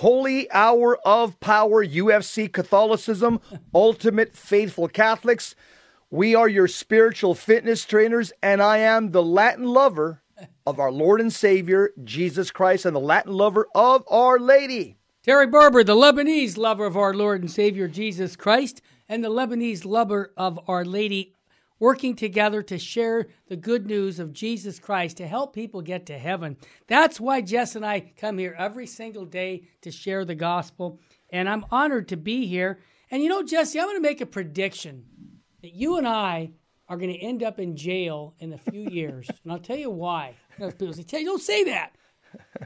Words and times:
Holy 0.00 0.50
Hour 0.50 0.98
of 1.06 1.40
Power, 1.40 1.82
UFC 1.82 2.52
Catholicism, 2.52 3.40
Ultimate 3.74 4.36
Faithful 4.36 4.88
Catholics. 4.88 5.54
We 6.10 6.34
are 6.34 6.50
your 6.50 6.68
spiritual 6.68 7.34
fitness 7.34 7.86
trainers, 7.86 8.30
and 8.42 8.60
I 8.62 8.76
am 8.76 9.12
the 9.12 9.22
Latin 9.22 9.64
lover 9.64 10.20
of 10.66 10.78
our 10.78 10.92
Lord 10.92 11.22
and 11.22 11.32
Savior, 11.32 11.94
Jesus 12.04 12.50
Christ, 12.50 12.84
and 12.84 12.94
the 12.94 13.00
Latin 13.00 13.32
lover 13.32 13.68
of 13.74 14.04
Our 14.10 14.38
Lady. 14.38 14.98
Terry 15.22 15.46
Barber, 15.46 15.82
the 15.82 15.96
Lebanese 15.96 16.58
lover 16.58 16.84
of 16.84 16.98
our 16.98 17.14
Lord 17.14 17.40
and 17.40 17.50
Savior, 17.50 17.88
Jesus 17.88 18.36
Christ, 18.36 18.82
and 19.08 19.24
the 19.24 19.30
Lebanese 19.30 19.86
lover 19.86 20.30
of 20.36 20.60
Our 20.68 20.84
Lady 20.84 21.32
working 21.78 22.16
together 22.16 22.62
to 22.62 22.78
share 22.78 23.28
the 23.48 23.56
good 23.56 23.86
news 23.86 24.18
of 24.18 24.32
Jesus 24.32 24.78
Christ 24.78 25.18
to 25.18 25.26
help 25.26 25.54
people 25.54 25.82
get 25.82 26.06
to 26.06 26.18
heaven. 26.18 26.56
That's 26.86 27.20
why 27.20 27.40
Jess 27.40 27.76
and 27.76 27.84
I 27.84 28.12
come 28.16 28.38
here 28.38 28.54
every 28.58 28.86
single 28.86 29.24
day 29.24 29.68
to 29.82 29.90
share 29.90 30.24
the 30.24 30.34
gospel. 30.34 31.00
And 31.30 31.48
I'm 31.48 31.66
honored 31.70 32.08
to 32.08 32.16
be 32.16 32.46
here. 32.46 32.80
And 33.10 33.22
you 33.22 33.28
know, 33.28 33.42
Jesse, 33.42 33.78
I'm 33.78 33.86
going 33.86 33.96
to 33.96 34.00
make 34.00 34.20
a 34.20 34.26
prediction 34.26 35.04
that 35.62 35.74
you 35.74 35.96
and 35.96 36.08
I 36.08 36.52
are 36.88 36.96
going 36.96 37.12
to 37.12 37.18
end 37.18 37.42
up 37.42 37.58
in 37.58 37.76
jail 37.76 38.34
in 38.38 38.52
a 38.52 38.58
few 38.58 38.88
years. 38.88 39.28
and 39.42 39.52
I'll 39.52 39.58
tell 39.58 39.76
you 39.76 39.90
why. 39.90 40.34
People 40.58 40.92
say, 40.92 41.24
don't 41.24 41.42
say 41.42 41.64
that. 41.64 41.96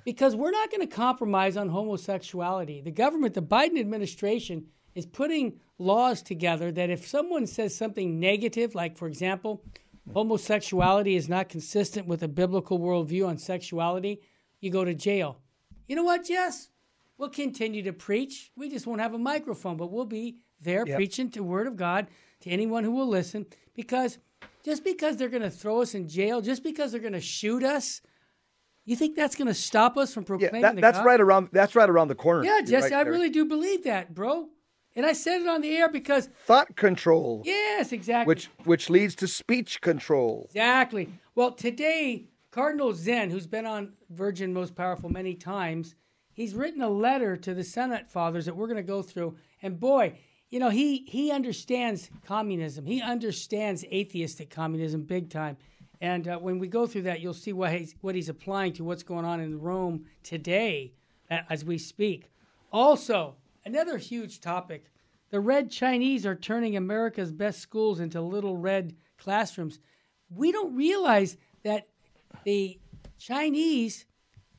Because 0.04 0.34
we're 0.34 0.50
not 0.50 0.70
going 0.70 0.86
to 0.86 0.94
compromise 0.94 1.56
on 1.56 1.68
homosexuality. 1.68 2.80
The 2.80 2.90
government, 2.90 3.34
the 3.34 3.42
Biden 3.42 3.78
administration, 3.78 4.66
is 4.94 5.06
putting 5.06 5.60
laws 5.78 6.22
together 6.22 6.70
that 6.72 6.90
if 6.90 7.06
someone 7.06 7.46
says 7.46 7.76
something 7.76 8.20
negative, 8.20 8.74
like, 8.74 8.96
for 8.96 9.06
example, 9.06 9.62
homosexuality 10.12 11.16
is 11.16 11.28
not 11.28 11.48
consistent 11.48 12.06
with 12.06 12.22
a 12.22 12.28
biblical 12.28 12.78
worldview 12.78 13.26
on 13.26 13.38
sexuality, 13.38 14.20
you 14.60 14.70
go 14.70 14.84
to 14.84 14.94
jail. 14.94 15.38
You 15.86 15.96
know 15.96 16.04
what, 16.04 16.26
Jess? 16.26 16.68
We'll 17.18 17.30
continue 17.30 17.82
to 17.82 17.92
preach. 17.92 18.50
We 18.56 18.70
just 18.70 18.86
won't 18.86 19.00
have 19.00 19.14
a 19.14 19.18
microphone, 19.18 19.76
but 19.76 19.90
we'll 19.90 20.06
be 20.06 20.38
there 20.60 20.84
yep. 20.86 20.96
preaching 20.96 21.28
the 21.28 21.42
word 21.42 21.66
of 21.66 21.76
God 21.76 22.06
to 22.40 22.50
anyone 22.50 22.84
who 22.84 22.92
will 22.92 23.08
listen 23.08 23.46
because 23.74 24.18
just 24.64 24.84
because 24.84 25.16
they're 25.16 25.28
going 25.28 25.42
to 25.42 25.50
throw 25.50 25.82
us 25.82 25.94
in 25.94 26.08
jail, 26.08 26.40
just 26.40 26.62
because 26.62 26.92
they're 26.92 27.00
going 27.00 27.12
to 27.12 27.20
shoot 27.20 27.62
us, 27.62 28.02
you 28.84 28.96
think 28.96 29.16
that's 29.16 29.36
going 29.36 29.48
to 29.48 29.54
stop 29.54 29.96
us 29.96 30.12
from 30.12 30.24
proclaiming 30.24 30.62
yeah, 30.62 30.72
that, 30.72 30.80
that's 30.80 30.98
God? 30.98 31.06
right 31.06 31.20
around 31.20 31.48
that's 31.52 31.74
right 31.74 31.88
around 31.88 32.08
the 32.08 32.14
corner. 32.14 32.44
Yeah, 32.44 32.60
Jesse, 32.64 32.94
right 32.94 33.06
I 33.06 33.08
really 33.08 33.30
do 33.30 33.44
believe 33.44 33.84
that, 33.84 34.14
bro. 34.14 34.48
And 34.96 35.06
I 35.06 35.12
said 35.12 35.42
it 35.42 35.48
on 35.48 35.60
the 35.60 35.76
air 35.76 35.88
because 35.88 36.26
thought 36.46 36.74
control. 36.76 37.42
Yes, 37.44 37.92
exactly. 37.92 38.28
Which 38.30 38.46
which 38.64 38.90
leads 38.90 39.14
to 39.16 39.28
speech 39.28 39.80
control. 39.80 40.46
Exactly. 40.50 41.08
Well, 41.34 41.52
today 41.52 42.26
Cardinal 42.50 42.92
Zen, 42.92 43.30
who's 43.30 43.46
been 43.46 43.66
on 43.66 43.92
Virgin 44.10 44.52
Most 44.52 44.74
Powerful 44.74 45.08
many 45.08 45.34
times, 45.34 45.94
he's 46.32 46.54
written 46.54 46.82
a 46.82 46.90
letter 46.90 47.36
to 47.36 47.54
the 47.54 47.62
synod 47.62 48.08
fathers 48.08 48.46
that 48.46 48.56
we're 48.56 48.66
going 48.66 48.76
to 48.76 48.82
go 48.82 49.02
through. 49.02 49.36
And 49.62 49.78
boy, 49.78 50.18
you 50.50 50.58
know, 50.58 50.70
he 50.70 51.04
he 51.06 51.30
understands 51.30 52.10
communism. 52.26 52.84
He 52.84 53.00
understands 53.00 53.84
atheistic 53.84 54.50
communism 54.50 55.02
big 55.02 55.30
time. 55.30 55.56
And 56.00 56.26
uh, 56.26 56.38
when 56.38 56.58
we 56.58 56.66
go 56.66 56.86
through 56.86 57.02
that, 57.02 57.20
you'll 57.20 57.34
see 57.34 57.52
what 57.52 57.72
he's, 57.72 57.94
what 58.00 58.14
he's 58.14 58.30
applying 58.30 58.72
to 58.74 58.84
what's 58.84 59.02
going 59.02 59.26
on 59.26 59.38
in 59.38 59.60
Rome 59.60 60.06
today 60.22 60.94
as 61.28 61.64
we 61.64 61.78
speak. 61.78 62.30
Also, 62.72 63.36
Another 63.70 63.98
huge 63.98 64.40
topic 64.40 64.86
the 65.30 65.38
red 65.38 65.70
Chinese 65.70 66.26
are 66.26 66.34
turning 66.34 66.76
America's 66.76 67.30
best 67.30 67.60
schools 67.60 68.00
into 68.00 68.20
little 68.20 68.56
red 68.56 68.96
classrooms. 69.16 69.78
We 70.28 70.50
don't 70.50 70.74
realize 70.74 71.36
that 71.62 71.86
the 72.42 72.80
Chinese 73.16 74.06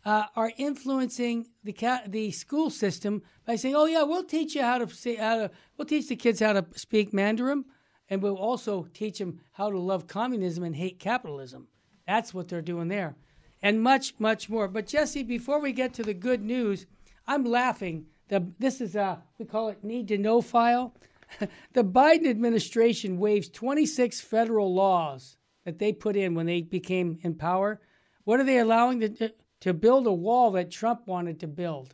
uh, 0.05 0.27
are 0.33 0.53
influencing 0.55 1.47
the 1.61 1.73
ca- 1.73 2.03
the 2.07 2.31
school 2.31 2.69
system 2.69 3.21
by 3.45 3.57
saying, 3.57 3.75
"Oh 3.75 3.83
yeah, 3.83 4.03
we'll 4.03 4.23
teach 4.23 4.55
you 4.55 4.61
how 4.61 4.77
to 4.77 4.87
say 4.87 5.15
how 5.15 5.35
to 5.39 5.51
we'll 5.75 5.87
teach 5.87 6.07
the 6.07 6.15
kids 6.15 6.39
how 6.39 6.53
to 6.53 6.65
speak 6.75 7.11
Mandarin, 7.11 7.65
and 8.09 8.23
we'll 8.23 8.37
also 8.37 8.87
teach 8.93 9.19
them 9.19 9.41
how 9.51 9.69
to 9.69 9.77
love 9.77 10.07
communism 10.07 10.63
and 10.63 10.77
hate 10.77 10.99
capitalism." 10.99 11.67
That's 12.07 12.33
what 12.33 12.47
they're 12.47 12.61
doing 12.61 12.87
there, 12.87 13.17
and 13.61 13.83
much 13.83 14.13
much 14.19 14.49
more. 14.49 14.69
But 14.69 14.87
Jesse, 14.87 15.23
before 15.23 15.59
we 15.59 15.73
get 15.73 15.93
to 15.95 16.03
the 16.03 16.13
good 16.13 16.41
news, 16.41 16.85
I'm 17.27 17.43
laughing 17.43 18.05
the, 18.31 18.47
this 18.59 18.79
is 18.79 18.95
a, 18.95 19.21
we 19.37 19.45
call 19.45 19.67
it 19.67 19.83
need 19.83 20.07
to 20.07 20.17
know 20.17 20.41
file. 20.41 20.95
the 21.73 21.83
Biden 21.83 22.29
administration 22.29 23.19
waives 23.19 23.49
26 23.49 24.21
federal 24.21 24.73
laws 24.73 25.35
that 25.65 25.79
they 25.79 25.91
put 25.91 26.15
in 26.15 26.33
when 26.33 26.45
they 26.45 26.61
became 26.61 27.19
in 27.23 27.35
power. 27.35 27.81
What 28.23 28.39
are 28.39 28.45
they 28.45 28.59
allowing 28.59 29.01
to, 29.01 29.33
to 29.59 29.73
build 29.73 30.07
a 30.07 30.13
wall 30.13 30.51
that 30.51 30.71
Trump 30.71 31.07
wanted 31.07 31.41
to 31.41 31.47
build? 31.47 31.93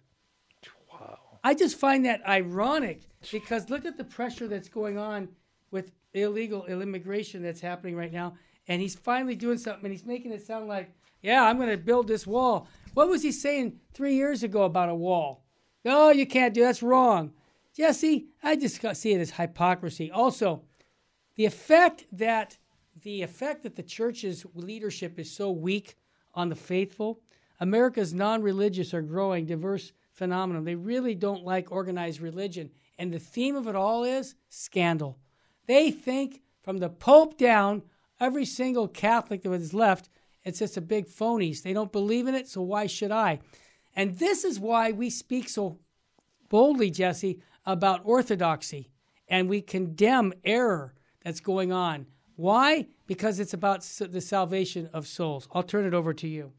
Wow. 0.93 1.17
I 1.43 1.55
just 1.55 1.79
find 1.79 2.05
that 2.05 2.21
ironic 2.27 3.01
because 3.31 3.71
look 3.71 3.85
at 3.85 3.97
the 3.97 4.03
pressure 4.03 4.47
that's 4.47 4.69
going 4.69 4.99
on 4.99 5.29
with 5.71 5.91
illegal 6.13 6.67
immigration 6.67 7.41
that's 7.41 7.61
happening 7.61 7.95
right 7.95 8.13
now. 8.13 8.35
And 8.67 8.79
he's 8.79 8.93
finally 8.93 9.35
doing 9.35 9.57
something 9.57 9.85
and 9.85 9.91
he's 9.91 10.05
making 10.05 10.33
it 10.33 10.45
sound 10.45 10.67
like, 10.67 10.91
yeah, 11.23 11.43
I'm 11.43 11.57
going 11.57 11.69
to 11.69 11.77
build 11.77 12.07
this 12.07 12.27
wall. 12.27 12.67
What 12.93 13.09
was 13.09 13.23
he 13.23 13.31
saying 13.31 13.79
three 13.95 14.13
years 14.13 14.43
ago 14.43 14.63
about 14.63 14.89
a 14.89 14.95
wall? 14.95 15.46
No, 15.85 16.09
you 16.09 16.25
can't 16.25 16.53
do 16.53 16.61
that's 16.61 16.83
wrong. 16.83 17.33
Jesse, 17.75 18.27
I 18.41 18.55
just 18.55 18.81
see 18.97 19.13
it 19.13 19.21
as 19.21 19.31
hypocrisy. 19.31 20.09
Also, 20.11 20.63
the 21.35 21.45
effect 21.45 22.05
that 22.11 22.57
the 23.03 23.21
effect 23.21 23.63
that 23.63 23.75
the 23.75 23.83
church's 23.83 24.45
leadership 24.55 25.19
is 25.19 25.31
so 25.31 25.51
weak 25.51 25.95
on 26.33 26.49
the 26.49 26.55
faithful, 26.55 27.21
America's 27.59 28.13
non-religious 28.13 28.93
are 28.93 29.01
growing 29.01 29.45
diverse 29.45 29.91
phenomenon. 30.11 30.63
They 30.63 30.75
really 30.75 31.13
don't 31.13 31.43
like 31.43 31.71
organized 31.71 32.21
religion, 32.21 32.71
and 32.97 33.13
the 33.13 33.19
theme 33.19 33.55
of 33.55 33.67
it 33.67 33.75
all 33.75 34.03
is 34.03 34.35
scandal. 34.49 35.19
They 35.67 35.91
think 35.91 36.41
from 36.63 36.79
the 36.79 36.89
Pope 36.89 37.37
down, 37.37 37.83
every 38.19 38.45
single 38.45 38.87
Catholic 38.87 39.43
that 39.43 39.53
is 39.53 39.73
left, 39.73 40.09
it's 40.43 40.59
just 40.59 40.77
a 40.77 40.81
big 40.81 41.07
phonies. 41.07 41.61
They 41.61 41.73
don't 41.73 41.91
believe 41.91 42.25
in 42.25 42.33
it, 42.33 42.47
so 42.47 42.61
why 42.61 42.87
should 42.87 43.11
I? 43.11 43.39
And 43.97 44.19
this 44.19 44.45
is 44.45 44.59
why 44.59 44.91
we 44.91 45.09
speak 45.09 45.49
so 45.49 45.79
boldly, 46.49 46.91
Jesse, 46.91 47.41
about 47.65 48.01
orthodoxy 48.03 48.91
and 49.27 49.49
we 49.49 49.59
condemn 49.59 50.33
error 50.45 50.93
that's 51.23 51.39
going 51.39 51.71
on. 51.71 52.05
Why? 52.35 52.85
Because 53.07 53.39
it's 53.39 53.53
about 53.53 53.81
the 53.81 54.21
salvation 54.21 54.87
of 54.93 55.07
souls. 55.07 55.47
I'll 55.51 55.63
turn 55.63 55.85
it 55.85 55.95
over 55.95 56.13
to 56.13 56.27
you. 56.27 56.53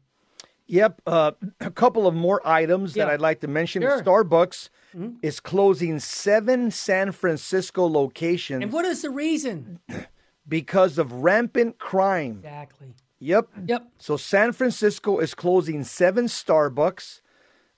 Yep. 0.67 1.01
Uh, 1.07 1.31
a 1.61 1.71
couple 1.71 2.07
of 2.07 2.13
more 2.13 2.45
items 2.45 2.93
yeah. 2.93 3.05
that 3.05 3.13
I'd 3.13 3.21
like 3.21 3.39
to 3.39 3.47
mention. 3.47 3.83
Sure. 3.83 4.01
Starbucks 4.01 4.69
mm-hmm. 4.93 5.15
is 5.21 5.39
closing 5.39 5.99
seven 5.99 6.69
San 6.71 7.13
Francisco 7.13 7.87
locations. 7.87 8.61
And 8.61 8.73
what 8.73 8.83
is 8.83 9.01
the 9.01 9.09
reason? 9.09 9.79
because 10.47 10.97
of 10.97 11.11
rampant 11.13 11.79
crime. 11.79 12.41
Exactly. 12.43 12.95
Yep. 13.19 13.47
Yep. 13.65 13.87
So 13.97 14.17
San 14.17 14.51
Francisco 14.51 15.19
is 15.19 15.33
closing 15.33 15.85
seven 15.85 16.25
Starbucks 16.25 17.21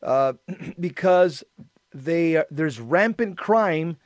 uh, 0.04 0.34
because 0.80 1.44
they 1.94 2.38
uh, 2.38 2.44
there's 2.50 2.80
rampant 2.80 3.38
crime, 3.38 3.98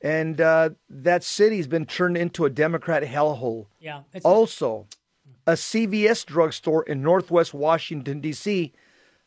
and 0.00 0.40
uh, 0.40 0.70
that 0.88 1.24
city's 1.24 1.66
been 1.66 1.86
turned 1.86 2.16
into 2.16 2.44
a 2.44 2.50
Democrat 2.50 3.02
hellhole. 3.02 3.66
Yeah. 3.80 4.02
Also, 4.24 4.86
a 5.46 5.52
CVS 5.52 6.24
drugstore 6.26 6.82
in 6.84 7.02
Northwest 7.02 7.54
Washington 7.54 8.20
D.C., 8.20 8.72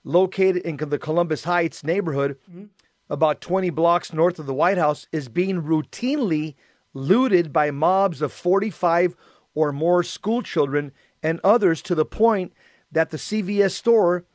located 0.04 0.64
in 0.64 0.78
the 0.78 1.00
Columbia 1.00 1.38
Heights 1.44 1.84
neighborhood, 1.84 2.38
mm-hmm. 2.50 2.66
about 3.10 3.42
20 3.42 3.70
blocks 3.72 4.14
north 4.14 4.40
of 4.40 4.46
the 4.46 4.54
White 4.54 4.78
House, 4.78 5.08
is 5.12 5.30
being 5.30 5.64
routinely 5.64 6.56
looted 6.94 7.52
by 7.52 7.72
mobs 7.72 8.22
of 8.22 8.32
45 8.32 9.16
or 9.56 9.72
more 9.72 10.04
school 10.04 10.42
children 10.42 10.92
and 11.22 11.40
others 11.44 11.82
to 11.84 11.96
the 11.96 12.06
point 12.06 12.54
that 12.92 13.10
the 13.10 13.18
CVS 13.18 13.72
store 13.72 14.26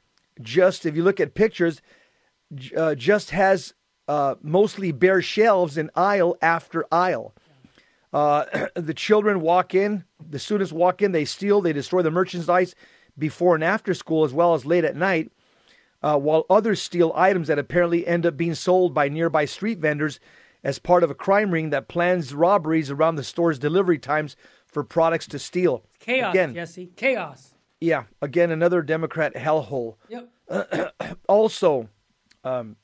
just, 0.41 0.87
if 0.87 0.97
you 0.97 1.03
look 1.03 1.21
at 1.21 1.35
pictures, 1.35 1.83
uh, 2.77 2.95
just 2.95 3.31
has 3.31 3.75
uh, 4.07 4.37
mostly 4.43 4.93
bare 4.93 5.23
shelves 5.23 5.77
in 5.77 5.91
aisle 5.95 6.37
after 6.41 6.85
aisle. 6.91 7.35
Uh, 8.13 8.45
the 8.75 8.95
children 8.95 9.41
walk 9.41 9.75
in, 9.75 10.05
the 10.19 10.39
students 10.39 10.73
walk 10.73 11.03
in, 11.03 11.13
they 11.13 11.25
steal, 11.25 11.61
they 11.61 11.73
destroy 11.73 12.03
the 12.03 12.11
merchandise 12.11 12.75
before 13.17 13.55
and 13.55 13.65
after 13.65 13.93
school 13.95 14.25
as 14.25 14.33
well 14.33 14.55
as 14.55 14.65
late 14.65 14.85
at 14.85 14.97
night, 14.97 15.31
uh, 16.03 16.17
while 16.17 16.47
others 16.49 16.81
steal 16.81 17.13
items 17.15 17.49
that 17.49 17.59
apparently 17.59 18.07
end 18.07 18.25
up 18.25 18.37
being 18.37 18.55
sold 18.55 18.95
by 18.95 19.09
nearby 19.09 19.45
street 19.45 19.79
vendors 19.79 20.21
as 20.65 20.79
part 20.79 21.03
of 21.03 21.11
a 21.11 21.15
crime 21.15 21.51
ring 21.51 21.71
that 21.71 21.89
plans 21.89 22.35
robberies 22.35 22.91
around 22.91 23.17
the 23.17 23.25
store's 23.25 23.59
delivery 23.59 23.99
times 23.99 24.37
for 24.67 24.83
products 24.85 25.27
to 25.27 25.39
steal. 25.39 25.85
Chaos, 26.01 26.33
again, 26.35 26.55
Jesse. 26.55 26.91
Chaos. 26.97 27.55
Yeah, 27.81 28.05
again, 28.21 28.51
another 28.51 28.83
Democrat 28.83 29.35
hellhole. 29.35 29.97
Yep. 30.09 30.97
also, 31.29 31.89
um, 32.45 32.77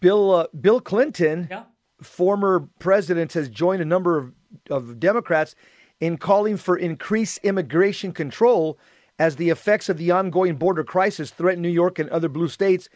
Bill 0.00 0.30
uh, 0.32 0.46
Bill 0.58 0.80
Clinton, 0.80 1.48
yeah. 1.50 1.64
former 2.02 2.68
president, 2.78 3.32
has 3.34 3.48
joined 3.48 3.82
a 3.82 3.84
number 3.84 4.18
of, 4.18 4.32
of 4.70 4.98
Democrats 4.98 5.54
in 6.00 6.16
calling 6.16 6.56
for 6.56 6.76
increased 6.76 7.38
immigration 7.42 8.12
control 8.12 8.78
as 9.18 9.36
the 9.36 9.50
effects 9.50 9.88
of 9.88 9.98
the 9.98 10.10
ongoing 10.10 10.56
border 10.56 10.82
crisis 10.82 11.30
threaten 11.30 11.62
New 11.62 11.68
York 11.68 11.98
and 11.98 12.10
other 12.10 12.28
blue 12.28 12.48
states 12.48 12.88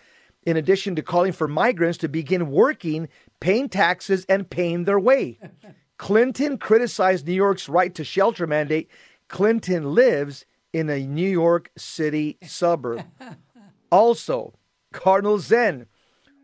in 0.44 0.56
addition 0.56 0.96
to 0.96 1.02
calling 1.02 1.32
for 1.32 1.46
migrants 1.46 1.98
to 1.98 2.08
begin 2.08 2.50
working, 2.50 3.08
paying 3.40 3.68
taxes, 3.68 4.24
and 4.28 4.48
paying 4.48 4.84
their 4.84 4.98
way. 4.98 5.38
Clinton 5.98 6.58
criticized 6.58 7.26
New 7.26 7.34
York's 7.34 7.68
right 7.68 7.94
to 7.94 8.04
shelter 8.04 8.46
mandate. 8.46 8.88
Clinton 9.28 9.94
lives 9.94 10.44
in 10.72 10.90
a 10.90 11.06
New 11.06 11.28
York 11.28 11.70
City 11.76 12.38
suburb. 12.42 13.04
Also, 13.90 14.52
Cardinal 14.92 15.38
Zen 15.38 15.86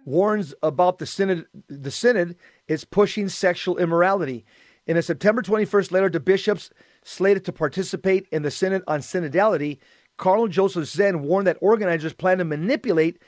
warns 0.06 0.54
about 0.62 0.98
the 0.98 1.04
synod. 1.04 1.46
The 1.68 1.90
synod 1.90 2.36
is 2.68 2.86
pushing 2.86 3.28
sexual 3.28 3.76
immorality. 3.76 4.46
In 4.86 4.96
a 4.96 5.02
September 5.02 5.42
21st 5.42 5.92
letter 5.92 6.08
to 6.08 6.20
bishops 6.20 6.70
slated 7.04 7.44
to 7.44 7.52
participate 7.52 8.26
in 8.32 8.42
the 8.42 8.50
synod 8.50 8.82
on 8.86 9.00
synodality, 9.00 9.78
Cardinal 10.16 10.48
Joseph 10.48 10.86
Zen 10.86 11.22
warned 11.22 11.46
that 11.46 11.58
organizers 11.60 12.12
plan 12.12 12.38
to 12.38 12.44
manipulate 12.44 13.18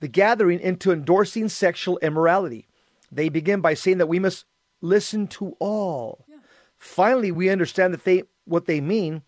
the 0.00 0.08
gathering 0.08 0.60
into 0.60 0.92
endorsing 0.92 1.48
sexual 1.48 1.98
immorality. 1.98 2.68
They 3.10 3.28
begin 3.28 3.60
by 3.60 3.74
saying 3.74 3.98
that 3.98 4.06
we 4.06 4.18
must 4.18 4.44
listen 4.80 5.26
to 5.28 5.56
all. 5.58 6.26
Yeah. 6.28 6.36
Finally, 6.76 7.32
we 7.32 7.48
understand 7.48 7.94
that 7.94 8.04
they 8.04 8.24
what 8.44 8.66
they 8.66 8.80
mean 8.80 9.22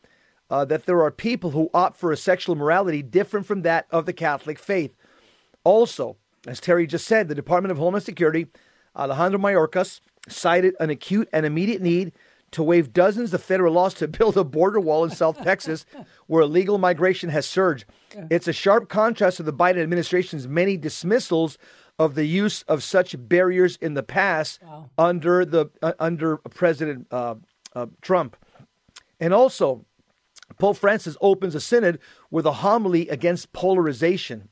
uh, 0.51 0.65
that 0.65 0.87
there 0.87 1.03
are 1.03 1.11
people 1.11 1.51
who 1.51 1.71
opt 1.75 1.97
for 1.97 2.13
a 2.13 2.17
sexual 2.17 2.55
morality 2.55 3.03
different 3.03 3.47
from 3.47 3.63
that 3.63 3.87
of 3.91 4.07
the 4.07 4.13
Catholic 4.13 4.59
faith. 4.59 4.95
Also, 5.65 6.17
as 6.47 6.61
Terry 6.61 6.87
just 6.87 7.07
said, 7.07 7.29
the 7.29 7.35
Department 7.35 7.73
of 7.73 7.79
Homeland 7.79 8.05
Security, 8.05 8.47
Alejandro 8.95 9.41
Mayorkas, 9.41 10.01
cited 10.29 10.75
an 10.79 10.91
acute 10.91 11.29
and 11.33 11.45
immediate 11.45 11.83
need 11.83 12.13
to 12.53 12.63
waive 12.63 12.93
dozens 12.93 13.35
of 13.35 13.43
federal 13.43 13.75
laws 13.75 13.95
to 13.95 14.09
build 14.19 14.37
a 14.37 14.45
border 14.45 14.81
wall 14.81 15.05
in 15.05 15.11
South 15.11 15.43
Texas 15.43 15.85
where 16.27 16.43
illegal 16.43 16.79
migration 16.79 17.31
has 17.31 17.47
surged. 17.47 17.85
It's 18.31 18.49
a 18.49 18.53
sharp 18.53 18.89
contrast 18.89 19.39
to 19.39 19.43
the 19.43 19.53
Biden 19.53 19.83
administration's 19.83 20.47
many 20.47 20.77
dismissals 20.77 21.59
of 21.99 22.15
the 22.15 22.27
use 22.27 22.63
of 22.63 22.83
such 22.83 23.17
barriers 23.19 23.77
in 23.77 23.95
the 23.95 24.03
past 24.03 24.63
wow. 24.63 24.91
under 24.99 25.45
the 25.45 25.67
uh, 25.83 25.93
under 25.99 26.37
President 26.37 27.07
uh, 27.11 27.37
uh, 27.75 27.87
Trump. 28.03 28.37
And 29.21 29.33
also, 29.33 29.85
Pope 30.59 30.77
Francis 30.77 31.17
opens 31.21 31.55
a 31.55 31.61
synod 31.61 31.99
with 32.31 32.47
a 32.47 32.53
homily 32.53 33.09
against 33.09 33.53
polarization. 33.53 34.49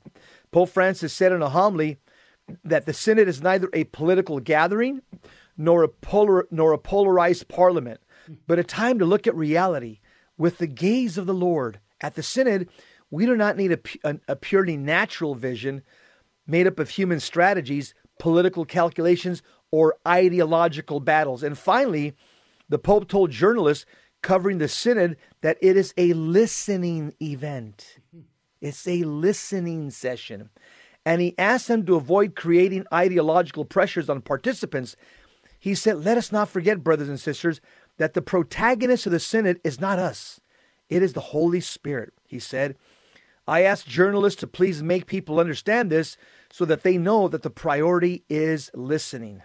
Pope 0.50 0.70
Francis 0.70 1.12
said 1.12 1.32
in 1.32 1.42
a 1.42 1.50
homily 1.50 1.98
that 2.64 2.86
the 2.86 2.92
synod 2.92 3.28
is 3.28 3.42
neither 3.42 3.68
a 3.72 3.84
political 3.84 4.40
gathering 4.40 5.02
nor 5.56 5.82
a, 5.82 5.88
polar, 5.88 6.46
nor 6.50 6.72
a 6.72 6.78
polarized 6.78 7.48
parliament, 7.48 8.00
but 8.46 8.58
a 8.58 8.64
time 8.64 8.98
to 8.98 9.04
look 9.04 9.26
at 9.26 9.34
reality 9.34 10.00
with 10.36 10.58
the 10.58 10.66
gaze 10.66 11.16
of 11.16 11.26
the 11.26 11.34
Lord. 11.34 11.80
At 12.00 12.14
the 12.14 12.22
synod, 12.22 12.68
we 13.10 13.24
do 13.26 13.36
not 13.36 13.56
need 13.56 13.72
a, 13.72 13.78
a, 14.02 14.16
a 14.28 14.36
purely 14.36 14.76
natural 14.76 15.34
vision 15.34 15.82
made 16.46 16.66
up 16.66 16.78
of 16.78 16.90
human 16.90 17.20
strategies, 17.20 17.94
political 18.18 18.64
calculations, 18.64 19.42
or 19.70 19.96
ideological 20.06 21.00
battles. 21.00 21.42
And 21.42 21.56
finally, 21.56 22.14
the 22.68 22.78
Pope 22.78 23.08
told 23.08 23.30
journalists 23.30 23.86
covering 24.24 24.58
the 24.58 24.66
synod 24.66 25.16
that 25.42 25.58
it 25.60 25.76
is 25.76 25.94
a 25.96 26.14
listening 26.14 27.14
event. 27.22 27.98
It's 28.60 28.88
a 28.88 29.04
listening 29.04 29.90
session. 29.90 30.48
And 31.04 31.20
he 31.20 31.38
asked 31.38 31.68
them 31.68 31.84
to 31.86 31.96
avoid 31.96 32.34
creating 32.34 32.86
ideological 32.92 33.66
pressures 33.66 34.08
on 34.08 34.22
participants. 34.22 34.96
He 35.60 35.74
said, 35.74 36.02
Let 36.02 36.16
us 36.16 36.32
not 36.32 36.48
forget, 36.48 36.82
brothers 36.82 37.10
and 37.10 37.20
sisters, 37.20 37.60
that 37.98 38.14
the 38.14 38.22
protagonist 38.22 39.04
of 39.04 39.12
the 39.12 39.20
synod 39.20 39.60
is 39.62 39.80
not 39.80 39.98
us, 39.98 40.40
it 40.88 41.02
is 41.02 41.12
the 41.12 41.20
Holy 41.20 41.60
Spirit. 41.60 42.14
He 42.26 42.38
said, 42.38 42.76
I 43.46 43.60
ask 43.62 43.86
journalists 43.86 44.40
to 44.40 44.46
please 44.46 44.82
make 44.82 45.06
people 45.06 45.38
understand 45.38 45.92
this 45.92 46.16
so 46.50 46.64
that 46.64 46.82
they 46.82 46.96
know 46.96 47.28
that 47.28 47.42
the 47.42 47.50
priority 47.50 48.24
is 48.30 48.70
listening. 48.72 49.42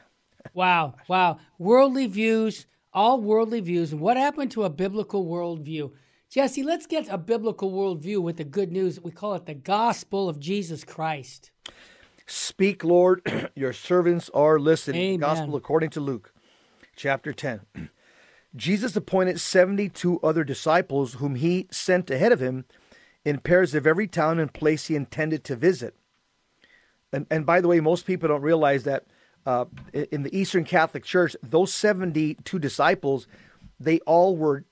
wow, 0.54 0.96
wow. 1.10 1.38
Worldly 1.58 2.08
views 2.08 2.66
all 2.94 3.22
worldly 3.22 3.62
views. 3.62 3.94
What 3.94 4.18
happened 4.18 4.52
to 4.52 4.64
a 4.64 4.70
biblical 4.70 5.26
worldview? 5.26 5.92
Jesse, 6.30 6.64
let's 6.64 6.86
get 6.86 7.08
a 7.10 7.18
biblical 7.18 7.72
worldview 7.72 8.22
with 8.22 8.38
the 8.38 8.44
good 8.44 8.72
news. 8.72 9.00
We 9.02 9.12
call 9.12 9.34
it 9.34 9.46
the 9.46 9.56
gospel 9.56 10.30
of 10.30 10.40
Jesus 10.40 10.84
Christ. 10.84 11.52
Speak, 12.28 12.84
Lord, 12.84 13.50
your 13.56 13.74
servants 13.74 14.30
are 14.34 14.60
listening. 14.60 15.02
Amen. 15.02 15.20
Gospel 15.20 15.56
according 15.56 15.90
to 15.92 16.00
Luke, 16.00 16.34
chapter 16.96 17.34
10. 17.34 17.62
Jesus 18.56 18.96
appointed 18.96 19.40
72 19.40 20.20
other 20.22 20.44
disciples 20.44 21.16
whom 21.16 21.36
he 21.36 21.68
sent 21.72 22.10
ahead 22.10 22.32
of 22.32 22.40
him 22.40 22.66
in 23.24 23.40
pairs 23.40 23.76
of 23.76 23.86
every 23.86 24.08
town 24.08 24.40
and 24.40 24.54
place 24.54 24.88
he 24.88 24.96
intended 24.96 25.44
to 25.44 25.56
visit. 25.56 25.96
And, 27.12 27.28
and 27.30 27.46
by 27.46 27.62
the 27.62 27.68
way, 27.68 27.80
most 27.80 28.06
people 28.06 28.30
don't 28.30 28.42
realize 28.42 28.84
that 28.84 29.06
uh, 29.46 29.66
in 29.94 30.24
the 30.24 30.38
Eastern 30.38 30.64
Catholic 30.64 31.04
Church, 31.04 31.36
those 31.42 31.74
72 31.74 32.60
disciples, 32.60 33.28
they 33.80 34.00
all 34.02 34.36
were 34.36 34.66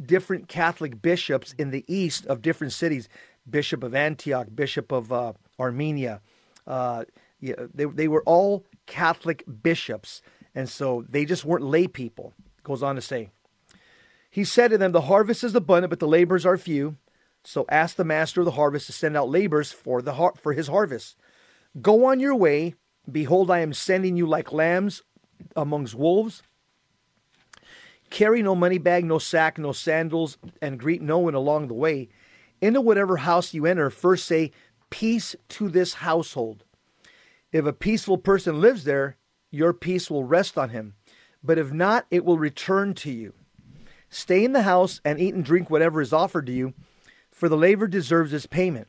different 0.00 0.48
Catholic 0.48 1.00
bishops 1.02 1.54
in 1.58 1.70
the 1.70 1.84
East 1.86 2.26
of 2.26 2.42
different 2.42 2.72
cities 2.72 3.08
Bishop 3.48 3.82
of 3.82 3.94
Antioch, 3.94 4.48
Bishop 4.54 4.92
of 4.92 5.12
uh, 5.12 5.32
Armenia. 5.58 6.20
Uh, 6.66 7.04
yeah, 7.40 7.54
they, 7.74 7.86
they 7.86 8.08
were 8.08 8.22
all 8.24 8.64
Catholic 8.86 9.44
bishops. 9.62 10.22
And 10.54 10.68
so 10.68 11.04
they 11.08 11.24
just 11.24 11.44
weren't 11.44 11.64
lay 11.64 11.86
people, 11.86 12.34
goes 12.62 12.82
on 12.82 12.96
to 12.96 13.00
say. 13.00 13.30
He 14.30 14.44
said 14.44 14.68
to 14.68 14.78
them, 14.78 14.92
The 14.92 15.02
harvest 15.02 15.42
is 15.42 15.54
abundant, 15.54 15.90
but 15.90 16.00
the 16.00 16.06
laborers 16.06 16.46
are 16.46 16.56
few. 16.56 16.96
So 17.44 17.64
ask 17.70 17.96
the 17.96 18.04
master 18.04 18.42
of 18.42 18.44
the 18.44 18.52
harvest 18.52 18.86
to 18.86 18.92
send 18.92 19.16
out 19.16 19.30
laborers 19.30 19.72
for, 19.72 20.02
the 20.02 20.14
har- 20.14 20.34
for 20.40 20.52
his 20.52 20.68
harvest. 20.68 21.16
Go 21.80 22.04
on 22.04 22.20
your 22.20 22.36
way 22.36 22.74
Behold, 23.10 23.50
I 23.50 23.60
am 23.60 23.72
sending 23.72 24.16
you 24.16 24.26
like 24.26 24.52
lambs 24.52 25.02
amongst 25.56 25.94
wolves. 25.94 26.42
Carry 28.10 28.42
no 28.42 28.54
money 28.54 28.78
bag, 28.78 29.04
no 29.04 29.18
sack, 29.18 29.58
no 29.58 29.72
sandals, 29.72 30.36
and 30.60 30.78
greet 30.78 31.00
no 31.00 31.18
one 31.18 31.34
along 31.34 31.68
the 31.68 31.74
way. 31.74 32.08
Into 32.60 32.80
whatever 32.80 33.18
house 33.18 33.54
you 33.54 33.66
enter, 33.66 33.88
first 33.88 34.26
say, 34.26 34.50
Peace 34.90 35.36
to 35.50 35.68
this 35.68 35.94
household. 35.94 36.64
If 37.52 37.64
a 37.64 37.72
peaceful 37.72 38.18
person 38.18 38.60
lives 38.60 38.84
there, 38.84 39.16
your 39.50 39.72
peace 39.72 40.10
will 40.10 40.24
rest 40.24 40.58
on 40.58 40.70
him. 40.70 40.94
But 41.42 41.58
if 41.58 41.72
not, 41.72 42.06
it 42.10 42.24
will 42.24 42.38
return 42.38 42.94
to 42.94 43.10
you. 43.10 43.34
Stay 44.08 44.44
in 44.44 44.52
the 44.52 44.62
house 44.62 45.00
and 45.04 45.20
eat 45.20 45.34
and 45.34 45.44
drink 45.44 45.70
whatever 45.70 46.00
is 46.00 46.12
offered 46.12 46.46
to 46.46 46.52
you, 46.52 46.74
for 47.30 47.48
the 47.48 47.56
labor 47.56 47.86
deserves 47.86 48.32
its 48.32 48.46
payment. 48.46 48.88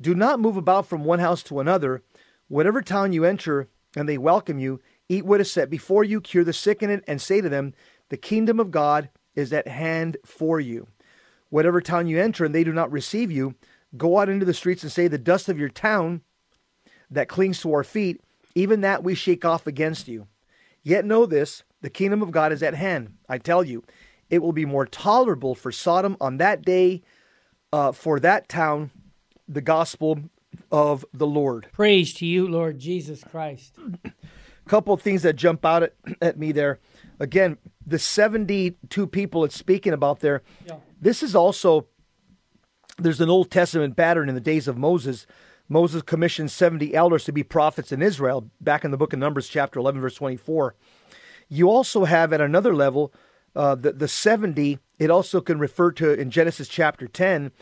Do 0.00 0.14
not 0.14 0.38
move 0.40 0.56
about 0.56 0.86
from 0.86 1.04
one 1.04 1.18
house 1.18 1.42
to 1.44 1.60
another. 1.60 2.02
Whatever 2.48 2.82
town 2.82 3.12
you 3.12 3.24
enter 3.24 3.68
and 3.96 4.08
they 4.08 4.18
welcome 4.18 4.58
you, 4.58 4.80
eat 5.08 5.24
what 5.24 5.40
is 5.40 5.52
set 5.52 5.70
before 5.70 6.04
you, 6.04 6.20
cure 6.20 6.44
the 6.44 6.52
sick 6.52 6.82
in 6.82 6.90
it, 6.90 7.04
and 7.06 7.20
say 7.20 7.40
to 7.40 7.48
them, 7.48 7.74
The 8.08 8.16
kingdom 8.16 8.58
of 8.58 8.70
God 8.70 9.10
is 9.34 9.52
at 9.52 9.68
hand 9.68 10.16
for 10.24 10.58
you. 10.58 10.88
Whatever 11.50 11.80
town 11.80 12.06
you 12.06 12.18
enter 12.18 12.44
and 12.44 12.54
they 12.54 12.64
do 12.64 12.72
not 12.72 12.90
receive 12.90 13.30
you, 13.30 13.54
go 13.96 14.18
out 14.18 14.28
into 14.28 14.44
the 14.44 14.54
streets 14.54 14.82
and 14.82 14.92
say, 14.92 15.08
The 15.08 15.18
dust 15.18 15.48
of 15.48 15.58
your 15.58 15.68
town 15.68 16.22
that 17.10 17.28
clings 17.28 17.60
to 17.60 17.72
our 17.72 17.84
feet, 17.84 18.20
even 18.54 18.80
that 18.80 19.04
we 19.04 19.14
shake 19.14 19.44
off 19.44 19.66
against 19.66 20.08
you. 20.08 20.26
Yet 20.82 21.04
know 21.04 21.26
this 21.26 21.62
the 21.80 21.90
kingdom 21.90 22.22
of 22.22 22.30
God 22.30 22.52
is 22.52 22.62
at 22.62 22.74
hand. 22.74 23.14
I 23.28 23.38
tell 23.38 23.62
you, 23.62 23.84
it 24.30 24.42
will 24.42 24.52
be 24.52 24.64
more 24.64 24.86
tolerable 24.86 25.54
for 25.54 25.70
Sodom 25.70 26.16
on 26.20 26.38
that 26.38 26.62
day, 26.62 27.02
uh, 27.72 27.92
for 27.92 28.18
that 28.20 28.48
town, 28.48 28.90
the 29.46 29.60
gospel 29.60 30.18
of 30.70 31.04
the 31.12 31.26
Lord. 31.26 31.68
Praise 31.72 32.12
to 32.14 32.26
you, 32.26 32.46
Lord 32.46 32.78
Jesus 32.78 33.24
Christ. 33.24 33.76
A 34.04 34.68
couple 34.68 34.92
of 34.92 35.02
things 35.02 35.22
that 35.22 35.36
jump 35.36 35.64
out 35.64 35.82
at, 35.82 35.94
at 36.20 36.38
me 36.38 36.52
there. 36.52 36.78
Again, 37.20 37.58
the 37.86 37.98
72 37.98 39.06
people 39.06 39.44
it's 39.44 39.56
speaking 39.56 39.92
about 39.92 40.20
there, 40.20 40.42
yeah. 40.66 40.76
this 41.00 41.22
is 41.22 41.34
also, 41.34 41.86
there's 42.98 43.20
an 43.20 43.30
Old 43.30 43.50
Testament 43.50 43.96
pattern 43.96 44.28
in 44.28 44.34
the 44.34 44.40
days 44.40 44.68
of 44.68 44.76
Moses. 44.76 45.26
Moses 45.68 46.02
commissioned 46.02 46.50
70 46.50 46.94
elders 46.94 47.24
to 47.24 47.32
be 47.32 47.42
prophets 47.42 47.92
in 47.92 48.02
Israel, 48.02 48.50
back 48.60 48.84
in 48.84 48.90
the 48.90 48.96
book 48.96 49.12
of 49.12 49.18
Numbers, 49.18 49.48
chapter 49.48 49.80
11, 49.80 50.00
verse 50.00 50.14
24. 50.14 50.74
You 51.48 51.70
also 51.70 52.04
have 52.04 52.32
at 52.32 52.40
another 52.40 52.74
level, 52.74 53.12
uh, 53.56 53.74
the, 53.74 53.92
the 53.92 54.08
70, 54.08 54.78
it 54.98 55.10
also 55.10 55.40
can 55.40 55.58
refer 55.58 55.92
to 55.92 56.12
in 56.12 56.30
Genesis 56.30 56.68
chapter 56.68 57.08
10, 57.08 57.52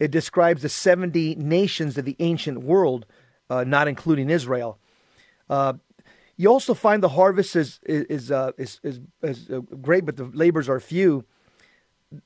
it 0.00 0.10
describes 0.10 0.62
the 0.62 0.68
70 0.68 1.36
nations 1.36 1.96
of 1.98 2.06
the 2.06 2.16
ancient 2.18 2.62
world, 2.62 3.04
uh, 3.50 3.64
not 3.64 3.86
including 3.86 4.30
Israel. 4.30 4.78
Uh, 5.48 5.74
you 6.36 6.48
also 6.48 6.72
find 6.72 7.02
the 7.02 7.10
harvest 7.10 7.54
is 7.54 7.80
is 7.84 8.30
uh, 8.30 8.52
is, 8.56 8.80
is, 8.82 8.98
is 9.22 9.50
uh, 9.50 9.60
great, 9.82 10.06
but 10.06 10.16
the 10.16 10.24
labors 10.24 10.70
are 10.70 10.80
few. 10.80 11.26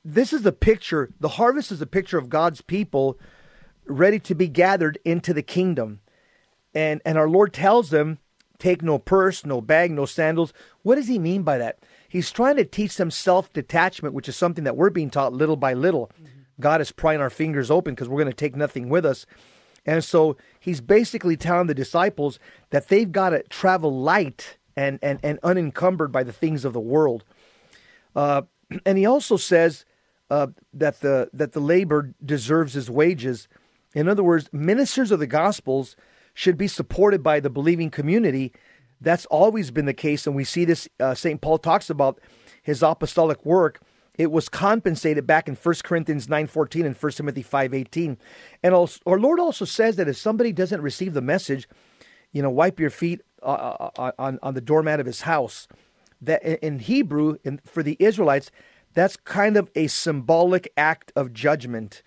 This 0.05 0.31
is 0.31 0.43
the 0.43 0.53
picture. 0.53 1.09
The 1.19 1.27
harvest 1.27 1.69
is 1.69 1.81
a 1.81 1.85
picture 1.85 2.17
of 2.17 2.29
God's 2.29 2.61
people 2.61 3.19
ready 3.85 4.19
to 4.19 4.33
be 4.33 4.47
gathered 4.47 4.97
into 5.03 5.33
the 5.33 5.43
kingdom, 5.43 5.99
and 6.73 7.01
and 7.03 7.17
our 7.17 7.27
Lord 7.27 7.51
tells 7.51 7.89
them, 7.89 8.19
"Take 8.57 8.81
no 8.81 8.99
purse, 8.99 9.45
no 9.45 9.59
bag, 9.59 9.91
no 9.91 10.05
sandals." 10.05 10.53
What 10.83 10.95
does 10.95 11.09
He 11.09 11.19
mean 11.19 11.43
by 11.43 11.57
that? 11.57 11.79
He's 12.07 12.31
trying 12.31 12.55
to 12.55 12.63
teach 12.63 12.95
them 12.95 13.11
self 13.11 13.51
detachment, 13.51 14.15
which 14.15 14.29
is 14.29 14.37
something 14.37 14.63
that 14.63 14.77
we're 14.77 14.91
being 14.91 15.09
taught 15.09 15.33
little 15.33 15.57
by 15.57 15.73
little. 15.73 16.09
Mm-hmm. 16.13 16.34
God 16.59 16.81
is 16.81 16.91
prying 16.91 17.21
our 17.21 17.29
fingers 17.29 17.69
open 17.69 17.93
because 17.93 18.09
we're 18.09 18.21
going 18.21 18.31
to 18.31 18.37
take 18.37 18.55
nothing 18.55 18.89
with 18.89 19.05
us. 19.05 19.25
And 19.85 20.03
so 20.03 20.37
he's 20.59 20.81
basically 20.81 21.37
telling 21.37 21.67
the 21.67 21.73
disciples 21.73 22.39
that 22.71 22.87
they've 22.87 23.11
got 23.11 23.29
to 23.29 23.43
travel 23.43 23.95
light 23.99 24.57
and, 24.75 24.99
and, 25.01 25.19
and 25.21 25.39
unencumbered 25.43 26.11
by 26.11 26.23
the 26.23 26.33
things 26.33 26.65
of 26.65 26.73
the 26.73 26.79
world. 26.79 27.23
Uh, 28.15 28.43
and 28.85 28.97
he 28.97 29.05
also 29.05 29.37
says 29.37 29.85
uh, 30.29 30.47
that 30.73 31.01
the 31.01 31.29
that 31.33 31.51
the 31.51 31.59
labor 31.59 32.13
deserves 32.23 32.73
his 32.73 32.89
wages. 32.89 33.47
In 33.93 34.09
other 34.09 34.23
words, 34.23 34.49
ministers 34.51 35.11
of 35.11 35.19
the 35.19 35.27
gospels 35.27 35.95
should 36.33 36.57
be 36.57 36.67
supported 36.67 37.21
by 37.21 37.39
the 37.39 37.49
believing 37.49 37.91
community. 37.91 38.51
That's 38.99 39.25
always 39.27 39.71
been 39.71 39.85
the 39.85 39.93
case, 39.93 40.25
and 40.25 40.35
we 40.35 40.43
see 40.43 40.65
this. 40.65 40.89
Uh, 40.99 41.13
Saint 41.13 41.41
Paul 41.41 41.59
talks 41.59 41.89
about 41.89 42.19
his 42.63 42.81
apostolic 42.81 43.45
work. 43.45 43.81
It 44.17 44.31
was 44.31 44.49
compensated 44.49 45.27
back 45.27 45.47
in 45.47 45.55
1 45.55 45.75
Corinthians 45.83 46.27
9.14 46.27 46.85
and 46.85 46.95
1 46.95 47.11
Timothy 47.11 47.43
5.18. 47.43 48.17
And 48.63 48.73
also, 48.73 48.99
our 49.05 49.19
Lord 49.19 49.39
also 49.39 49.65
says 49.65 49.97
that 49.97 50.07
if 50.07 50.17
somebody 50.17 50.51
doesn't 50.51 50.81
receive 50.81 51.13
the 51.13 51.21
message, 51.21 51.67
you 52.31 52.41
know, 52.41 52.49
wipe 52.49 52.79
your 52.79 52.89
feet 52.89 53.21
uh, 53.43 53.45
uh, 53.45 53.89
uh 53.97 54.11
on, 54.17 54.39
on 54.41 54.53
the 54.53 54.61
doormat 54.61 54.99
of 54.99 55.05
his 55.05 55.21
house. 55.21 55.67
That 56.21 56.43
in 56.43 56.79
Hebrew, 56.79 57.37
in, 57.43 57.59
for 57.65 57.83
the 57.83 57.97
Israelites, 57.99 58.49
that's 58.93 59.17
kind 59.17 59.57
of 59.57 59.69
a 59.75 59.87
symbolic 59.87 60.71
act 60.77 61.11
of 61.15 61.33
judgment. 61.33 62.01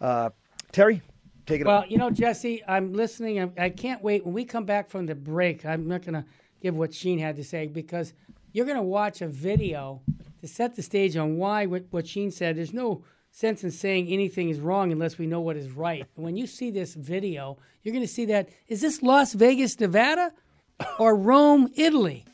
Uh, 0.00 0.30
Terry, 0.72 1.02
take 1.46 1.60
it. 1.60 1.66
Well, 1.66 1.84
you 1.86 1.98
know, 1.98 2.10
Jesse, 2.10 2.62
I'm 2.66 2.94
listening. 2.94 3.52
I 3.58 3.68
can 3.68 3.92
not 3.92 4.02
wait 4.02 4.24
when 4.24 4.34
we 4.34 4.44
come 4.44 4.64
back 4.64 4.88
from 4.88 5.06
the 5.06 5.14
break. 5.14 5.64
I'm 5.66 5.86
not 5.86 6.02
going 6.02 6.14
to 6.14 6.24
give 6.62 6.74
what 6.74 6.94
Sheen 6.94 7.18
had 7.18 7.36
to 7.36 7.44
say 7.44 7.66
because 7.66 8.14
you're 8.52 8.66
going 8.66 8.78
to 8.78 8.82
watch 8.82 9.20
a 9.20 9.28
video 9.28 10.00
to 10.40 10.48
set 10.48 10.76
the 10.76 10.82
stage 10.82 11.16
on 11.16 11.36
why 11.36 11.66
what, 11.66 11.84
what 11.90 12.06
Sheen 12.06 12.30
said. 12.30 12.56
There's 12.56 12.72
no 12.72 13.04
sense 13.30 13.62
in 13.62 13.70
saying 13.70 14.08
anything 14.08 14.48
is 14.48 14.60
wrong 14.60 14.92
unless 14.92 15.18
we 15.18 15.26
know 15.26 15.40
what 15.40 15.56
is 15.56 15.70
right. 15.70 16.04
when 16.16 16.36
you 16.36 16.46
see 16.46 16.70
this 16.70 16.94
video, 16.94 17.58
you're 17.82 17.92
going 17.92 18.04
to 18.04 18.12
see 18.12 18.26
that 18.26 18.48
is 18.68 18.80
this 18.80 19.02
Las 19.02 19.32
Vegas, 19.32 19.78
Nevada, 19.78 20.32
or 20.98 21.14
Rome, 21.14 21.70
Italy? 21.76 22.24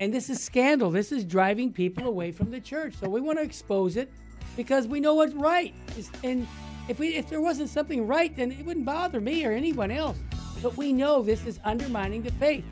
And 0.00 0.12
this 0.12 0.28
is 0.28 0.42
scandal. 0.42 0.90
This 0.90 1.12
is 1.12 1.24
driving 1.24 1.72
people 1.72 2.06
away 2.06 2.32
from 2.32 2.50
the 2.50 2.60
church. 2.60 2.94
So 3.00 3.08
we 3.08 3.20
want 3.20 3.38
to 3.38 3.44
expose 3.44 3.96
it 3.96 4.10
because 4.56 4.86
we 4.86 5.00
know 5.00 5.14
what's 5.14 5.34
right. 5.34 5.74
and 6.22 6.46
if 6.88 6.98
we 6.98 7.14
if 7.14 7.28
there 7.28 7.40
wasn't 7.40 7.70
something 7.70 8.06
right, 8.06 8.34
then 8.36 8.52
it 8.52 8.64
wouldn't 8.66 8.84
bother 8.84 9.20
me 9.20 9.44
or 9.46 9.52
anyone 9.52 9.90
else. 9.90 10.18
But 10.62 10.76
we 10.76 10.92
know 10.92 11.22
this 11.22 11.46
is 11.46 11.60
undermining 11.64 12.22
the 12.22 12.32
faith. 12.32 12.64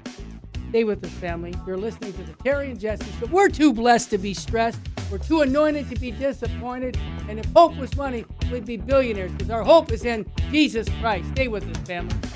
Stay 0.73 0.85
with 0.85 1.05
us, 1.05 1.11
family. 1.11 1.53
You're 1.67 1.77
listening 1.77 2.15
to 2.15 2.23
the 2.23 2.33
Terry 2.43 2.71
and 2.71 2.81
Jesse 2.81 3.05
Show. 3.21 3.27
We're 3.27 3.51
too 3.51 3.75
blessed 3.75 4.09
to 4.09 4.17
be 4.17 4.33
stressed. 4.33 4.81
We're 5.11 5.19
too 5.19 5.43
anointed 5.43 5.91
to 5.91 5.97
be 5.97 6.13
disappointed. 6.13 6.97
And 7.29 7.39
if 7.39 7.45
hope 7.53 7.77
was 7.77 7.95
money, 7.95 8.25
we'd 8.51 8.65
be 8.65 8.79
billionaires 8.79 9.33
because 9.33 9.51
our 9.51 9.65
hope 9.65 9.93
is 9.93 10.07
in 10.07 10.25
Jesus 10.51 10.89
Christ. 10.99 11.29
Stay 11.33 11.49
with 11.49 11.69
us, 11.69 11.77
family. 11.87 12.17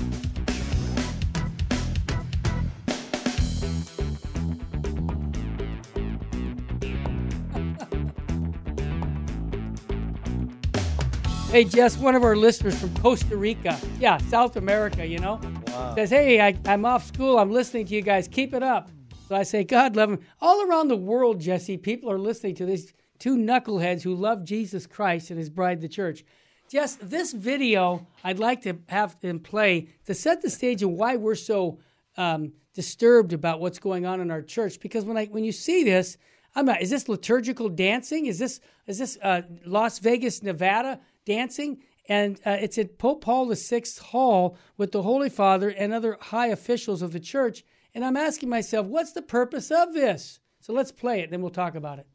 Hey, 11.50 11.64
Jess, 11.64 11.96
one 11.96 12.14
of 12.14 12.22
our 12.22 12.36
listeners 12.36 12.78
from 12.78 12.94
Costa 12.96 13.34
Rica, 13.34 13.78
yeah, 13.98 14.18
South 14.18 14.56
America, 14.56 15.06
you 15.06 15.18
know, 15.20 15.40
wow. 15.76 15.94
says, 15.94 16.10
Hey, 16.10 16.40
I, 16.40 16.56
am 16.66 16.84
off 16.84 17.06
school. 17.06 17.38
I'm 17.38 17.50
listening 17.52 17.86
to 17.86 17.94
you 17.94 18.02
guys. 18.02 18.28
Keep 18.28 18.54
it 18.54 18.62
up. 18.62 18.90
So 19.28 19.34
I 19.34 19.42
say, 19.42 19.64
God 19.64 19.96
love 19.96 20.10
them. 20.10 20.20
All 20.40 20.62
around 20.68 20.88
the 20.88 20.96
world, 20.96 21.40
Jesse, 21.40 21.76
people 21.76 22.10
are 22.10 22.18
listening 22.18 22.54
to 22.56 22.66
these 22.66 22.92
two 23.18 23.36
knuckleheads 23.36 24.02
who 24.02 24.14
love 24.14 24.44
Jesus 24.44 24.86
Christ 24.86 25.30
and 25.30 25.38
his 25.38 25.50
bride, 25.50 25.80
the 25.80 25.88
church. 25.88 26.24
Jess, 26.68 26.96
this 26.96 27.32
video 27.32 28.06
I'd 28.24 28.38
like 28.38 28.62
to 28.62 28.78
have 28.88 29.18
them 29.20 29.38
play 29.38 29.88
to 30.06 30.14
set 30.14 30.42
the 30.42 30.50
stage 30.50 30.82
of 30.82 30.90
why 30.90 31.16
we're 31.16 31.34
so 31.34 31.78
um, 32.16 32.52
disturbed 32.74 33.32
about 33.32 33.60
what's 33.60 33.78
going 33.78 34.04
on 34.06 34.20
in 34.20 34.30
our 34.30 34.42
church. 34.42 34.80
Because 34.80 35.04
when 35.04 35.16
I 35.16 35.26
when 35.26 35.44
you 35.44 35.52
see 35.52 35.84
this, 35.84 36.18
I'm 36.54 36.66
not. 36.66 36.82
Is 36.82 36.90
this 36.90 37.08
liturgical 37.08 37.68
dancing? 37.68 38.26
Is 38.26 38.38
this 38.38 38.60
is 38.86 38.98
this 38.98 39.16
uh, 39.22 39.42
Las 39.64 39.98
Vegas, 40.00 40.42
Nevada? 40.42 41.00
dancing, 41.26 41.82
and 42.08 42.40
uh, 42.46 42.56
it's 42.60 42.78
at 42.78 42.98
Pope 42.98 43.22
Paul 43.22 43.52
VI 43.52 43.82
Hall 44.00 44.56
with 44.76 44.92
the 44.92 45.02
Holy 45.02 45.28
Father 45.28 45.68
and 45.68 45.92
other 45.92 46.16
high 46.20 46.48
officials 46.48 47.02
of 47.02 47.12
the 47.12 47.20
church. 47.20 47.64
And 47.94 48.04
I'm 48.04 48.16
asking 48.16 48.48
myself, 48.48 48.86
what's 48.86 49.12
the 49.12 49.22
purpose 49.22 49.70
of 49.70 49.94
this? 49.94 50.40
So 50.60 50.72
let's 50.72 50.92
play 50.92 51.20
it, 51.20 51.30
then 51.30 51.42
we'll 51.42 51.50
talk 51.50 51.74
about 51.74 51.98
it. 51.98 52.06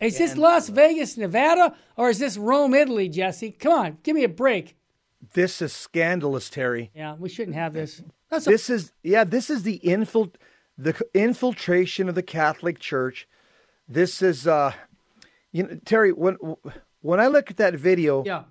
Is 0.00 0.18
this 0.18 0.36
Las 0.36 0.68
Vegas, 0.68 1.16
Nevada, 1.16 1.74
or 1.96 2.10
is 2.10 2.18
this 2.18 2.36
Rome, 2.36 2.74
Italy, 2.74 3.08
Jesse? 3.08 3.52
Come 3.52 3.72
on, 3.72 3.98
give 4.02 4.14
me 4.14 4.24
a 4.24 4.28
break. 4.28 4.76
This 5.32 5.62
is 5.62 5.72
scandalous, 5.72 6.50
Terry. 6.50 6.90
Yeah, 6.94 7.14
we 7.14 7.28
shouldn't 7.28 7.56
have 7.56 7.72
this. 7.72 8.02
That's 8.30 8.44
this 8.44 8.68
a- 8.68 8.74
is 8.74 8.92
yeah, 9.02 9.24
this 9.24 9.50
is 9.50 9.62
the 9.62 9.80
infilt 9.84 10.34
the 10.76 11.00
infiltration 11.14 12.08
of 12.08 12.14
the 12.14 12.22
Catholic 12.22 12.78
Church. 12.78 13.28
This 13.88 14.22
is 14.22 14.46
uh 14.46 14.72
you 15.52 15.62
know, 15.62 15.78
Terry, 15.84 16.12
when 16.12 16.36
when 17.00 17.20
I 17.20 17.28
look 17.28 17.50
at 17.50 17.56
that 17.58 17.74
video, 17.74 18.24
yeah. 18.24 18.44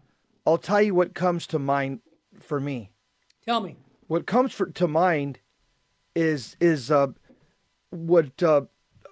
I'll 0.46 0.58
tell 0.58 0.82
you 0.82 0.96
what 0.96 1.14
comes 1.14 1.48
to 1.48 1.60
mind 1.60 2.00
for 2.40 2.60
me. 2.60 2.92
Tell 3.46 3.62
me. 3.62 3.78
What 4.08 4.26
comes 4.26 4.54
for, 4.54 4.68
to 4.68 4.88
mind 4.88 5.40
is 6.16 6.56
is 6.60 6.90
uh 6.92 7.08
what 7.90 8.42
uh 8.42 8.62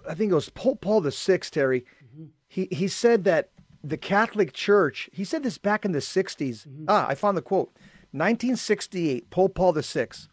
I 0.08 0.14
think 0.14 0.32
it 0.32 0.34
was 0.34 0.48
Pope 0.48 0.80
Paul 0.80 1.00
the 1.00 1.12
Sixth, 1.12 1.52
Terry. 1.52 1.84
Mm-hmm. 2.04 2.24
He 2.48 2.68
he 2.70 2.88
said 2.88 3.24
that 3.24 3.50
the 3.82 3.96
Catholic 3.96 4.52
Church. 4.52 5.10
He 5.12 5.24
said 5.24 5.42
this 5.42 5.58
back 5.58 5.84
in 5.84 5.92
the 5.92 5.98
60s. 5.98 6.66
Mm-hmm. 6.66 6.84
Ah, 6.88 7.06
I 7.08 7.14
found 7.14 7.36
the 7.36 7.42
quote. 7.42 7.72
1968, 8.12 9.30
Pope 9.30 9.54
Paul 9.54 9.72
the 9.72 9.82
Sixth. 9.82 10.28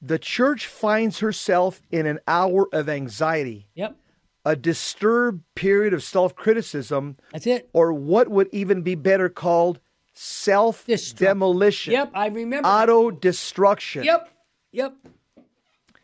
The 0.00 0.18
church 0.18 0.66
finds 0.66 1.20
herself 1.20 1.80
in 1.90 2.06
an 2.06 2.18
hour 2.28 2.68
of 2.72 2.88
anxiety. 2.88 3.68
Yep. 3.74 3.96
A 4.44 4.56
disturbed 4.56 5.42
period 5.54 5.94
of 5.94 6.02
self 6.02 6.34
criticism. 6.34 7.16
That's 7.32 7.46
it. 7.46 7.70
Or 7.72 7.92
what 7.92 8.28
would 8.28 8.48
even 8.52 8.82
be 8.82 8.94
better 8.94 9.28
called 9.28 9.80
self 10.12 10.86
demolition. 11.16 11.92
Yep, 11.92 12.10
I 12.14 12.26
remember. 12.28 12.68
Auto 12.68 13.10
destruction. 13.10 14.04
Yep, 14.04 14.28
yep. 14.72 14.94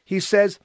He 0.05 0.21
says 0.21 0.59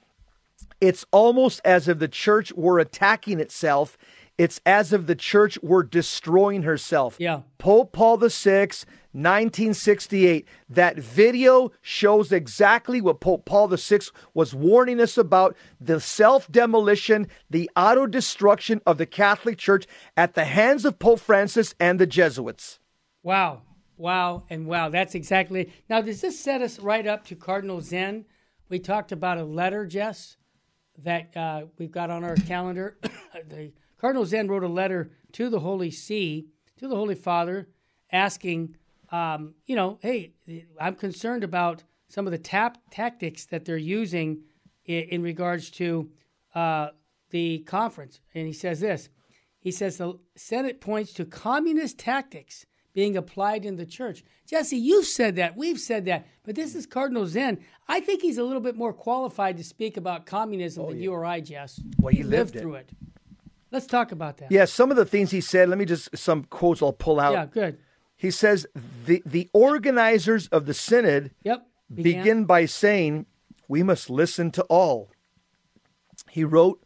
it's 0.80 1.04
almost 1.10 1.60
as 1.64 1.88
if 1.88 1.98
the 1.98 2.08
church 2.08 2.52
were 2.54 2.78
attacking 2.78 3.40
itself. 3.40 3.96
It's 4.38 4.60
as 4.66 4.92
if 4.92 5.06
the 5.06 5.14
church 5.14 5.58
were 5.62 5.82
destroying 5.82 6.62
herself. 6.62 7.16
Yeah. 7.18 7.40
Pope 7.56 7.92
Paul 7.92 8.18
VI, 8.18 8.68
1968. 9.12 10.46
That 10.68 10.98
video 10.98 11.72
shows 11.80 12.32
exactly 12.32 13.00
what 13.00 13.20
Pope 13.20 13.46
Paul 13.46 13.68
VI 13.68 14.00
was 14.34 14.54
warning 14.54 15.00
us 15.00 15.16
about 15.16 15.56
the 15.80 16.00
self 16.00 16.52
demolition, 16.52 17.28
the 17.48 17.70
auto 17.74 18.06
destruction 18.06 18.82
of 18.86 18.98
the 18.98 19.06
Catholic 19.06 19.56
Church 19.56 19.86
at 20.18 20.34
the 20.34 20.44
hands 20.44 20.84
of 20.84 20.98
Pope 20.98 21.20
Francis 21.20 21.74
and 21.80 21.98
the 21.98 22.06
Jesuits. 22.06 22.78
Wow. 23.22 23.62
Wow. 23.96 24.44
And 24.50 24.66
wow. 24.66 24.90
That's 24.90 25.14
exactly. 25.14 25.72
Now, 25.88 26.02
does 26.02 26.20
this 26.20 26.38
set 26.38 26.60
us 26.60 26.78
right 26.78 27.06
up 27.06 27.24
to 27.26 27.34
Cardinal 27.34 27.80
Zen? 27.80 28.26
We 28.68 28.80
talked 28.80 29.12
about 29.12 29.38
a 29.38 29.44
letter, 29.44 29.86
Jess, 29.86 30.36
that 31.02 31.36
uh, 31.36 31.66
we've 31.78 31.90
got 31.90 32.10
on 32.10 32.24
our 32.24 32.36
calendar. 32.36 32.96
the 33.48 33.72
Cardinal 33.98 34.26
Zen 34.26 34.48
wrote 34.48 34.62
a 34.62 34.68
letter 34.68 35.10
to 35.32 35.48
the 35.48 35.60
Holy 35.60 35.90
See, 35.90 36.48
to 36.78 36.88
the 36.88 36.96
Holy 36.96 37.14
Father, 37.14 37.68
asking, 38.12 38.76
um, 39.10 39.54
you 39.66 39.76
know, 39.76 39.98
hey, 40.02 40.32
I'm 40.80 40.94
concerned 40.94 41.44
about 41.44 41.82
some 42.08 42.26
of 42.26 42.30
the 42.30 42.38
tap 42.38 42.78
tactics 42.90 43.46
that 43.46 43.64
they're 43.64 43.76
using 43.76 44.42
in, 44.84 45.02
in 45.04 45.22
regards 45.22 45.70
to 45.72 46.10
uh, 46.54 46.88
the 47.30 47.60
conference. 47.60 48.20
And 48.34 48.46
he 48.46 48.52
says 48.52 48.80
this 48.80 49.08
he 49.58 49.72
says 49.72 49.96
the 49.96 50.18
Synod 50.36 50.80
points 50.80 51.12
to 51.14 51.24
communist 51.24 51.98
tactics 51.98 52.66
being 52.96 53.14
applied 53.14 53.66
in 53.66 53.76
the 53.76 53.84
church. 53.84 54.24
Jesse, 54.46 54.78
you've 54.78 55.04
said 55.04 55.36
that. 55.36 55.54
We've 55.54 55.78
said 55.78 56.06
that. 56.06 56.26
But 56.44 56.54
this 56.54 56.74
is 56.74 56.86
Cardinal 56.86 57.26
Zen. 57.26 57.58
I 57.86 58.00
think 58.00 58.22
he's 58.22 58.38
a 58.38 58.42
little 58.42 58.62
bit 58.62 58.74
more 58.74 58.94
qualified 58.94 59.58
to 59.58 59.64
speak 59.64 59.98
about 59.98 60.24
communism 60.24 60.82
Oh, 60.84 60.88
than 60.88 60.96
yeah. 60.96 61.02
you 61.04 61.12
or 61.12 61.22
I, 61.26 61.40
Jess. 61.40 61.78
Well, 61.98 62.14
he 62.14 62.22
lived, 62.22 62.30
lived 62.32 62.56
it. 62.56 62.60
through 62.62 62.74
it. 62.76 62.90
Let's 63.70 63.84
talk 63.86 64.12
about 64.12 64.38
that. 64.38 64.50
Yeah, 64.50 64.64
some 64.64 64.90
of 64.90 64.96
the 64.96 65.04
things 65.04 65.30
he 65.30 65.42
said, 65.42 65.68
let 65.68 65.76
me 65.76 65.84
just, 65.84 66.16
some 66.16 66.44
quotes 66.44 66.80
I'll 66.80 66.94
pull 66.94 67.20
out. 67.20 67.34
Yeah, 67.34 67.44
good. 67.44 67.78
He 68.16 68.30
says, 68.30 68.66
the, 69.04 69.22
the 69.26 69.50
organizers 69.52 70.48
of 70.48 70.64
the 70.64 70.72
synod 70.72 71.32
Yep. 71.44 71.66
begin 71.92 72.46
by 72.46 72.64
saying, 72.64 73.26
we 73.68 73.82
must 73.82 74.08
listen 74.08 74.50
to 74.52 74.62
all. 74.70 75.10
He 76.30 76.44
wrote, 76.44 76.82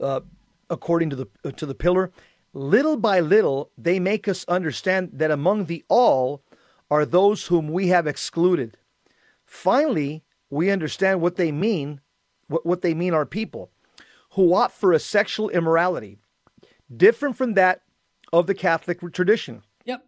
uh, 0.00 0.20
according 0.68 1.08
to 1.10 1.16
the, 1.16 1.26
uh, 1.46 1.52
to 1.52 1.64
the 1.64 1.74
pillar, 1.74 2.12
little 2.56 2.96
by 2.96 3.20
little, 3.20 3.70
they 3.76 4.00
make 4.00 4.26
us 4.26 4.44
understand 4.48 5.10
that 5.12 5.30
among 5.30 5.66
the 5.66 5.84
all 5.88 6.42
are 6.90 7.04
those 7.04 7.46
whom 7.46 7.68
we 7.68 7.88
have 7.88 8.06
excluded. 8.06 8.78
Finally, 9.44 10.24
we 10.48 10.70
understand 10.70 11.20
what 11.20 11.36
they 11.36 11.52
mean, 11.52 12.00
what, 12.48 12.64
what 12.64 12.82
they 12.82 12.94
mean 12.94 13.12
are 13.12 13.26
people 13.26 13.70
who 14.30 14.54
opt 14.54 14.74
for 14.74 14.92
a 14.92 14.98
sexual 14.98 15.48
immorality 15.50 16.18
different 16.94 17.36
from 17.36 17.54
that 17.54 17.82
of 18.32 18.46
the 18.46 18.54
Catholic 18.54 19.00
tradition. 19.12 19.62
Yep. 19.84 20.04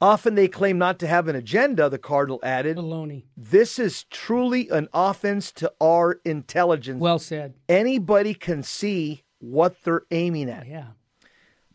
Often 0.00 0.34
they 0.34 0.48
claim 0.48 0.78
not 0.78 0.98
to 0.98 1.06
have 1.06 1.28
an 1.28 1.36
agenda, 1.36 1.88
the 1.88 1.98
cardinal 1.98 2.40
added. 2.42 2.76
Baloney. 2.76 3.24
This 3.36 3.78
is 3.78 4.04
truly 4.04 4.68
an 4.68 4.88
offense 4.92 5.52
to 5.52 5.72
our 5.80 6.20
intelligence. 6.24 7.00
Well 7.00 7.18
said. 7.18 7.54
Anybody 7.68 8.34
can 8.34 8.62
see 8.62 9.24
what 9.38 9.82
they're 9.84 10.02
aiming 10.10 10.50
at. 10.50 10.66
Yeah. 10.66 10.86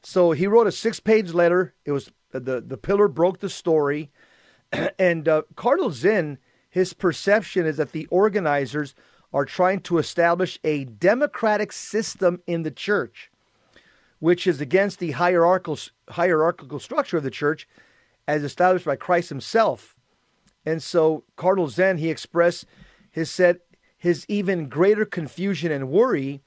So 0.04 0.32
he 0.32 0.48
wrote 0.48 0.68
a 0.68 0.72
six-page 0.72 1.32
letter. 1.32 1.74
It 1.86 1.92
was 1.92 2.12
the 2.32 2.62
the 2.62 2.78
pillar 2.78 3.08
broke 3.08 3.40
the 3.40 3.50
story, 3.50 4.12
and 5.00 5.28
uh, 5.28 5.44
Cardinal 5.56 5.92
Zen, 5.92 6.38
his 6.70 6.94
perception 6.94 7.66
is 7.66 7.78
that 7.78 7.92
the 7.92 8.06
organizers 8.08 8.94
are 9.34 9.46
trying 9.46 9.82
to 9.82 9.98
establish 9.98 10.60
a 10.64 10.86
democratic 10.86 11.72
system 11.72 12.42
in 12.48 12.64
the 12.64 12.72
church, 12.72 13.30
which 14.20 14.48
is 14.48 14.62
against 14.62 15.00
the 15.00 15.12
hierarchical 15.12 15.78
hierarchical 16.10 16.80
structure 16.80 17.18
of 17.18 17.24
the 17.24 17.32
church, 17.32 17.68
as 18.28 18.44
established 18.44 18.86
by 18.86 18.96
Christ 18.96 19.30
Himself. 19.30 19.96
And 20.66 20.84
so 20.84 21.24
Cardinal 21.36 21.70
Zen 21.70 21.98
he 21.98 22.10
expressed 22.10 22.66
his 23.10 23.30
said 23.30 23.60
his 23.98 24.26
even 24.30 24.70
greater 24.70 25.06
confusion 25.06 25.72
and 25.72 25.90
worry 25.90 26.42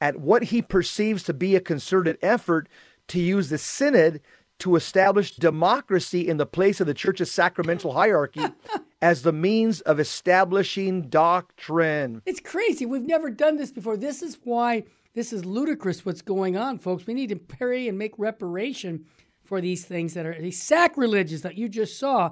at 0.00 0.18
what 0.18 0.44
he 0.44 0.62
perceives 0.62 1.22
to 1.24 1.34
be 1.34 1.54
a 1.54 1.60
concerted 1.60 2.18
effort 2.22 2.68
to 3.08 3.20
use 3.20 3.48
the 3.48 3.58
synod 3.58 4.20
to 4.60 4.76
establish 4.76 5.36
democracy 5.36 6.26
in 6.28 6.36
the 6.36 6.46
place 6.46 6.80
of 6.80 6.86
the 6.86 6.94
church's 6.94 7.30
sacramental 7.30 7.92
hierarchy 7.92 8.44
as 9.02 9.22
the 9.22 9.32
means 9.32 9.80
of 9.82 9.98
establishing 9.98 11.08
doctrine. 11.08 12.22
It's 12.24 12.40
crazy. 12.40 12.86
We've 12.86 13.02
never 13.02 13.30
done 13.30 13.56
this 13.56 13.72
before. 13.72 13.96
This 13.96 14.22
is 14.22 14.38
why 14.44 14.84
this 15.14 15.32
is 15.32 15.44
ludicrous 15.44 16.04
what's 16.04 16.22
going 16.22 16.56
on, 16.56 16.78
folks. 16.78 17.06
We 17.06 17.14
need 17.14 17.28
to 17.30 17.36
pray 17.36 17.88
and 17.88 17.98
make 17.98 18.14
reparation 18.18 19.04
for 19.44 19.60
these 19.60 19.84
things 19.84 20.14
that 20.14 20.26
are 20.26 20.40
these 20.40 20.62
sacrileges 20.62 21.42
that 21.42 21.56
you 21.56 21.68
just 21.68 21.98
saw 21.98 22.30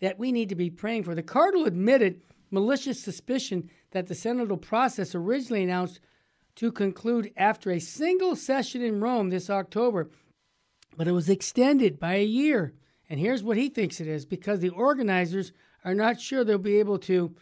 that 0.00 0.18
we 0.18 0.32
need 0.32 0.48
to 0.48 0.54
be 0.54 0.70
praying 0.70 1.04
for. 1.04 1.14
The 1.14 1.22
cardinal 1.22 1.66
admitted 1.66 2.22
malicious 2.50 3.02
suspicion 3.02 3.68
that 3.90 4.06
the 4.06 4.14
synodal 4.14 4.60
process 4.60 5.14
originally 5.14 5.62
announced 5.62 6.00
to 6.58 6.72
conclude 6.72 7.32
after 7.36 7.70
a 7.70 7.78
single 7.78 8.34
session 8.34 8.82
in 8.82 9.00
Rome 9.00 9.30
this 9.30 9.48
October, 9.48 10.10
but 10.96 11.06
it 11.06 11.12
was 11.12 11.28
extended 11.28 12.00
by 12.00 12.14
a 12.14 12.24
year. 12.24 12.74
And 13.08 13.20
here's 13.20 13.44
what 13.44 13.56
he 13.56 13.68
thinks 13.68 14.00
it 14.00 14.08
is 14.08 14.26
because 14.26 14.58
the 14.58 14.70
organizers 14.70 15.52
are 15.84 15.94
not 15.94 16.20
sure 16.20 16.42
they'll 16.42 16.58
be 16.58 16.80
able 16.80 16.98
to 16.98 17.36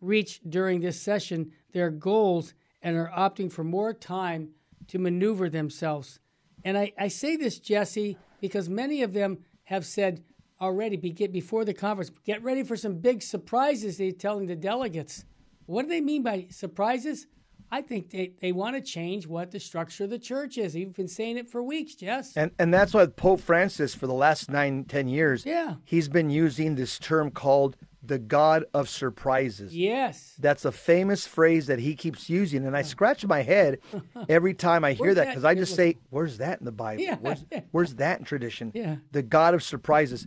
reach 0.00 0.40
during 0.48 0.80
this 0.80 0.98
session 0.98 1.52
their 1.74 1.90
goals 1.90 2.54
and 2.80 2.96
are 2.96 3.12
opting 3.14 3.52
for 3.52 3.62
more 3.62 3.92
time 3.92 4.48
to 4.88 4.98
maneuver 4.98 5.50
themselves. 5.50 6.18
And 6.64 6.78
I, 6.78 6.94
I 6.98 7.08
say 7.08 7.36
this, 7.36 7.58
Jesse, 7.58 8.16
because 8.40 8.70
many 8.70 9.02
of 9.02 9.12
them 9.12 9.44
have 9.64 9.84
said 9.84 10.24
already 10.62 10.96
before 10.96 11.66
the 11.66 11.74
conference, 11.74 12.10
get 12.24 12.42
ready 12.42 12.62
for 12.62 12.76
some 12.76 13.00
big 13.00 13.22
surprises, 13.22 13.98
they're 13.98 14.12
telling 14.12 14.46
the 14.46 14.56
delegates. 14.56 15.26
What 15.66 15.82
do 15.82 15.88
they 15.88 16.00
mean 16.00 16.22
by 16.22 16.46
surprises? 16.50 17.26
I 17.72 17.80
think 17.80 18.10
they, 18.10 18.32
they 18.40 18.52
want 18.52 18.76
to 18.76 18.82
change 18.82 19.26
what 19.26 19.50
the 19.50 19.58
structure 19.58 20.04
of 20.04 20.10
the 20.10 20.18
church 20.18 20.58
is. 20.58 20.76
You've 20.76 20.92
been 20.92 21.08
saying 21.08 21.38
it 21.38 21.48
for 21.48 21.62
weeks, 21.62 21.94
Jess. 21.94 22.36
And 22.36 22.50
and 22.58 22.72
that's 22.72 22.92
why 22.92 23.06
Pope 23.06 23.40
Francis, 23.40 23.94
for 23.94 24.06
the 24.06 24.12
last 24.12 24.50
nine, 24.50 24.84
ten 24.84 25.08
years, 25.08 25.46
Yeah. 25.46 25.76
he's 25.84 26.08
been 26.08 26.28
using 26.28 26.74
this 26.74 26.98
term 26.98 27.30
called 27.30 27.76
the 28.04 28.18
God 28.18 28.64
of 28.74 28.88
surprises. 28.88 29.74
yes. 29.76 30.34
That's 30.38 30.64
a 30.64 30.72
famous 30.72 31.26
phrase 31.26 31.66
that 31.68 31.78
he 31.78 31.94
keeps 31.94 32.28
using, 32.28 32.66
and 32.66 32.76
I 32.76 32.82
scratch 32.82 33.24
my 33.24 33.42
head 33.42 33.78
every 34.28 34.54
time 34.54 34.84
I 34.84 34.92
hear 34.92 35.14
that 35.14 35.24
that 35.26 35.28
because 35.28 35.44
I 35.44 35.54
just 35.54 35.74
say, 35.76 35.96
"Where's 36.10 36.38
that 36.38 36.58
in 36.58 36.64
the 36.64 36.72
Bible? 36.72 37.00
Yeah. 37.02 37.16
Where's, 37.20 37.44
where's 37.70 37.94
that 37.94 38.18
in 38.18 38.24
tradition?" 38.24 38.70
Yeah. 38.74 38.96
The 39.12 39.22
God 39.22 39.54
of 39.54 39.62
surprises. 39.62 40.26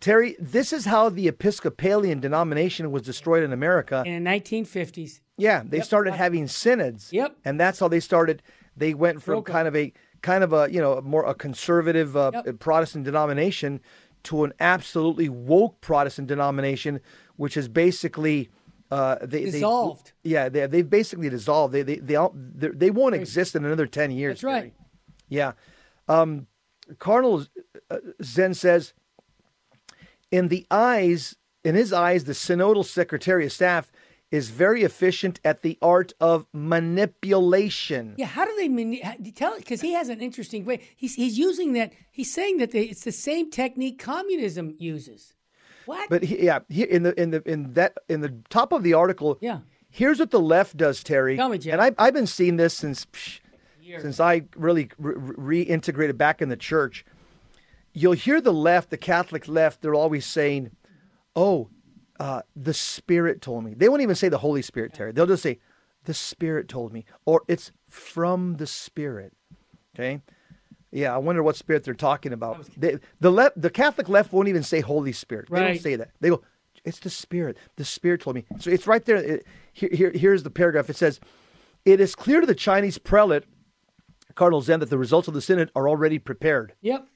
Terry, 0.00 0.36
this 0.38 0.72
is 0.72 0.84
how 0.84 1.08
the 1.08 1.28
Episcopalian 1.28 2.20
denomination 2.20 2.90
was 2.92 3.02
destroyed 3.02 3.42
in 3.42 3.52
America. 3.52 4.02
In 4.06 4.22
the 4.24 4.30
1950s. 4.30 5.20
Yeah, 5.38 5.62
they 5.64 5.80
started 5.80 6.14
having 6.14 6.46
synods. 6.48 7.12
Yep. 7.12 7.36
and 7.44 7.58
that's 7.58 7.78
how 7.78 7.88
they 7.88 8.00
started. 8.00 8.42
They 8.76 8.92
went 8.94 9.22
from 9.22 9.42
kind 9.44 9.66
of 9.68 9.74
a 9.76 9.92
kind 10.20 10.42
of 10.44 10.52
a 10.52 10.68
you 10.70 10.80
know 10.80 11.00
more 11.00 11.24
a 11.24 11.34
conservative 11.34 12.16
uh, 12.16 12.30
Yep. 12.34 12.58
Protestant 12.58 13.04
denomination 13.04 13.80
to 14.24 14.44
an 14.44 14.52
absolutely 14.60 15.28
woke 15.28 15.80
Protestant 15.80 16.26
denomination, 16.28 17.00
which 17.36 17.56
is 17.56 17.68
basically 17.68 18.50
uh, 18.90 19.16
they 19.22 19.44
they- 19.44 19.50
Dissolved. 19.52 20.12
yeah, 20.24 20.48
they 20.48 20.66
they've 20.66 20.88
basically 20.90 21.28
dissolved. 21.30 21.72
They 21.72 21.82
they 21.82 21.96
they 21.96 22.16
all, 22.16 22.32
they're- 22.34 22.92
won't 22.92 23.14
exist 23.14 23.54
in 23.54 23.64
another 23.64 23.86
ten 23.86 24.10
years. 24.10 24.40
That's 24.40 24.44
right. 24.44 24.74
Yeah. 25.28 25.52
Um, 26.08 26.46
Cardinal 26.98 27.44
uh, 27.90 27.98
Zen 28.22 28.54
says, 28.54 28.94
in 30.30 30.48
the 30.48 30.66
eyes, 30.70 31.36
in 31.64 31.74
his 31.74 31.92
eyes, 31.92 32.24
the 32.24 32.32
synodal 32.32 32.84
secretary 32.84 33.44
of 33.46 33.52
staff 33.52 33.90
is 34.30 34.50
very 34.50 34.82
efficient 34.82 35.40
at 35.44 35.62
the 35.62 35.78
art 35.80 36.12
of 36.20 36.46
manipulation. 36.52 38.14
Yeah, 38.18 38.26
how 38.26 38.44
do 38.44 38.54
they 38.56 38.68
mani- 38.68 39.00
how- 39.00 39.16
tell? 39.34 39.56
Because 39.56 39.80
he 39.80 39.92
has 39.92 40.08
an 40.08 40.20
interesting 40.20 40.64
way. 40.64 40.80
He's 40.96 41.14
he's 41.14 41.38
using 41.38 41.72
that. 41.74 41.92
He's 42.10 42.32
saying 42.32 42.58
that 42.58 42.72
they, 42.72 42.82
it's 42.82 43.04
the 43.04 43.12
same 43.12 43.50
technique 43.50 43.98
communism 43.98 44.74
uses. 44.78 45.34
What? 45.86 46.10
But 46.10 46.22
he, 46.24 46.44
yeah, 46.44 46.60
he, 46.68 46.82
in 46.84 47.02
the 47.02 47.18
in 47.20 47.30
the 47.30 47.42
in 47.50 47.72
that 47.74 47.94
in 48.08 48.20
the 48.20 48.34
top 48.50 48.72
of 48.72 48.82
the 48.82 48.94
article, 48.94 49.38
Yeah. 49.40 49.60
Here's 49.90 50.18
what 50.20 50.30
the 50.30 50.40
left 50.40 50.76
does, 50.76 51.02
Terry. 51.02 51.36
Tell 51.36 51.48
me. 51.48 51.58
And 51.70 51.80
I, 51.80 51.92
I've 51.98 52.12
been 52.12 52.26
seeing 52.26 52.56
this 52.56 52.74
since 52.74 53.06
psh, 53.06 53.40
since 53.98 54.20
I 54.20 54.42
really 54.54 54.90
re- 54.98 55.64
reintegrated 55.64 56.18
back 56.18 56.42
in 56.42 56.50
the 56.50 56.58
church. 56.58 57.06
You'll 57.94 58.12
hear 58.12 58.40
the 58.42 58.52
left, 58.52 58.90
the 58.90 58.98
Catholic 58.98 59.48
left. 59.48 59.80
They're 59.80 59.94
always 59.94 60.26
saying, 60.26 60.72
"Oh, 61.34 61.70
uh, 62.18 62.42
the 62.56 62.74
Spirit 62.74 63.40
told 63.40 63.64
me." 63.64 63.74
They 63.74 63.88
won't 63.88 64.02
even 64.02 64.14
say 64.14 64.28
the 64.28 64.38
Holy 64.38 64.62
Spirit, 64.62 64.92
Terry. 64.94 65.12
They'll 65.12 65.26
just 65.26 65.42
say, 65.42 65.58
"The 66.04 66.14
Spirit 66.14 66.68
told 66.68 66.92
me," 66.92 67.04
or 67.24 67.42
"It's 67.48 67.72
from 67.88 68.56
the 68.56 68.66
Spirit." 68.66 69.32
Okay. 69.94 70.20
Yeah, 70.90 71.14
I 71.14 71.18
wonder 71.18 71.42
what 71.42 71.54
spirit 71.56 71.84
they're 71.84 71.92
talking 71.92 72.32
about. 72.32 72.66
They, 72.74 72.96
the 73.20 73.30
left, 73.30 73.60
the 73.60 73.68
Catholic 73.68 74.08
left 74.08 74.32
won't 74.32 74.48
even 74.48 74.62
say 74.62 74.80
Holy 74.80 75.12
Spirit. 75.12 75.50
They 75.50 75.56
don't 75.60 75.80
say 75.82 75.96
that. 75.96 76.10
They 76.20 76.30
go, 76.30 76.42
"It's 76.84 76.98
the 76.98 77.10
Spirit." 77.10 77.58
The 77.76 77.84
Spirit 77.84 78.22
told 78.22 78.36
me. 78.36 78.46
So 78.58 78.70
it's 78.70 78.86
right 78.86 79.04
there. 79.04 79.16
It- 79.16 79.46
here, 79.72 79.90
here, 79.92 80.10
here's 80.10 80.42
the 80.44 80.50
paragraph. 80.50 80.88
It 80.88 80.96
says, 80.96 81.20
"It 81.84 82.00
is 82.00 82.14
clear 82.14 82.40
to 82.40 82.46
the 82.46 82.54
Chinese 82.54 82.96
prelate, 82.98 83.44
Cardinal 84.34 84.62
Zen, 84.62 84.80
that 84.80 84.88
the 84.90 84.98
results 84.98 85.28
of 85.28 85.34
the 85.34 85.42
synod 85.42 85.70
are 85.76 85.88
already 85.88 86.18
prepared." 86.18 86.72
yep. 86.80 87.06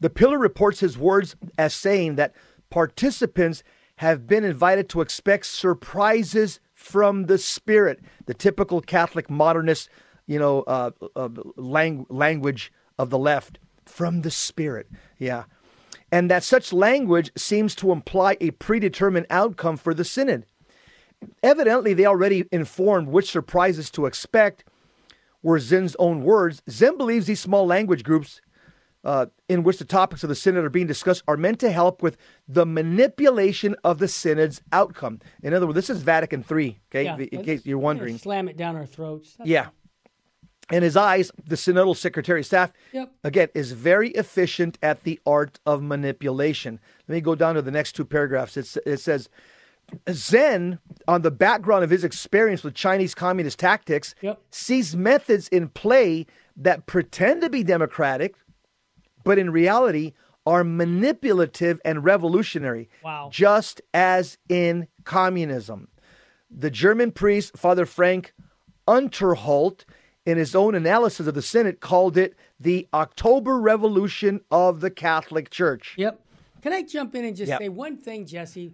The 0.00 0.10
pillar 0.10 0.38
reports 0.38 0.78
his 0.80 0.96
words 0.96 1.34
as 1.56 1.74
saying 1.74 2.16
that 2.16 2.32
participants 2.70 3.64
have 3.98 4.26
been 4.26 4.44
invited 4.44 4.88
to 4.88 5.00
expect 5.00 5.46
surprises 5.46 6.60
from 6.72 7.26
the 7.26 7.36
Spirit, 7.36 8.00
the 8.26 8.34
typical 8.34 8.80
Catholic 8.80 9.28
modernist, 9.28 9.88
you 10.26 10.38
know, 10.38 10.62
uh, 10.62 10.90
uh, 11.16 11.28
lang- 11.56 12.06
language 12.08 12.72
of 12.96 13.10
the 13.10 13.18
left, 13.18 13.58
from 13.84 14.22
the 14.22 14.30
Spirit. 14.30 14.88
Yeah. 15.18 15.44
And 16.12 16.30
that 16.30 16.44
such 16.44 16.72
language 16.72 17.32
seems 17.36 17.74
to 17.76 17.90
imply 17.90 18.36
a 18.40 18.52
predetermined 18.52 19.26
outcome 19.30 19.76
for 19.76 19.92
the 19.92 20.04
synod. 20.04 20.46
Evidently, 21.42 21.92
they 21.92 22.06
already 22.06 22.44
informed 22.52 23.08
which 23.08 23.32
surprises 23.32 23.90
to 23.90 24.06
expect, 24.06 24.62
were 25.42 25.58
Zen's 25.58 25.96
own 25.98 26.22
words. 26.22 26.62
Zen 26.70 26.96
believes 26.96 27.26
these 27.26 27.40
small 27.40 27.66
language 27.66 28.04
groups 28.04 28.40
uh, 29.04 29.26
in 29.48 29.62
which 29.62 29.78
the 29.78 29.84
topics 29.84 30.22
of 30.22 30.28
the 30.28 30.34
synod 30.34 30.64
are 30.64 30.70
being 30.70 30.86
discussed 30.86 31.22
are 31.28 31.36
meant 31.36 31.58
to 31.60 31.70
help 31.70 32.02
with 32.02 32.16
the 32.48 32.66
manipulation 32.66 33.76
of 33.84 33.98
the 33.98 34.08
synod's 34.08 34.60
outcome. 34.72 35.20
In 35.42 35.54
other 35.54 35.66
words, 35.66 35.76
this 35.76 35.90
is 35.90 36.02
Vatican 36.02 36.44
III, 36.50 36.78
okay, 36.90 37.04
Yeah, 37.04 37.16
in 37.32 37.42
case 37.44 37.64
you're 37.64 37.78
wondering. 37.78 38.18
Slam 38.18 38.48
it 38.48 38.56
down 38.56 38.76
our 38.76 38.86
throats. 38.86 39.34
That's- 39.36 39.48
Yeah. 39.48 39.68
In 40.70 40.82
his 40.82 40.98
eyes, 40.98 41.32
the 41.46 41.54
synodal 41.56 41.96
secretary 41.96 42.40
of 42.40 42.46
staff, 42.46 42.72
Yep. 42.92 43.10
again, 43.24 43.48
is 43.54 43.72
very 43.72 44.10
efficient 44.10 44.76
at 44.82 45.02
the 45.04 45.18
art 45.24 45.60
of 45.64 45.82
manipulation. 45.82 46.78
Let 47.06 47.14
me 47.14 47.20
go 47.22 47.34
down 47.34 47.54
to 47.54 47.62
the 47.62 47.70
next 47.70 47.92
two 47.92 48.04
paragraphs. 48.04 48.56
It's, 48.58 48.76
it 48.84 49.00
says, 49.00 49.30
Zen, 50.12 50.78
on 51.06 51.22
the 51.22 51.30
background 51.30 51.84
of 51.84 51.90
his 51.90 52.04
experience 52.04 52.62
with 52.62 52.74
Chinese 52.74 53.14
communist 53.14 53.58
tactics, 53.58 54.14
Yep. 54.20 54.42
sees 54.50 54.94
methods 54.94 55.48
in 55.48 55.68
play 55.68 56.26
that 56.56 56.84
pretend 56.84 57.40
to 57.40 57.48
be 57.48 57.62
democratic, 57.62 58.34
but 59.28 59.38
in 59.38 59.50
reality 59.50 60.14
are 60.46 60.64
manipulative 60.64 61.78
and 61.84 62.02
revolutionary, 62.02 62.88
Wow. 63.04 63.28
just 63.30 63.82
as 63.92 64.38
in 64.48 64.88
communism. 65.04 65.88
The 66.50 66.70
German 66.70 67.12
priest, 67.12 67.54
Father 67.54 67.84
Frank 67.84 68.32
Unterhalt, 68.88 69.84
in 70.24 70.38
his 70.38 70.54
own 70.54 70.74
analysis 70.74 71.26
of 71.26 71.34
the 71.34 71.42
Synod, 71.42 71.80
called 71.80 72.16
it 72.16 72.34
the 72.58 72.88
October 72.94 73.60
Revolution 73.60 74.40
of 74.50 74.80
the 74.80 74.90
Catholic 74.90 75.50
Church. 75.50 75.94
Yep. 75.98 76.24
Can 76.62 76.72
I 76.72 76.82
jump 76.82 77.14
in 77.14 77.26
and 77.26 77.36
just 77.36 77.50
Yep. 77.50 77.58
say 77.60 77.68
one 77.68 77.98
thing, 77.98 78.24
Jesse? 78.24 78.72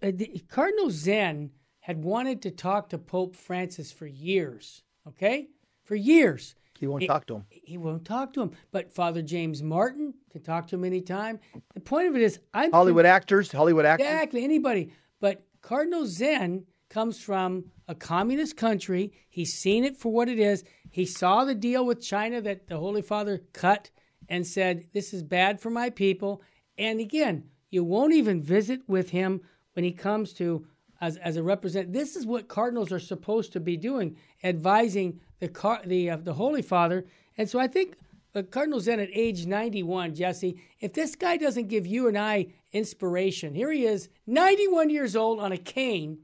Uh, 0.00 0.12
Cardinal 0.48 0.90
Zen 0.90 1.50
had 1.80 2.04
wanted 2.04 2.40
to 2.42 2.52
talk 2.52 2.88
to 2.90 2.98
Pope 2.98 3.34
Francis 3.34 3.90
for 3.90 4.06
years. 4.06 4.84
Okay, 5.08 5.48
for 5.82 5.96
years. 5.96 6.54
He 6.80 6.86
won't 6.86 7.06
talk 7.06 7.26
to 7.26 7.36
him. 7.36 7.44
He 7.50 7.76
won't 7.76 8.06
talk 8.06 8.32
to 8.32 8.40
him. 8.40 8.52
But 8.72 8.90
Father 8.90 9.20
James 9.20 9.62
Martin 9.62 10.14
can 10.32 10.42
talk 10.42 10.66
to 10.68 10.76
him 10.76 10.84
anytime. 10.84 11.38
The 11.74 11.80
point 11.80 12.08
of 12.08 12.16
it 12.16 12.22
is, 12.22 12.40
I'm 12.54 12.72
Hollywood 12.72 13.04
actors, 13.04 13.52
Hollywood 13.52 13.84
actors. 13.84 14.06
Exactly, 14.06 14.44
anybody. 14.44 14.90
But 15.20 15.44
Cardinal 15.60 16.06
Zen 16.06 16.64
comes 16.88 17.20
from 17.20 17.66
a 17.86 17.94
communist 17.94 18.56
country. 18.56 19.12
He's 19.28 19.52
seen 19.52 19.84
it 19.84 19.98
for 19.98 20.10
what 20.10 20.30
it 20.30 20.38
is. 20.38 20.64
He 20.90 21.04
saw 21.04 21.44
the 21.44 21.54
deal 21.54 21.84
with 21.84 22.00
China 22.00 22.40
that 22.40 22.66
the 22.68 22.78
Holy 22.78 23.02
Father 23.02 23.42
cut 23.52 23.90
and 24.26 24.46
said, 24.46 24.86
This 24.94 25.12
is 25.12 25.22
bad 25.22 25.60
for 25.60 25.68
my 25.68 25.90
people. 25.90 26.40
And 26.78 26.98
again, 26.98 27.44
you 27.68 27.84
won't 27.84 28.14
even 28.14 28.42
visit 28.42 28.80
with 28.88 29.10
him 29.10 29.42
when 29.74 29.84
he 29.84 29.92
comes 29.92 30.32
to 30.34 30.66
as, 30.98 31.18
as 31.18 31.36
a 31.36 31.42
representative. 31.42 31.92
This 31.92 32.16
is 32.16 32.24
what 32.24 32.48
cardinals 32.48 32.90
are 32.90 32.98
supposed 32.98 33.52
to 33.52 33.60
be 33.60 33.76
doing, 33.76 34.16
advising 34.42 35.20
the 35.40 35.48
car, 35.48 35.80
the 35.84 36.10
uh, 36.10 36.16
the 36.16 36.34
Holy 36.34 36.62
Father. 36.62 37.04
And 37.36 37.48
so 37.48 37.58
I 37.58 37.66
think 37.66 37.96
the 38.32 38.42
Cardinal 38.42 38.80
Zen 38.80 39.00
at 39.00 39.08
age 39.12 39.46
91, 39.46 40.14
Jesse, 40.14 40.60
if 40.78 40.92
this 40.92 41.16
guy 41.16 41.36
doesn't 41.36 41.68
give 41.68 41.86
you 41.86 42.06
and 42.06 42.16
I 42.16 42.48
inspiration, 42.72 43.54
here 43.54 43.72
he 43.72 43.84
is, 43.84 44.08
91 44.26 44.90
years 44.90 45.16
old 45.16 45.40
on 45.40 45.50
a 45.50 45.58
cane, 45.58 46.18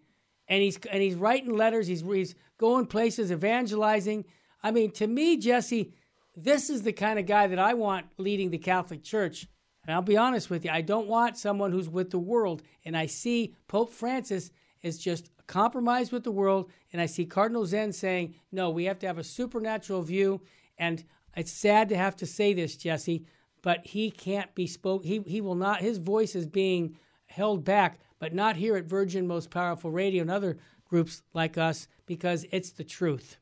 and 0.47 0.63
he's 0.63 0.79
and 0.91 1.03
he's 1.03 1.17
writing 1.17 1.57
letters, 1.57 1.89
he's 1.89 2.03
he's 2.03 2.35
going 2.59 2.87
places, 2.87 3.33
evangelizing. 3.33 4.25
I 4.63 4.71
mean, 4.71 4.93
to 4.93 5.07
me, 5.07 5.37
Jesse, 5.37 5.93
this 6.37 6.71
is 6.71 6.83
the 6.83 6.93
kind 6.93 7.19
of 7.19 7.27
guy 7.27 7.47
that 7.47 7.59
I 7.59 7.75
want 7.75 8.07
leading 8.19 8.51
the 8.51 8.59
Catholic 8.59 9.03
Church. 9.03 9.49
And 9.87 9.95
I'll 9.95 10.03
be 10.03 10.17
honest 10.17 10.51
with 10.51 10.65
you, 10.65 10.71
I 10.73 10.81
don't 10.81 11.07
want 11.07 11.39
someone 11.39 11.71
who's 11.71 11.89
with 11.89 12.11
the 12.11 12.19
world. 12.19 12.63
And 12.85 12.97
I 12.97 13.07
see 13.07 13.55
Pope 13.69 13.93
Francis 13.93 14.51
is 14.83 14.99
just 14.99 15.31
compromised 15.47 16.13
with 16.13 16.25
the 16.25 16.33
world. 16.33 16.71
And 16.93 17.01
I 17.01 17.07
see 17.07 17.27
Cardinal 17.27 17.67
Zen 17.67 17.93
saying, 17.93 18.35
no, 18.53 18.71
we 18.71 18.85
have 18.85 18.99
to 19.01 19.07
have 19.07 19.19
a 19.19 19.25
supernatural 19.25 20.03
view. 20.03 20.41
And 20.79 21.05
it's 21.37 21.53
sad 21.53 21.89
to 21.91 21.97
have 21.97 22.17
to 22.17 22.27
say 22.27 22.55
this, 22.55 22.77
Jesse, 22.77 23.25
but 23.63 23.87
he 23.87 24.11
can't 24.11 24.55
be 24.55 24.67
spoke. 24.67 25.05
He, 25.05 25.21
he 25.27 25.41
will 25.41 25.55
not, 25.55 25.81
his 25.81 25.99
voice 25.99 26.35
is 26.35 26.47
being 26.47 26.97
held 27.27 27.65
back, 27.65 28.01
but 28.19 28.35
not 28.35 28.57
here 28.57 28.77
at 28.77 28.85
Virgin 28.85 29.27
Most 29.27 29.51
Powerful 29.51 29.91
Radio 29.91 30.23
and 30.23 30.31
other 30.31 30.59
groups 30.89 31.23
like 31.35 31.59
us 31.59 31.89
because 32.07 32.47
it's 32.53 32.71
the 32.71 32.85
truth. 32.85 33.39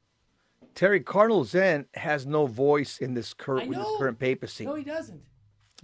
Terry 0.75 1.01
Cardinal 1.01 1.45
Zen 1.45 1.87
has 1.95 2.27
no 2.27 2.47
voice 2.47 2.99
in 2.99 3.14
this 3.14 3.33
current, 3.33 3.69
with 3.69 3.79
this 3.79 3.87
current 3.99 4.19
papacy. 4.19 4.64
No, 4.64 4.75
he 4.75 4.83
doesn't. 4.83 5.23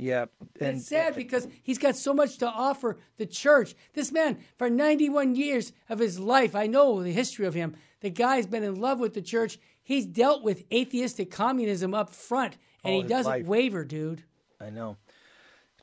Yeah, 0.01 0.27
and 0.61 0.79
it's 0.79 0.87
sad 0.89 1.15
because 1.15 1.47
he's 1.63 1.79
got 1.79 1.95
so 1.97 2.15
much 2.15 2.39
to 2.39 2.47
offer 2.49 2.99
the 3.19 3.27
church. 3.27 3.75
This 3.95 4.11
man, 4.11 4.39
for 4.57 4.71
91 4.71 5.35
years 5.37 5.73
of 5.89 5.99
his 5.99 6.19
life, 6.19 6.55
I 6.57 6.67
know 6.67 7.03
the 7.03 7.13
history 7.13 7.47
of 7.47 7.55
him. 7.55 7.77
The 8.01 8.11
guy's 8.11 8.47
been 8.47 8.65
in 8.65 8.81
love 8.81 8.99
with 8.99 9.15
the 9.15 9.23
church. 9.23 9.59
He's 9.83 10.07
dealt 10.07 10.43
with 10.43 10.65
atheistic 10.73 11.31
communism 11.31 11.95
up 11.95 12.11
front, 12.11 12.57
and 12.83 12.95
All 12.95 13.03
he 13.03 13.09
doesn't 13.09 13.31
life. 13.31 13.47
waver, 13.47 13.85
dude. 13.85 14.25
I 14.61 14.71
know. 14.71 14.97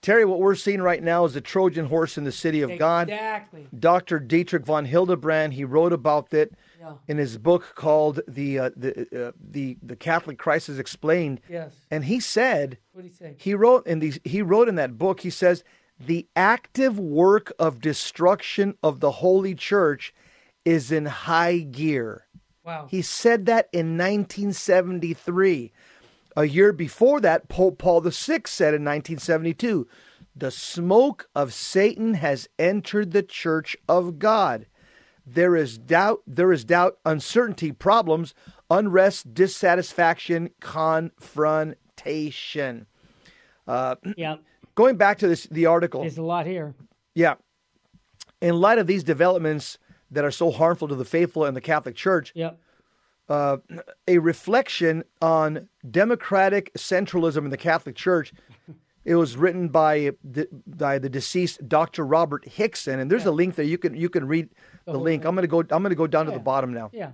Terry, 0.02 0.26
what 0.26 0.40
we're 0.40 0.56
seeing 0.56 0.82
right 0.82 1.02
now 1.04 1.26
is 1.26 1.36
a 1.36 1.42
Trojan 1.42 1.86
horse 1.88 2.18
in 2.18 2.24
the 2.24 2.32
city 2.32 2.62
of 2.62 2.78
God. 2.78 3.10
Exactly. 3.10 3.68
Dr. 3.78 4.20
Dietrich 4.20 4.66
von 4.66 4.86
Hildebrand, 4.86 5.54
he 5.54 5.64
wrote 5.64 5.94
about 5.94 6.34
it 6.34 6.54
Yeah. 6.80 6.94
in 7.08 7.18
his 7.18 7.38
book 7.38 7.74
called 7.76 8.22
the 8.28 8.60
uh, 8.60 8.70
the 8.76 9.28
uh, 9.28 9.32
the 9.40 9.78
the 9.82 9.96
Catholic 9.96 10.38
Crisis 10.38 10.78
Explained. 10.80 11.42
Yes. 11.50 11.74
And 11.92 12.06
he 12.06 12.20
said 12.20 12.78
What 12.94 13.02
do 13.02 13.08
you 13.08 13.14
say? 13.14 13.36
he 13.38 13.54
wrote 13.54 13.86
in 13.88 14.00
these 14.00 14.20
he 14.24 14.42
wrote 14.42 14.70
in 14.70 14.76
that 14.76 14.98
book 14.98 15.22
he 15.22 15.30
says 15.30 15.64
the 16.00 16.28
active 16.36 17.00
work 17.00 17.52
of 17.58 17.82
destruction 17.82 18.76
of 18.84 19.00
the 19.00 19.12
holy 19.12 19.56
church 19.56 20.14
is 20.64 20.92
in 20.92 21.06
high 21.06 21.58
gear. 21.60 22.28
Wow. 22.64 22.88
He 22.92 23.02
said 23.02 23.46
that 23.48 23.70
in 23.72 23.98
1973. 23.98 25.72
A 26.38 26.46
year 26.46 26.72
before 26.72 27.20
that, 27.22 27.50
Pope 27.50 27.80
Paul 27.80 28.02
VI 28.02 28.42
said 28.46 28.76
in 28.76 28.86
1972, 28.86 29.88
the 30.36 30.52
smoke 30.52 31.28
of 31.34 31.52
Satan 31.52 32.14
has 32.14 32.48
entered 32.60 33.12
the 33.12 33.24
church 33.24 33.76
of 33.90 34.20
God. 34.20 34.68
There 35.26 35.56
is 35.56 35.80
doubt, 35.80 36.22
there 36.28 36.52
is 36.52 36.64
doubt, 36.64 37.00
uncertainty, 37.04 37.72
problems, 37.72 38.36
unrest, 38.70 39.34
dissatisfaction, 39.34 40.52
confrontation. 40.60 42.86
Uh, 43.68 43.96
yeah. 44.16 44.36
Going 44.76 44.96
back 44.96 45.18
to 45.18 45.28
this 45.28 45.48
the 45.48 45.66
article. 45.66 46.02
There's 46.02 46.20
a 46.20 46.22
lot 46.22 46.46
here. 46.46 46.76
Yeah. 47.16 47.34
In 48.42 48.62
light 48.62 48.78
of 48.78 48.86
these 48.86 49.04
developments 49.04 49.80
that 50.12 50.24
are 50.24 50.30
so 50.30 50.52
harmful 50.52 50.88
to 50.88 50.94
the 50.94 51.04
faithful 51.04 51.46
and 51.46 51.58
the 51.58 51.62
Catholic 51.62 51.96
Church, 51.96 52.32
Yep. 52.36 52.60
A 53.30 54.18
reflection 54.20 55.04
on 55.22 55.68
democratic 55.90 56.74
centralism 56.76 57.46
in 57.46 57.50
the 57.50 57.58
Catholic 57.58 57.96
Church. 57.96 58.34
It 59.04 59.16
was 59.16 59.38
written 59.38 59.70
by 59.70 60.12
the, 60.22 60.50
by 60.66 61.00
the 61.00 61.08
deceased 61.10 61.68
Dr. 61.68 62.06
Robert 62.06 62.46
Hickson, 62.46 63.00
and 63.00 63.10
there's 63.10 63.26
a 63.26 63.32
link 63.32 63.56
there. 63.56 63.66
You 63.66 63.78
can 63.78 63.96
you 63.96 64.10
can 64.10 64.28
read 64.28 64.50
the, 64.84 64.92
whole 64.92 65.02
link. 65.02 65.24
I'm 65.24 65.34
going 65.34 65.44
to 65.44 65.48
go. 65.48 65.60
I'm 65.74 65.84
to 65.84 65.96
go 65.96 66.08
down 66.08 66.26
to 66.26 66.32
the 66.32 66.40
bottom 66.40 66.74
now. 66.74 66.90
Yeah. 66.94 67.12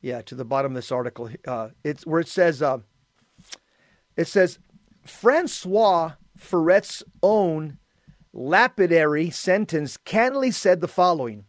Yeah, 0.00 0.22
to 0.22 0.34
the 0.34 0.44
bottom 0.44 0.72
of 0.72 0.76
this 0.76 0.90
article. 0.92 1.28
Uh, 1.46 1.68
it's 1.84 2.06
where 2.06 2.20
it 2.20 2.28
says. 2.28 2.62
Uh, 2.62 2.78
it 4.16 4.28
says 4.28 4.58
Francois 5.04 6.12
Furet's 6.38 7.02
own 7.22 7.78
lapidary 8.32 9.28
sentence 9.28 9.98
candidly 9.98 10.50
said 10.50 10.80
the 10.80 10.88
following: 10.88 11.44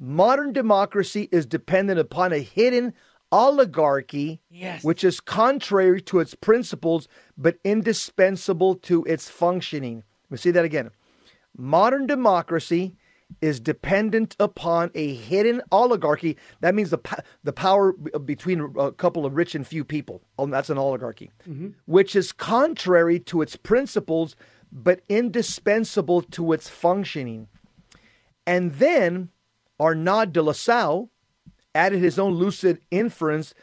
Modern 0.00 0.52
democracy 0.52 1.28
is 1.30 1.46
dependent 1.46 2.00
upon 2.00 2.32
a 2.32 2.38
hidden 2.38 2.94
oligarchy, 3.34 4.40
Yes. 4.48 4.84
which 4.84 5.02
is 5.02 5.20
contrary 5.20 6.00
to 6.02 6.20
its 6.20 6.34
principles 6.34 7.08
but 7.36 7.58
indispensable 7.64 8.76
to 8.76 9.02
its 9.04 9.28
functioning. 9.28 9.96
Let 9.96 10.30
me 10.30 10.36
see 10.38 10.52
that 10.52 10.64
again. 10.64 10.90
Modern 11.56 12.06
democracy 12.06 12.94
is 13.40 13.58
dependent 13.58 14.36
upon 14.38 14.90
a 14.94 15.14
hidden 15.14 15.62
oligarchy. 15.72 16.36
That 16.60 16.74
means 16.74 16.90
the 16.90 17.00
the 17.42 17.52
power 17.52 17.94
uh, 18.14 18.18
between 18.18 18.72
a 18.78 18.92
couple 18.92 19.26
of 19.26 19.34
rich 19.34 19.54
and 19.54 19.66
few 19.66 19.84
people. 19.84 20.22
Oh, 20.38 20.46
that's 20.46 20.70
an 20.70 20.78
oligarchy, 20.78 21.30
mm-hmm. 21.48 21.68
which 21.86 22.14
is 22.14 22.32
contrary 22.32 23.18
to 23.20 23.42
its 23.42 23.56
principles 23.56 24.36
but 24.70 25.00
indispensable 25.08 26.22
to 26.22 26.52
its 26.52 26.68
functioning. 26.68 27.48
And 28.46 28.74
then 28.74 29.30
Arnaud 29.80 30.26
de 30.26 30.42
Lassus 30.42 31.08
added 31.74 32.00
his 32.00 32.18
own 32.18 32.34
lucid 32.34 32.80
inference 32.90 33.54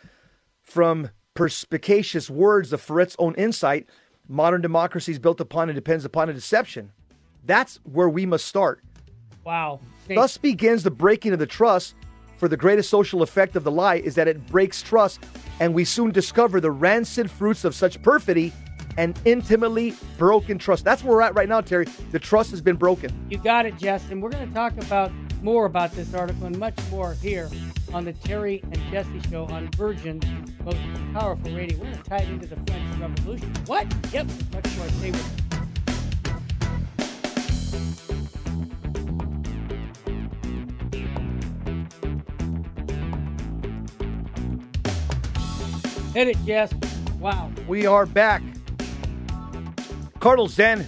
from 0.62 1.10
perspicacious 1.34 2.30
words 2.30 2.74
of 2.74 2.82
Furet's 2.82 3.16
own 3.20 3.34
insight. 3.36 3.88
Modern 4.28 4.62
democracy 4.62 5.12
is 5.12 5.20
built 5.20 5.40
upon 5.40 5.70
and 5.70 5.76
depends 5.76 6.06
upon 6.06 6.30
a 6.30 6.34
deception. 6.34 6.92
That's 7.46 7.80
where 7.84 8.10
we 8.10 8.26
must 8.26 8.46
start. 8.46 8.82
Wow. 9.44 9.80
Thank- 10.08 10.20
Thus 10.20 10.38
begins 10.38 10.84
the 10.84 10.92
breaking 10.92 11.34
of 11.34 11.40
the 11.40 11.48
trust. 11.48 11.96
For 12.38 12.48
the 12.48 12.58
greatest 12.58 12.90
social 12.90 13.22
effect 13.22 13.56
of 13.56 13.64
the 13.64 13.70
lie 13.72 13.98
is 13.98 14.16
that 14.16 14.28
it 14.28 14.48
breaks 14.48 14.82
trust, 14.82 15.20
and 15.60 15.76
we 15.76 15.86
soon 15.86 16.10
discover 16.10 16.60
the 16.60 16.72
rancid 16.72 17.30
fruits 17.30 17.64
of 17.66 17.76
such 17.76 18.02
perfidy 18.02 18.52
and 18.98 19.18
intimately 19.26 19.94
broken 20.18 20.58
trust. 20.58 20.84
That's 20.84 21.04
where 21.04 21.14
we're 21.18 21.22
at 21.22 21.36
right 21.36 21.48
now, 21.48 21.62
Terry. 21.62 21.86
The 22.12 22.18
trust 22.18 22.50
has 22.50 22.60
been 22.60 22.78
broken. 22.78 23.12
You 23.30 23.38
got 23.38 23.68
it, 23.68 23.78
Justin. 23.78 24.22
We're 24.22 24.32
going 24.32 24.48
to 24.48 24.54
talk 24.56 24.76
about 24.78 25.12
more 25.42 25.66
about 25.66 25.92
this 25.94 26.14
article 26.14 26.46
and 26.46 26.58
much 26.58 26.78
more 26.90 27.14
here 27.16 27.50
on 27.94 28.06
the 28.06 28.14
Terry 28.14 28.62
and 28.64 28.78
Jesse 28.92 29.22
Show 29.30 29.46
on 29.46 29.70
Virgin, 29.76 30.22
most 30.64 30.78
powerful 31.14 31.52
radio. 31.52 31.78
We're 31.80 31.86
going 31.86 31.98
to 31.98 32.04
tie 32.04 32.18
it 32.18 32.30
into 32.30 32.48
the 32.48 32.56
French 32.56 33.00
Revolution. 33.00 33.54
What? 33.66 33.88
Yep, 34.14 34.28
much 34.54 34.78
more. 34.78 34.88
Stay 34.90 35.12
with 35.12 35.26
us. 35.26 35.52
Hit 46.14 46.28
it, 46.28 46.38
Jess. 46.46 46.74
Wow. 47.20 47.50
We 47.68 47.86
are 47.86 48.06
back. 48.06 48.44
Cardinal 50.20 50.48
Zen 50.48 50.86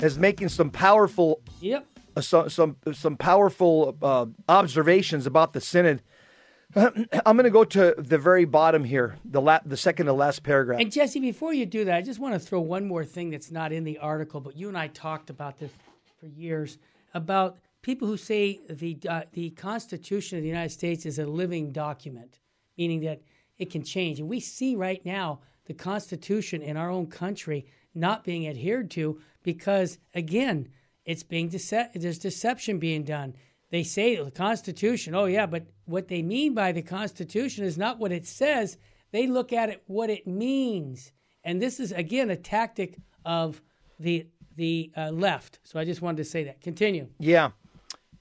is 0.00 0.18
making 0.18 0.50
some 0.50 0.70
powerful, 0.70 1.40
Yep. 1.60 1.86
Uh, 2.16 2.20
some 2.20 2.48
some 2.48 2.76
some 2.92 3.16
powerful 3.16 3.96
uh, 4.02 4.26
observations 4.48 5.26
about 5.26 5.52
the 5.52 5.60
synod. 5.60 6.02
I'm 6.74 7.36
going 7.36 7.44
to 7.44 7.50
go 7.50 7.64
to 7.64 7.94
the 7.96 8.18
very 8.18 8.44
bottom 8.44 8.82
here, 8.84 9.18
the 9.24 9.40
la- 9.40 9.60
the 9.64 9.76
second 9.76 10.06
to 10.06 10.12
last 10.12 10.42
paragraph. 10.42 10.80
And 10.80 10.90
Jesse, 10.90 11.20
before 11.20 11.52
you 11.54 11.64
do 11.64 11.84
that, 11.84 11.94
I 11.94 12.02
just 12.02 12.18
want 12.18 12.34
to 12.34 12.40
throw 12.40 12.60
one 12.60 12.88
more 12.88 13.04
thing 13.04 13.30
that's 13.30 13.50
not 13.50 13.72
in 13.72 13.84
the 13.84 13.98
article, 13.98 14.40
but 14.40 14.56
you 14.56 14.68
and 14.68 14.76
I 14.76 14.88
talked 14.88 15.30
about 15.30 15.58
this 15.58 15.70
for 16.18 16.26
years 16.26 16.78
about 17.14 17.58
people 17.82 18.08
who 18.08 18.16
say 18.16 18.60
the 18.68 18.98
uh, 19.08 19.22
the 19.32 19.50
Constitution 19.50 20.38
of 20.38 20.42
the 20.42 20.48
United 20.48 20.72
States 20.72 21.06
is 21.06 21.18
a 21.18 21.26
living 21.26 21.70
document, 21.70 22.40
meaning 22.76 23.00
that 23.00 23.20
it 23.58 23.70
can 23.70 23.82
change. 23.82 24.18
And 24.18 24.28
we 24.28 24.40
see 24.40 24.74
right 24.74 25.04
now 25.04 25.40
the 25.66 25.74
Constitution 25.74 26.62
in 26.62 26.76
our 26.76 26.90
own 26.90 27.06
country 27.06 27.66
not 27.94 28.24
being 28.24 28.46
adhered 28.46 28.90
to 28.92 29.20
because, 29.42 29.98
again, 30.14 30.68
it's 31.06 31.22
being 31.22 31.48
dece- 31.48 31.92
there's 31.94 32.18
deception 32.18 32.78
being 32.78 33.04
done. 33.04 33.34
They 33.70 33.82
say 33.82 34.16
the 34.16 34.30
Constitution, 34.30 35.14
oh 35.14 35.24
yeah, 35.24 35.46
but 35.46 35.66
what 35.86 36.08
they 36.08 36.22
mean 36.22 36.54
by 36.54 36.72
the 36.72 36.82
Constitution 36.82 37.64
is 37.64 37.78
not 37.78 37.98
what 37.98 38.12
it 38.12 38.26
says. 38.26 38.76
They 39.12 39.26
look 39.26 39.52
at 39.52 39.70
it 39.70 39.82
what 39.86 40.10
it 40.10 40.26
means, 40.26 41.12
and 41.42 41.62
this 41.62 41.80
is 41.80 41.92
again 41.92 42.28
a 42.30 42.36
tactic 42.36 42.98
of 43.24 43.62
the 43.98 44.26
the 44.56 44.90
uh, 44.96 45.10
left. 45.10 45.60
So 45.64 45.78
I 45.78 45.84
just 45.84 46.02
wanted 46.02 46.18
to 46.18 46.24
say 46.24 46.44
that. 46.44 46.60
Continue. 46.60 47.08
Yeah. 47.18 47.50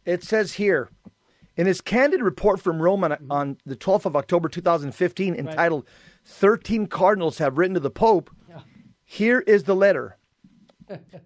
It 0.06 0.24
says 0.24 0.54
here 0.54 0.90
in 1.58 1.66
his 1.66 1.82
candid 1.82 2.22
report 2.22 2.60
from 2.60 2.82
Rome 2.82 3.04
on, 3.04 3.18
on 3.30 3.58
the 3.66 3.76
12th 3.76 4.06
of 4.06 4.16
October 4.16 4.50
2015, 4.50 5.36
entitled 5.36 5.88
13 6.26 6.88
Cardinals 6.88 7.38
Have 7.38 7.58
Written 7.58 7.76
to 7.76 7.80
the 7.80 7.90
Pope, 7.90 8.30
here 9.04 9.40
is 9.42 9.64
the 9.64 9.76
letter. 9.76 10.18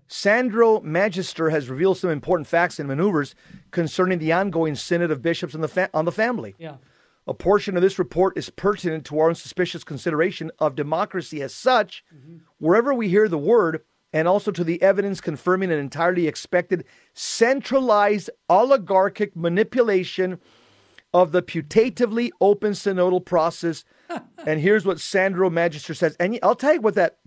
Sandro 0.08 0.82
Magister 0.82 1.50
has 1.50 1.70
revealed 1.70 1.98
some 1.98 2.10
important 2.10 2.48
facts 2.48 2.80
and 2.80 2.88
maneuvers 2.88 3.36
concerning 3.72 4.20
the 4.20 4.32
ongoing 4.32 4.76
Synod 4.76 5.12
of 5.12 5.22
Bishops 5.22 5.56
on 5.56 5.62
the, 5.62 5.68
fa- 5.68 5.90
on 5.94 6.06
the 6.06 6.12
family. 6.12 6.56
Yeah. 6.58 6.76
A 7.28 7.34
portion 7.34 7.76
of 7.76 7.84
this 7.84 8.00
report 8.00 8.38
is 8.38 8.50
pertinent 8.50 9.06
to 9.06 9.20
our 9.20 9.30
unsuspicious 9.30 9.84
consideration 9.84 10.52
of 10.58 10.76
democracy 10.76 11.42
as 11.42 11.54
such, 11.54 12.04
mm-hmm. 12.14 12.38
wherever 12.58 12.94
we 12.94 13.08
hear 13.08 13.28
the 13.28 13.38
word, 13.38 13.84
and 14.12 14.28
also 14.28 14.52
to 14.52 14.64
the 14.64 14.82
evidence 14.82 15.22
confirming 15.22 15.72
an 15.72 15.78
entirely 15.78 16.28
expected 16.28 16.86
centralized 17.14 18.30
oligarchic 18.50 19.36
manipulation 19.36 20.40
of 21.14 21.32
the 21.32 21.42
putatively 21.42 22.32
open 22.42 22.72
synodal 22.72 23.24
process. 23.24 23.84
and 24.46 24.60
here's 24.60 24.86
what 24.86 25.00
Sandro 25.00 25.50
Magister 25.50 25.94
says. 25.94 26.16
And 26.20 26.40
I'll 26.42 26.56
tell 26.56 26.74
you 26.74 26.82
what 26.82 26.96
that 26.96 27.20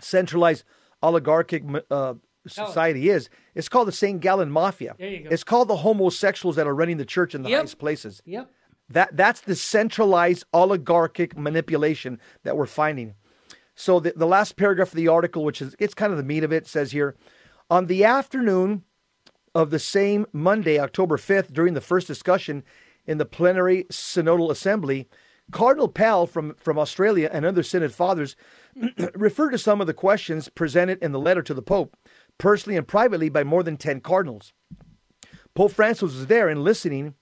centralized 0.00 0.64
oligarchic 1.02 1.64
uh, 1.90 2.14
society 2.46 3.08
is. 3.10 3.28
It's 3.54 3.68
called 3.68 3.88
the 3.88 3.92
St. 3.92 4.20
Gallen 4.20 4.50
Mafia. 4.50 4.94
There 4.98 5.08
you 5.08 5.24
go. 5.24 5.28
It's 5.30 5.44
called 5.44 5.68
the 5.68 5.76
homosexuals 5.76 6.56
that 6.56 6.66
are 6.66 6.74
running 6.74 6.96
the 6.96 7.04
church 7.04 7.34
in 7.34 7.42
the 7.42 7.50
Yep. 7.50 7.58
highest 7.58 7.78
places. 7.78 8.22
Yep. 8.24 8.50
That 8.88 9.16
that's 9.16 9.40
the 9.40 9.54
centralized 9.54 10.44
oligarchic 10.52 11.36
manipulation 11.36 12.18
that 12.42 12.56
we're 12.56 12.66
finding. 12.66 13.14
So 13.74 14.00
the, 14.00 14.12
the 14.14 14.26
last 14.26 14.56
paragraph 14.56 14.88
of 14.88 14.96
the 14.96 15.08
article, 15.08 15.44
which 15.44 15.62
is 15.62 15.74
it's 15.78 15.94
kind 15.94 16.12
of 16.12 16.18
the 16.18 16.24
meat 16.24 16.44
of 16.44 16.52
it, 16.52 16.66
says 16.66 16.92
here, 16.92 17.16
on 17.70 17.86
the 17.86 18.04
afternoon 18.04 18.82
of 19.54 19.70
the 19.70 19.78
same 19.78 20.26
Monday, 20.32 20.78
October 20.78 21.16
5th, 21.16 21.52
during 21.52 21.74
the 21.74 21.80
first 21.80 22.06
discussion 22.06 22.64
in 23.06 23.18
the 23.18 23.24
plenary 23.24 23.84
synodal 23.90 24.50
assembly, 24.50 25.08
Cardinal 25.52 25.88
Pell 25.88 26.26
from, 26.26 26.54
from 26.54 26.78
Australia 26.78 27.30
and 27.32 27.44
other 27.44 27.62
synod 27.62 27.92
fathers 27.92 28.34
referred 29.14 29.50
to 29.50 29.58
some 29.58 29.80
of 29.80 29.86
the 29.86 29.94
questions 29.94 30.48
presented 30.48 31.00
in 31.02 31.12
the 31.12 31.20
letter 31.20 31.42
to 31.42 31.54
the 31.54 31.62
Pope, 31.62 31.96
personally 32.38 32.76
and 32.76 32.88
privately 32.88 33.28
by 33.28 33.44
more 33.44 33.62
than 33.62 33.76
10 33.76 34.00
cardinals. 34.00 34.52
Pope 35.54 35.72
Francis 35.72 36.02
was 36.02 36.26
there 36.26 36.48
and 36.48 36.64
listening, 36.64 37.14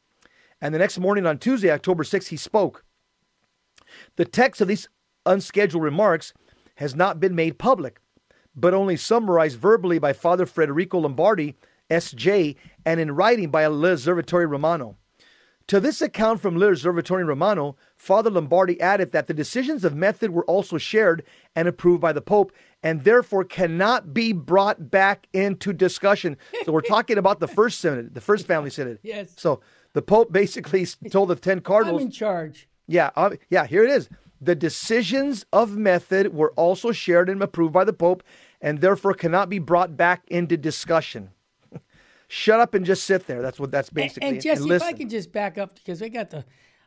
and 0.61 0.75
the 0.75 0.79
next 0.79 0.99
morning 0.99 1.27
on 1.27 1.39
Tuesday, 1.39 1.71
October 1.71 2.05
6th, 2.05 2.29
he 2.29 2.37
spoke. 2.37 2.85
The 4.17 4.25
text 4.25 4.61
of 4.61 4.69
these 4.69 4.89
unscheduled 5.27 5.83
remarks 5.83 6.33
has 6.77 6.95
not 6.95 7.21
been 7.21 7.35
made 7.35 7.59
public, 7.59 8.01
but 8.55 8.73
only 8.73 8.97
summarized 8.97 9.59
verbally 9.59 9.99
by 9.99 10.13
Father 10.13 10.47
Federico 10.47 10.99
Lombardi, 10.99 11.57
S.J., 11.91 12.57
and 12.87 13.01
in 13.01 13.13
writing 13.13 13.51
by 13.51 13.67
L'Osservatore 13.67 14.49
Romano. 14.49 14.97
To 15.71 15.79
this 15.79 16.03
account 16.03 16.41
from 16.41 16.59
L'Osservatore 16.59 17.25
Romano, 17.25 17.77
Father 17.95 18.29
Lombardi 18.29 18.81
added 18.81 19.13
that 19.13 19.29
the 19.29 19.33
decisions 19.33 19.85
of 19.85 19.95
method 19.95 20.33
were 20.33 20.45
also 20.47 20.79
shared 20.79 21.23
and 21.55 21.69
approved 21.69 22.01
by 22.01 22.13
the 22.13 22.21
Pope, 22.21 22.51
and 22.83 23.05
therefore 23.05 23.45
cannot 23.45 24.13
be 24.13 24.33
brought 24.33 24.91
back 24.91 25.29
into 25.33 25.73
discussion. 25.73 26.37
So 26.65 26.73
we're 26.73 26.81
talking 26.97 27.19
about 27.19 27.39
the 27.39 27.47
first 27.47 27.79
synod, 27.79 28.15
the 28.15 28.21
first 28.21 28.49
family 28.49 28.71
synod. 28.71 28.99
Yes. 29.05 29.33
So 29.37 29.61
the 29.93 30.03
Pope 30.03 30.33
basically 30.33 30.87
told 31.13 31.29
the 31.29 31.37
ten 31.37 31.61
cardinals. 31.61 32.01
I'm 32.01 32.09
in 32.09 32.13
charge. 32.13 32.69
yeah, 32.89 33.11
yeah, 33.49 33.65
here 33.65 33.85
it 33.85 33.91
is. 33.91 34.09
The 34.41 34.57
decisions 34.57 35.47
of 35.53 35.77
method 35.77 36.35
were 36.35 36.51
also 36.57 36.91
shared 36.91 37.29
and 37.29 37.41
approved 37.41 37.73
by 37.73 37.85
the 37.85 37.93
Pope, 37.93 38.25
and 38.61 38.81
therefore 38.81 39.15
cannot 39.15 39.49
be 39.49 39.61
brought 39.61 39.97
back 39.97 40.25
into 40.27 40.57
discussion. 40.57 41.31
Shut 42.33 42.61
up 42.61 42.75
and 42.75 42.87
just 42.87 43.03
sit 43.03 43.27
there. 43.27 43.43
That's 43.43 43.59
what 43.59 43.73
that's 43.73 43.91
basically. 43.91 44.29
And, 44.29 44.37
and 44.37 44.43
Jesse, 44.43 44.71
if. 44.71 44.83
I 44.83 44.93
could 44.93 45.11
just 45.11 45.33
back 45.33 45.59
up 45.59 45.75
because 45.75 46.01
we 46.01 46.09
got 46.09 46.31
the, 46.31 46.45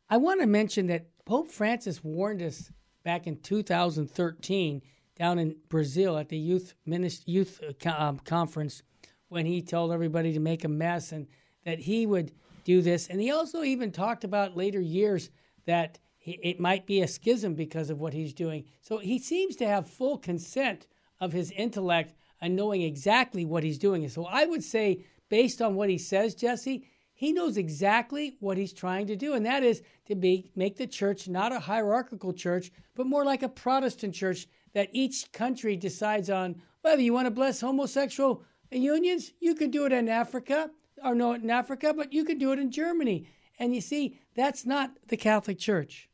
I 0.10 0.16
want 0.16 0.40
to 0.40 0.48
mention 0.48 0.88
that 0.88 1.08
Pope 1.26 1.50
Francis 1.50 2.02
warned 2.02 2.42
us 2.42 2.72
back 3.04 3.28
in 3.28 3.36
2013 3.42 4.82
down 5.18 5.40
in 5.40 5.58
Brazil 5.68 6.18
at 6.18 6.30
the 6.30 6.38
youth 6.38 6.76
minist- 6.88 7.24
youth 7.26 7.62
uh, 7.62 7.90
um, 7.90 8.20
conference 8.20 8.84
when 9.28 9.46
he 9.46 9.62
told 9.62 9.92
everybody 9.92 10.32
to 10.32 10.40
make 10.40 10.64
a 10.64 10.70
mess 10.70 11.12
and 11.12 11.28
that 11.66 11.80
he 11.80 12.06
would 12.06 12.32
do 12.64 12.82
this, 12.82 13.08
and 13.08 13.20
he 13.20 13.30
also 13.30 13.64
even 13.64 13.92
talked 13.92 14.24
about 14.24 14.56
later 14.56 14.80
years 14.80 15.30
that 15.66 16.00
he, 16.20 16.40
it 16.42 16.58
might 16.58 16.86
be 16.86 17.02
a 17.02 17.08
schism 17.08 17.54
because 17.54 17.90
of 17.90 18.00
what 18.00 18.14
he's 18.14 18.34
doing. 18.34 18.64
So 18.80 19.00
he 19.00 19.20
seems 19.20 19.58
to 19.58 19.68
have 19.68 19.90
full 19.90 20.18
consent 20.18 20.88
of 21.20 21.34
his 21.34 21.52
intellect 21.52 22.14
and 22.40 22.56
knowing 22.56 22.82
exactly 22.82 23.44
what 23.44 23.64
he's 23.64 23.78
doing. 23.78 24.08
So 24.08 24.26
I 24.26 24.46
would 24.46 24.64
say, 24.64 25.04
based 25.34 25.64
on 25.64 25.74
what 25.74 25.90
he 25.90 25.98
says, 25.98 26.36
Jesse, 26.36 26.88
he 27.12 27.34
knows 27.34 27.58
exactly 27.58 28.38
what 28.40 28.56
he's 28.56 28.72
trying 28.72 29.08
to 29.08 29.16
do, 29.16 29.34
and 29.34 29.44
that 29.44 29.64
is 29.64 29.82
to 30.06 30.14
be 30.14 30.52
make 30.56 30.78
the 30.78 30.86
church 30.86 31.28
not 31.28 31.52
a 31.52 31.60
hierarchical 31.60 32.32
church, 32.32 32.72
but 32.94 33.08
more 33.08 33.26
like 33.26 33.42
a 33.42 33.50
Protestant 33.50 34.14
church 34.14 34.46
that 34.74 34.90
each 34.92 35.32
country 35.32 35.76
decides 35.76 36.30
on 36.30 36.62
whether 36.84 37.02
you 37.02 37.14
want 37.14 37.26
to 37.26 37.32
bless 37.32 37.62
homosexual 37.62 38.44
unions, 38.70 39.32
you 39.40 39.56
can 39.56 39.72
do 39.72 39.88
it 39.88 39.92
in 39.92 40.08
Africa, 40.08 40.70
or 41.04 41.16
no, 41.16 41.34
in 41.34 41.50
Africa, 41.50 41.96
but 41.96 42.14
you 42.14 42.24
can 42.24 42.38
do 42.38 42.52
it 42.52 42.60
in 42.60 42.70
Germany. 42.70 43.28
And 43.58 43.74
you 43.74 43.82
see, 43.82 44.20
that's 44.36 44.68
not 44.68 44.92
the 45.08 45.18
Catholic 45.18 45.58
Church. 45.58 46.10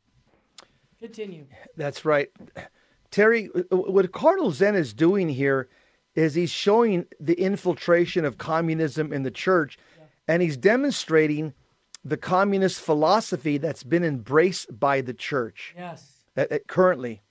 Continue. 0.98 1.44
That's 1.76 2.06
right. 2.06 2.30
Terry, 3.10 3.50
what 3.68 4.12
Cardinal 4.12 4.50
Zen 4.50 4.76
is 4.76 4.94
doing 4.94 5.28
here 5.28 5.68
is 6.14 6.34
he's 6.34 6.50
showing 6.50 7.06
the 7.18 7.34
infiltration 7.34 8.24
of 8.24 8.38
communism 8.38 9.12
in 9.12 9.22
the 9.22 9.30
church, 9.30 9.78
and 10.26 10.42
he's 10.42 10.56
demonstrating 10.56 11.54
the 12.04 12.16
communist 12.16 12.80
philosophy 12.80 13.58
that's 13.58 13.82
been 13.82 14.04
embraced 14.04 14.78
by 14.80 15.00
the 15.00 15.12
church 15.14 15.74
Yes. 15.76 16.24
at, 16.36 16.50
at- 16.50 16.66
currently. 16.66 17.22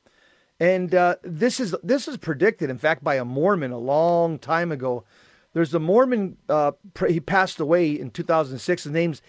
And 0.60 0.94
uh, 0.94 1.16
this 1.24 1.60
is 1.60 1.74
this 1.82 2.08
is 2.08 2.18
predicted, 2.18 2.70
in 2.70 2.78
fact, 2.78 3.04
by 3.04 3.16
a 3.16 3.24
Mormon 3.26 3.72
a 3.72 3.78
long 3.78 4.38
time 4.38 4.72
ago. 4.74 5.06
There's 5.54 5.74
a 5.74 5.80
Mormon. 5.80 6.38
Uh, 6.50 6.74
he 7.08 7.20
passed 7.22 7.60
away 7.62 7.92
in 7.92 8.12
2006. 8.12 8.84
His 8.84 8.92
name's 8.92 9.22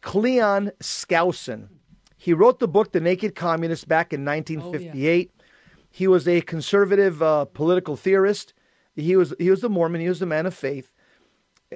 Cleon 0.00 0.70
Skousen. 0.80 1.68
He 2.16 2.32
wrote 2.32 2.60
the 2.60 2.68
book 2.68 2.92
*The 2.92 3.00
Naked 3.00 3.34
Communist* 3.34 3.88
back 3.88 4.12
in 4.12 4.24
1958. 4.24 5.32
He 5.90 6.06
was 6.06 6.28
a 6.28 6.40
conservative 6.42 7.20
uh, 7.22 7.46
political 7.46 7.96
theorist. 7.96 8.54
He 8.96 9.14
was 9.14 9.34
he 9.38 9.50
was 9.50 9.62
a 9.62 9.68
Mormon. 9.68 10.00
He 10.00 10.08
was 10.08 10.22
a 10.22 10.26
man 10.26 10.46
of 10.46 10.54
faith. 10.54 10.90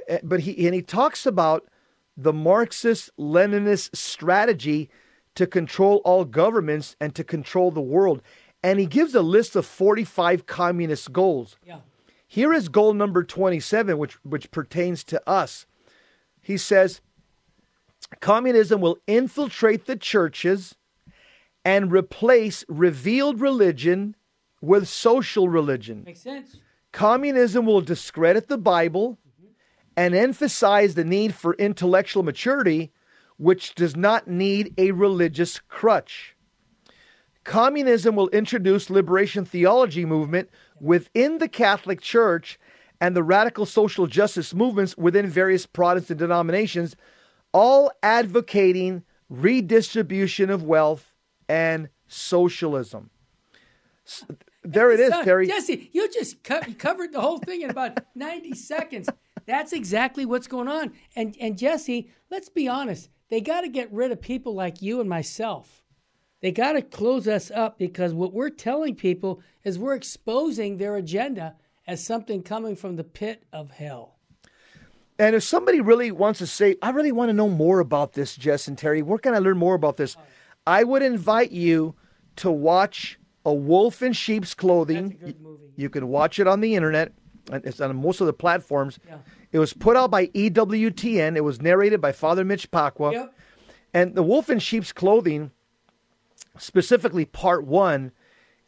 Uh, 0.09 0.18
But 0.22 0.40
he 0.40 0.66
and 0.66 0.74
he 0.74 0.83
talks 0.83 1.26
about 1.26 1.68
the 2.16 2.33
Marxist 2.33 3.11
Leninist 3.18 3.94
strategy 3.94 4.90
to 5.35 5.46
control 5.46 5.98
all 6.04 6.24
governments 6.24 6.96
and 7.00 7.14
to 7.14 7.22
control 7.22 7.70
the 7.70 7.80
world. 7.80 8.20
And 8.62 8.78
he 8.78 8.87
gives 8.87 9.14
a 9.14 9.22
list 9.22 9.56
of 9.56 9.64
45 9.64 10.46
communist 10.46 11.12
goals. 11.12 11.56
Yeah. 11.64 11.78
Here 12.26 12.52
is 12.52 12.68
goal 12.68 12.94
number 12.94 13.24
27, 13.24 13.96
which, 13.96 14.14
which 14.24 14.50
pertains 14.50 15.02
to 15.04 15.28
us. 15.28 15.66
He 16.40 16.56
says 16.56 17.00
communism 18.20 18.80
will 18.80 18.98
infiltrate 19.06 19.87
the 19.87 19.96
churches 19.96 20.74
and 21.64 21.92
replace 21.92 22.64
revealed 22.68 23.40
religion 23.40 24.14
with 24.61 24.88
social 24.88 25.48
religion. 25.48 26.04
Makes 26.04 26.20
sense. 26.20 26.56
Communism 26.92 27.66
will 27.66 27.81
discredit 27.81 28.48
the 28.48 28.59
Bible 28.59 29.18
mm-hmm. 29.18 29.53
and 29.96 30.14
emphasize 30.14 30.94
the 30.94 31.05
need 31.05 31.35
for 31.35 31.55
intellectual 31.55 32.22
maturity, 32.22 32.92
which 33.37 33.74
does 33.74 33.96
not 33.96 34.29
need 34.29 34.74
a 34.76 34.90
religious 34.90 35.61
crutch. 35.68 36.37
Communism 37.44 38.16
will 38.16 38.29
introduce 38.29 38.90
liberation 38.90 39.44
theology 39.44 40.05
movement 40.05 40.50
within 40.81 41.38
the 41.38 41.48
Catholic 41.48 42.00
Church 42.00 42.59
and 43.00 43.16
the 43.16 43.22
radical 43.22 43.64
social 43.64 44.07
justice 44.07 44.53
movements 44.53 44.96
within 44.98 45.26
various 45.26 45.64
Protestant 45.64 46.18
denominations, 46.18 46.96
all 47.53 47.90
advocating 48.03 49.03
redistribution 49.31 50.50
of 50.50 50.64
wealth 50.64 51.14
and 51.48 51.88
socialism. 52.09 53.11
There 54.62 54.90
it 54.90 55.00
is, 55.00 55.12
Terry. 55.24 55.46
Jesse, 55.46 55.90
you 55.92 56.10
just 56.10 56.42
co- 56.44 56.60
you 56.66 56.74
covered 56.74 57.12
the 57.12 57.20
whole 57.20 57.38
thing 57.38 57.62
in 57.62 57.70
about 57.70 57.98
90 58.14 58.54
seconds. 58.54 59.08
That's 59.46 59.72
exactly 59.72 60.26
what's 60.26 60.46
going 60.46 60.68
on. 60.68 60.92
And 61.16 61.36
and 61.40 61.56
Jesse, 61.58 62.10
let's 62.30 62.48
be 62.48 62.68
honest. 62.68 63.08
They 63.30 63.40
got 63.40 63.62
to 63.62 63.68
get 63.68 63.92
rid 63.92 64.10
of 64.10 64.20
people 64.20 64.54
like 64.54 64.82
you 64.82 65.00
and 65.00 65.08
myself. 65.08 65.84
They 66.42 66.52
got 66.52 66.72
to 66.72 66.82
close 66.82 67.28
us 67.28 67.50
up 67.50 67.78
because 67.78 68.12
what 68.12 68.32
we're 68.32 68.50
telling 68.50 68.96
people 68.96 69.40
is 69.62 69.78
we're 69.78 69.94
exposing 69.94 70.76
their 70.76 70.96
agenda 70.96 71.54
as 71.86 72.04
something 72.04 72.42
coming 72.42 72.76
from 72.76 72.96
the 72.96 73.04
pit 73.04 73.44
of 73.52 73.70
hell. 73.70 74.16
And 75.18 75.36
if 75.36 75.42
somebody 75.42 75.80
really 75.82 76.10
wants 76.10 76.38
to 76.38 76.46
say, 76.46 76.76
I 76.80 76.90
really 76.90 77.12
want 77.12 77.28
to 77.28 77.34
know 77.34 77.48
more 77.48 77.78
about 77.78 78.14
this, 78.14 78.36
Jess 78.36 78.68
and 78.68 78.78
Terry, 78.78 79.02
where 79.02 79.18
can 79.18 79.34
I 79.34 79.38
learn 79.38 79.58
more 79.58 79.74
about 79.74 79.98
this? 79.98 80.16
I 80.66 80.82
would 80.82 81.02
invite 81.02 81.50
you 81.50 81.94
to 82.36 82.50
watch 82.50 83.18
A 83.46 83.53
Wolf 83.55 84.03
in 84.03 84.12
Sheep's 84.12 84.55
Clothing. 84.55 85.11
That's 85.11 85.22
a 85.22 85.24
good 85.26 85.40
movie. 85.40 85.72
You 85.76 85.88
can 85.88 86.09
watch 86.09 86.38
it 86.38 86.46
on 86.46 86.61
the 86.61 86.74
internet, 86.74 87.12
and 87.50 87.64
it's 87.64 87.81
on 87.81 87.94
most 87.96 88.20
of 88.20 88.26
the 88.26 88.33
platforms. 88.33 88.98
Yeah. 89.07 89.18
It 89.53 89.59
was 89.59 89.72
put 89.72 89.96
out 89.96 90.11
by 90.11 90.26
EWTN. 90.29 91.37
It 91.37 91.40
was 91.40 91.61
narrated 91.61 92.00
by 92.00 92.12
Father 92.12 92.44
Mitch 92.44 92.70
Pacwa. 92.70 93.12
Yep. 93.12 93.35
And 93.92 94.14
The 94.14 94.22
Wolf 94.22 94.48
in 94.50 94.59
Sheep's 94.61 94.92
Clothing, 94.92 95.50
specifically 96.59 97.24
part 97.24 97.64
one, 97.66 98.12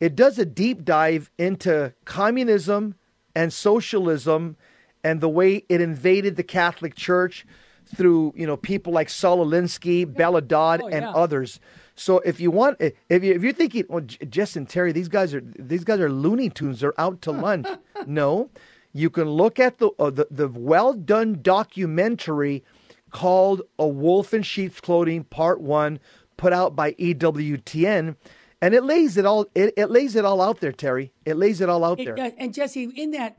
it 0.00 0.16
does 0.16 0.38
a 0.38 0.44
deep 0.44 0.84
dive 0.84 1.30
into 1.38 1.94
communism 2.04 2.96
and 3.36 3.52
socialism 3.52 4.56
and 5.04 5.20
the 5.20 5.28
way 5.28 5.64
it 5.68 5.80
invaded 5.80 6.36
the 6.36 6.42
Catholic 6.42 6.94
Church 6.94 7.46
through, 7.94 8.32
you 8.36 8.46
know, 8.46 8.56
people 8.56 8.92
like 8.92 9.10
Saul 9.10 9.44
Alinsky, 9.46 10.12
Bella 10.12 10.40
Dodd, 10.40 10.80
Oh, 10.82 10.88
and 10.88 11.02
yeah. 11.02 11.12
others. 11.12 11.60
So 11.94 12.18
if 12.20 12.40
you 12.40 12.50
want, 12.50 12.78
if 12.80 13.22
you 13.24 13.34
if 13.34 13.42
you're 13.42 13.52
thinking, 13.52 13.84
well, 13.88 14.00
J- 14.00 14.24
Jess 14.26 14.56
and 14.56 14.68
Terry, 14.68 14.92
these 14.92 15.08
guys 15.08 15.34
are 15.34 15.42
these 15.58 15.84
guys 15.84 16.00
are 16.00 16.10
Looney 16.10 16.48
Tunes. 16.50 16.80
They're 16.80 16.98
out 17.00 17.20
to 17.22 17.32
lunch. 17.32 17.66
no, 18.06 18.50
you 18.92 19.10
can 19.10 19.28
look 19.28 19.58
at 19.60 19.78
the 19.78 19.90
uh, 19.98 20.10
the, 20.10 20.26
the 20.30 20.48
well 20.48 20.94
done 20.94 21.40
documentary 21.42 22.64
called 23.10 23.62
"A 23.78 23.86
Wolf 23.86 24.32
in 24.32 24.42
Sheep's 24.42 24.80
Clothing" 24.80 25.24
Part 25.24 25.60
One, 25.60 26.00
put 26.36 26.52
out 26.52 26.74
by 26.74 26.92
EWTN, 26.92 28.16
and 28.62 28.74
it 28.74 28.84
lays 28.84 29.16
it 29.18 29.26
all 29.26 29.46
it, 29.54 29.74
it 29.76 29.90
lays 29.90 30.16
it 30.16 30.24
all 30.24 30.40
out 30.40 30.60
there, 30.60 30.72
Terry. 30.72 31.12
It 31.26 31.36
lays 31.36 31.60
it 31.60 31.68
all 31.68 31.84
out 31.84 32.00
It 32.00 32.06
there. 32.06 32.14
does. 32.14 32.32
And 32.38 32.54
Jesse, 32.54 32.84
in 32.84 33.10
that 33.12 33.36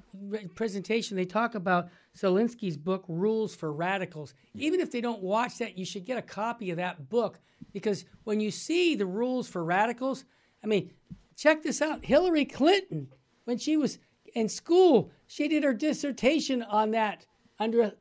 presentation, 0.55 1.17
they 1.17 1.25
talk 1.25 1.55
about 1.55 1.89
Saul 2.13 2.35
Alinsky's 2.35 2.77
book, 2.77 3.03
Rules 3.07 3.55
for 3.55 3.71
Radicals. 3.73 4.33
Even 4.55 4.79
if 4.79 4.91
they 4.91 5.01
don't 5.01 5.23
watch 5.23 5.57
that, 5.57 5.77
you 5.77 5.85
should 5.85 6.05
get 6.05 6.17
a 6.17 6.21
copy 6.21 6.69
of 6.69 6.77
that 6.77 7.09
book 7.09 7.39
because 7.73 8.05
when 8.23 8.39
you 8.39 8.51
see 8.51 8.95
the 8.95 9.05
rules 9.05 9.47
for 9.47 9.63
radicals, 9.63 10.23
I 10.63 10.67
mean, 10.67 10.91
check 11.36 11.63
this 11.63 11.81
out. 11.81 12.05
Hillary 12.05 12.45
Clinton, 12.45 13.09
when 13.45 13.57
she 13.57 13.75
was 13.75 13.99
in 14.33 14.47
school, 14.47 15.12
she 15.27 15.47
did 15.47 15.63
her 15.63 15.73
dissertation 15.73 16.62
on 16.63 16.91
that 16.91 17.25
under 17.59 17.93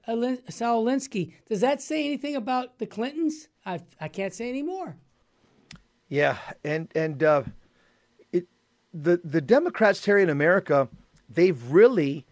Saul 0.49 0.85
Alinsky. 0.85 1.35
Does 1.49 1.61
that 1.61 1.83
say 1.83 2.05
anything 2.05 2.37
about 2.37 2.79
the 2.79 2.87
Clintons? 2.87 3.49
I, 3.65 3.81
I 4.01 4.09
can't 4.09 4.35
say 4.35 4.49
anymore. 4.49 4.97
Yeah, 6.09 6.37
and 6.63 6.91
and 6.95 7.23
uh, 7.23 7.45
it 8.33 8.47
the 8.93 9.21
the 9.25 9.41
Democrats, 9.41 10.03
Terry, 10.03 10.23
in 10.23 10.29
America, 10.29 10.89
they've 11.29 11.71
really 11.71 12.27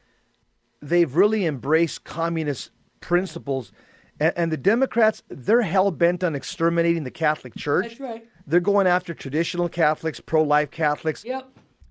they've 0.83 1.15
really 1.15 1.47
embraced 1.47 2.05
communist 2.05 2.73
principles, 3.01 3.73
and, 4.21 4.33
and 4.37 4.53
the 4.53 4.57
Democrats 4.57 5.23
they're 5.29 5.63
hell 5.63 5.91
bent 5.91 6.23
on 6.23 6.37
exterminating 6.37 7.05
the 7.05 7.11
Catholic 7.11 7.55
Church. 7.57 7.89
That's 7.89 8.01
right. 8.01 8.29
They're 8.47 8.61
going 8.61 8.87
after 8.87 9.15
traditional 9.15 9.69
Catholics, 9.69 10.21
pro 10.21 10.43
life 10.43 10.71
Catholics, 10.71 11.25
Yep. 11.25 11.49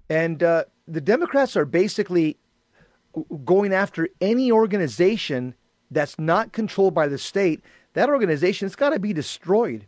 and 0.10 0.42
uh, 0.44 0.64
the 0.88 1.02
Democrats 1.02 1.56
are 1.58 1.66
basically 1.66 2.38
going 3.44 3.74
after 3.74 4.08
any 4.22 4.52
organization 4.52 5.56
that's 5.92 6.18
not 6.20 6.52
controlled 6.52 6.94
by 6.94 7.08
the 7.08 7.18
state. 7.18 7.62
That 7.94 8.10
organization 8.10 8.66
has 8.68 8.76
got 8.76 8.92
to 8.92 9.00
be 9.00 9.14
destroyed. 9.14 9.86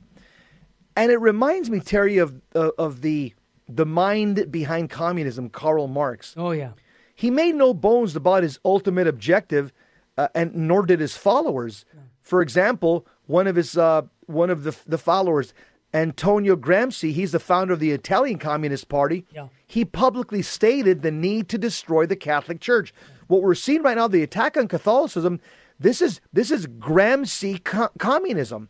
And 0.95 1.11
it 1.11 1.17
reminds 1.21 1.69
me, 1.69 1.79
Terry, 1.79 2.17
of 2.17 2.41
uh, 2.55 2.71
of 2.77 3.01
the 3.01 3.33
the 3.69 3.85
mind 3.85 4.51
behind 4.51 4.89
communism, 4.89 5.49
Karl 5.49 5.87
Marx. 5.87 6.33
Oh, 6.35 6.51
yeah. 6.51 6.71
He 7.15 7.29
made 7.31 7.55
no 7.55 7.73
bones 7.73 8.15
about 8.15 8.43
his 8.43 8.59
ultimate 8.65 9.07
objective, 9.07 9.71
uh, 10.17 10.27
and 10.35 10.53
nor 10.53 10.85
did 10.85 10.99
his 10.99 11.15
followers. 11.15 11.85
For 12.21 12.41
example, 12.41 13.05
one 13.27 13.47
of 13.47 13.55
his 13.55 13.77
uh, 13.77 14.03
one 14.25 14.49
of 14.49 14.63
the 14.63 14.75
the 14.85 14.97
followers, 14.97 15.53
Antonio 15.93 16.55
Gramsci, 16.55 17.11
he's 17.13 17.31
the 17.31 17.39
founder 17.39 17.73
of 17.73 17.79
the 17.79 17.91
Italian 17.91 18.39
Communist 18.39 18.89
Party. 18.89 19.25
Yeah. 19.33 19.47
He 19.65 19.85
publicly 19.85 20.41
stated 20.41 21.01
the 21.01 21.11
need 21.11 21.49
to 21.49 21.57
destroy 21.57 22.05
the 22.05 22.15
Catholic 22.15 22.59
Church. 22.59 22.93
What 23.27 23.41
we're 23.41 23.55
seeing 23.55 23.81
right 23.81 23.97
now, 23.97 24.07
the 24.07 24.23
attack 24.23 24.57
on 24.57 24.67
Catholicism, 24.67 25.39
this 25.79 26.01
is 26.01 26.21
this 26.31 26.51
is 26.51 26.67
Gramsci 26.67 27.63
co- 27.63 27.89
communism. 27.97 28.69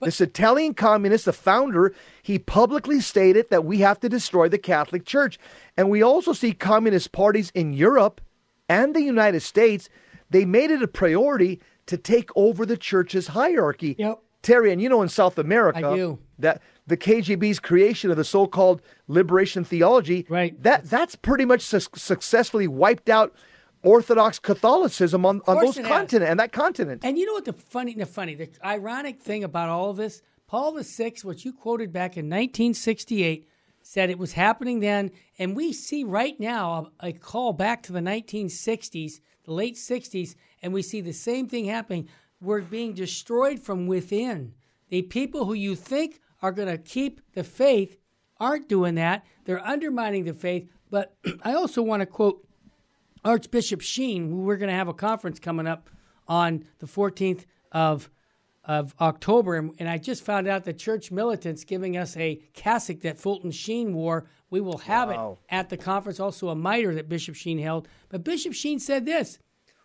This 0.00 0.20
Italian 0.20 0.74
communist, 0.74 1.24
the 1.24 1.32
founder, 1.32 1.94
he 2.22 2.38
publicly 2.38 3.00
stated 3.00 3.48
that 3.48 3.64
we 3.64 3.78
have 3.78 3.98
to 4.00 4.08
destroy 4.08 4.48
the 4.48 4.58
Catholic 4.58 5.06
Church. 5.06 5.38
And 5.78 5.88
we 5.88 6.02
also 6.02 6.34
see 6.34 6.52
communist 6.52 7.12
parties 7.12 7.50
in 7.54 7.72
Europe 7.72 8.20
and 8.68 8.94
the 8.94 9.02
United 9.02 9.40
States, 9.40 9.88
they 10.28 10.44
made 10.44 10.70
it 10.70 10.82
a 10.82 10.88
priority 10.88 11.60
to 11.86 11.96
take 11.96 12.30
over 12.36 12.64
the 12.66 12.76
church's 12.76 13.28
hierarchy. 13.28 13.96
Yep. 13.98 14.20
Terry, 14.42 14.72
and 14.72 14.80
you 14.80 14.90
know 14.90 15.00
in 15.00 15.08
South 15.08 15.38
America 15.38 16.18
that 16.38 16.60
the 16.86 16.98
KGB's 16.98 17.60
creation 17.60 18.10
of 18.10 18.18
the 18.18 18.24
so-called 18.24 18.82
liberation 19.08 19.64
theology, 19.64 20.26
Right. 20.28 20.60
That 20.62 20.84
that's 20.84 21.16
pretty 21.16 21.46
much 21.46 21.62
su- 21.62 21.80
successfully 21.94 22.68
wiped 22.68 23.08
out 23.08 23.34
Orthodox 23.82 24.38
Catholicism 24.38 25.24
on, 25.24 25.40
on 25.46 25.64
those 25.64 25.78
continent 25.78 26.30
and 26.30 26.40
that 26.40 26.52
continent. 26.52 27.02
And 27.04 27.18
you 27.18 27.26
know 27.26 27.34
what 27.34 27.44
the 27.44 27.52
funny, 27.52 27.94
the 27.94 28.06
funny, 28.06 28.34
the 28.34 28.48
ironic 28.64 29.20
thing 29.20 29.44
about 29.44 29.68
all 29.68 29.90
of 29.90 29.96
this? 29.96 30.22
Paul 30.46 30.78
VI, 30.78 31.14
which 31.22 31.44
you 31.44 31.52
quoted 31.52 31.92
back 31.92 32.16
in 32.16 32.26
1968, 32.26 33.48
said 33.82 34.08
it 34.10 34.18
was 34.18 34.32
happening 34.32 34.80
then, 34.80 35.10
and 35.38 35.54
we 35.56 35.72
see 35.72 36.04
right 36.04 36.38
now 36.40 36.90
a, 37.00 37.08
a 37.08 37.12
call 37.12 37.52
back 37.52 37.82
to 37.84 37.92
the 37.92 38.00
1960s, 38.00 39.20
the 39.44 39.52
late 39.52 39.76
60s, 39.76 40.34
and 40.64 40.72
we 40.72 40.82
see 40.82 41.00
the 41.02 41.12
same 41.12 41.46
thing 41.46 41.66
happening. 41.66 42.08
We're 42.40 42.62
being 42.62 42.94
destroyed 42.94 43.60
from 43.60 43.86
within. 43.86 44.54
The 44.88 45.02
people 45.02 45.44
who 45.44 45.52
you 45.52 45.76
think 45.76 46.20
are 46.42 46.52
going 46.52 46.68
to 46.68 46.78
keep 46.78 47.20
the 47.34 47.44
faith 47.44 47.98
aren't 48.40 48.68
doing 48.68 48.96
that. 48.96 49.24
They're 49.44 49.64
undermining 49.64 50.24
the 50.24 50.34
faith. 50.34 50.68
But 50.90 51.14
I 51.42 51.52
also 51.54 51.82
want 51.82 52.00
to 52.00 52.06
quote 52.06 52.44
Archbishop 53.24 53.80
Sheen, 53.82 54.30
who 54.30 54.38
we're 54.38 54.56
going 54.56 54.70
to 54.70 54.74
have 54.74 54.88
a 54.88 54.94
conference 54.94 55.38
coming 55.38 55.66
up 55.66 55.90
on 56.26 56.64
the 56.80 56.86
14th 56.86 57.44
of 57.70 58.10
of 58.66 58.94
October, 58.98 59.56
and, 59.56 59.74
and 59.78 59.90
I 59.90 59.98
just 59.98 60.24
found 60.24 60.48
out 60.48 60.64
the 60.64 60.72
church 60.72 61.10
militants 61.10 61.64
giving 61.64 61.98
us 61.98 62.16
a 62.16 62.36
cassock 62.54 63.00
that 63.00 63.18
Fulton 63.18 63.50
Sheen 63.50 63.92
wore. 63.92 64.24
We 64.48 64.62
will 64.62 64.78
have 64.78 65.10
Wow. 65.10 65.32
it 65.50 65.54
at 65.54 65.68
the 65.68 65.76
conference. 65.76 66.18
Also, 66.18 66.48
a 66.48 66.54
mitre 66.54 66.94
that 66.94 67.06
Bishop 67.06 67.34
Sheen 67.34 67.58
held. 67.58 67.88
But 68.08 68.24
Bishop 68.24 68.54
Sheen 68.54 68.78
said 68.78 69.04
this: 69.04 69.38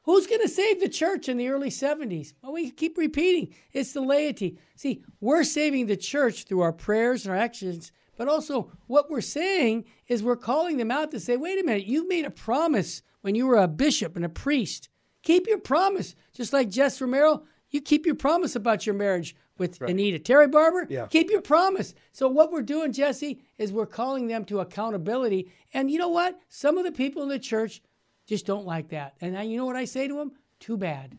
Who's 0.10 0.26
going 0.26 0.42
to 0.42 0.48
save 0.50 0.80
the 0.80 0.90
church 0.90 1.30
in 1.30 1.38
the 1.38 1.50
early 1.50 1.70
70s? 1.70 2.34
Well, 2.42 2.54
we 2.54 2.72
keep 2.72 2.98
repeating 2.98 3.54
it's 3.74 3.94
the 3.94 4.02
laity. 4.02 4.58
See, 4.76 5.04
we're 5.22 5.44
saving 5.44 5.86
the 5.86 5.96
church 5.96 6.46
through 6.46 6.62
our 6.62 6.74
prayers 6.74 7.28
and 7.28 7.32
our 7.32 7.40
actions, 7.40 7.92
but 8.18 8.28
also 8.28 8.72
what 8.88 9.12
we're 9.12 9.22
saying 9.22 9.86
is 10.08 10.24
we're 10.24 10.36
calling 10.36 10.78
them 10.78 10.90
out 10.90 11.12
to 11.12 11.20
say, 11.20 11.38
wait 11.38 11.62
a 11.62 11.64
minute, 11.64 11.86
you 11.86 12.08
made 12.08 12.26
a 12.26 12.32
promise 12.32 13.04
when 13.22 13.36
you 13.36 13.46
were 13.46 13.58
a 13.58 13.68
bishop 13.68 14.16
and 14.16 14.26
a 14.26 14.30
priest. 14.30 14.90
Keep 15.22 15.46
your 15.46 15.60
promise. 15.60 16.16
Just 16.34 16.54
like 16.54 16.70
Jess 16.72 17.00
Romero, 17.00 17.44
you 17.70 17.80
keep 17.80 18.08
your 18.08 18.16
promise 18.16 18.56
about 18.56 18.88
your 18.88 18.96
marriage 18.96 19.36
with 19.60 19.80
Anita. 19.80 20.18
Terry 20.18 20.48
Barber, 20.48 20.88
Yeah. 20.90 21.06
keep 21.06 21.30
your 21.30 21.42
promise. 21.42 21.94
So 22.14 22.28
what 22.28 22.52
we're 22.52 22.64
doing, 22.64 22.94
Jesse, 22.94 23.44
is 23.60 23.72
we're 23.72 23.86
calling 23.86 24.26
them 24.26 24.44
to 24.46 24.60
accountability. 24.60 25.52
And 25.72 25.92
you 25.92 26.00
know 26.00 26.10
what? 26.10 26.40
Some 26.50 26.80
of 26.80 26.84
the 26.84 26.92
people 26.92 27.22
in 27.22 27.30
the 27.30 27.38
church 27.38 27.84
just 28.30 28.46
don't 28.46 28.66
like 28.66 28.90
that. 28.90 29.16
And 29.22 29.38
I, 29.38 29.42
you 29.44 29.58
know 29.58 29.66
what 29.66 29.76
I 29.76 29.86
say 29.86 30.08
to 30.08 30.14
them? 30.16 30.32
Too 30.60 30.78
bad. 30.78 31.18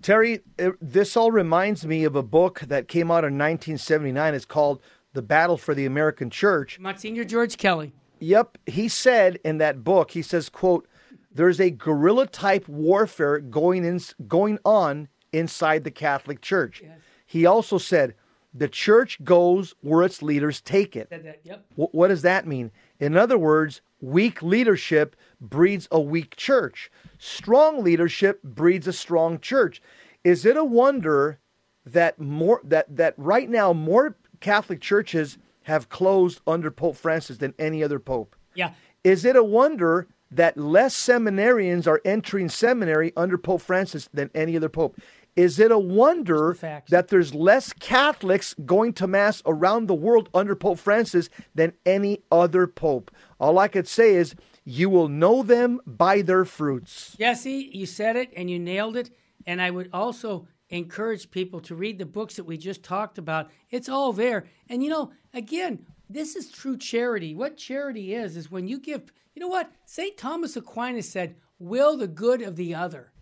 Terry, 0.00 0.40
eh, 0.58 0.70
this 0.80 1.16
all 1.16 1.30
reminds 1.30 1.86
me 1.86 2.04
of 2.04 2.16
a 2.16 2.22
book 2.22 2.60
that 2.60 2.88
came 2.88 3.10
out 3.10 3.24
in 3.24 3.38
1979. 3.38 4.34
It's 4.34 4.44
called 4.44 4.80
The 5.12 5.22
Battle 5.22 5.56
for 5.56 5.74
the 5.74 5.86
American 5.86 6.30
Church. 6.30 6.80
Monsignor 6.80 7.24
George 7.24 7.56
Kelly. 7.56 7.92
Yep, 8.18 8.58
he 8.66 8.88
said 8.88 9.38
in 9.44 9.58
that 9.58 9.84
book, 9.84 10.12
he 10.12 10.22
says, 10.22 10.48
quote, 10.48 10.88
there's 11.34 11.60
a 11.60 11.70
guerrilla 11.70 12.26
type 12.26 12.68
warfare 12.68 13.38
going 13.38 13.84
in, 13.84 14.00
going 14.28 14.58
on 14.64 15.08
inside 15.32 15.84
the 15.84 15.90
Catholic 15.90 16.40
Church. 16.40 16.82
Yes. 16.84 16.98
He 17.26 17.46
also 17.46 17.78
said, 17.78 18.14
the 18.54 18.68
church 18.68 19.22
goes 19.24 19.74
where 19.80 20.02
its 20.02 20.20
leaders 20.22 20.60
take 20.60 20.94
it. 20.94 21.08
That. 21.10 21.40
Yep. 21.44 21.64
Wh- 21.76 21.94
What 21.94 22.08
does 22.08 22.22
that 22.22 22.46
mean? 22.46 22.70
In 23.00 23.16
other 23.16 23.38
words, 23.38 23.80
weak 24.00 24.42
leadership 24.42 25.16
breeds 25.42 25.88
a 25.90 26.00
weak 26.00 26.36
church. 26.36 26.90
Strong 27.18 27.82
leadership 27.84 28.42
breeds 28.42 28.86
a 28.86 28.92
strong 28.92 29.38
church. 29.38 29.82
Is 30.24 30.46
it 30.46 30.56
a 30.56 30.64
wonder 30.64 31.38
that 31.84 32.20
more 32.20 32.60
that 32.64 32.96
that 32.96 33.14
right 33.16 33.50
now 33.50 33.72
more 33.72 34.16
Catholic 34.40 34.80
churches 34.80 35.36
have 35.64 35.88
closed 35.88 36.40
under 36.46 36.70
Pope 36.70 36.96
Francis 36.96 37.38
than 37.38 37.54
any 37.58 37.82
other 37.82 37.98
pope? 37.98 38.36
Yeah. 38.54 38.72
Is 39.04 39.24
it 39.24 39.36
a 39.36 39.44
wonder 39.44 40.06
that 40.30 40.56
less 40.56 40.96
seminarians 40.96 41.86
are 41.86 42.00
entering 42.04 42.48
seminary 42.48 43.12
under 43.16 43.36
Pope 43.36 43.60
Francis 43.60 44.08
than 44.14 44.30
any 44.34 44.56
other 44.56 44.68
pope? 44.68 44.98
Is 45.34 45.58
it 45.58 45.70
a 45.70 45.78
wonder 45.78 46.54
facts. 46.54 46.90
that 46.90 47.08
there's 47.08 47.34
less 47.34 47.72
Catholics 47.72 48.54
going 48.66 48.92
to 48.94 49.06
Mass 49.06 49.42
around 49.46 49.86
the 49.86 49.94
world 49.94 50.28
under 50.34 50.54
Pope 50.54 50.78
Francis 50.78 51.30
than 51.54 51.72
any 51.86 52.22
other 52.30 52.66
pope? 52.66 53.10
All 53.40 53.58
I 53.58 53.68
could 53.68 53.88
say 53.88 54.14
is 54.14 54.34
you 54.64 54.88
will 54.88 55.08
know 55.08 55.42
them 55.42 55.80
by 55.86 56.22
their 56.22 56.44
fruits. 56.44 57.16
Jesse, 57.18 57.70
you 57.72 57.86
said 57.86 58.16
it 58.16 58.32
and 58.36 58.50
you 58.50 58.58
nailed 58.58 58.96
it. 58.96 59.10
And 59.46 59.60
I 59.60 59.70
would 59.70 59.90
also 59.92 60.46
encourage 60.70 61.30
people 61.30 61.60
to 61.60 61.74
read 61.74 61.98
the 61.98 62.06
books 62.06 62.36
that 62.36 62.44
we 62.44 62.56
just 62.56 62.82
talked 62.82 63.18
about. 63.18 63.50
It's 63.70 63.88
all 63.88 64.12
there. 64.12 64.44
And 64.68 64.82
you 64.82 64.90
know, 64.90 65.12
again, 65.34 65.86
this 66.08 66.36
is 66.36 66.50
true 66.50 66.76
charity. 66.76 67.34
What 67.34 67.56
charity 67.56 68.14
is, 68.14 68.36
is 68.36 68.50
when 68.50 68.68
you 68.68 68.78
give, 68.78 69.12
you 69.34 69.40
know 69.40 69.48
what? 69.48 69.70
St. 69.84 70.16
Thomas 70.16 70.56
Aquinas 70.56 71.08
said, 71.08 71.36
will 71.58 71.96
the 71.96 72.08
good 72.08 72.42
of 72.42 72.56
the 72.56 72.74
other. 72.74 73.12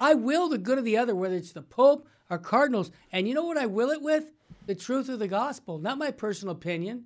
I 0.00 0.14
will 0.14 0.48
the 0.48 0.58
good 0.58 0.78
of 0.78 0.84
the 0.84 0.96
other, 0.96 1.14
whether 1.14 1.36
it's 1.36 1.52
the 1.52 1.62
Pope 1.62 2.08
or 2.30 2.38
cardinals. 2.38 2.90
And 3.12 3.28
you 3.28 3.34
know 3.34 3.44
what 3.44 3.58
I 3.58 3.66
will 3.66 3.90
it 3.90 4.02
with? 4.02 4.32
The 4.66 4.74
truth 4.74 5.08
of 5.08 5.18
the 5.18 5.28
gospel, 5.28 5.78
not 5.78 5.98
my 5.98 6.10
personal 6.10 6.54
opinion. 6.54 7.04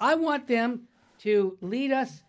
I 0.00 0.16
want 0.16 0.48
them 0.48 0.88
to 1.20 1.56
lead 1.60 1.92
us. 1.92 2.23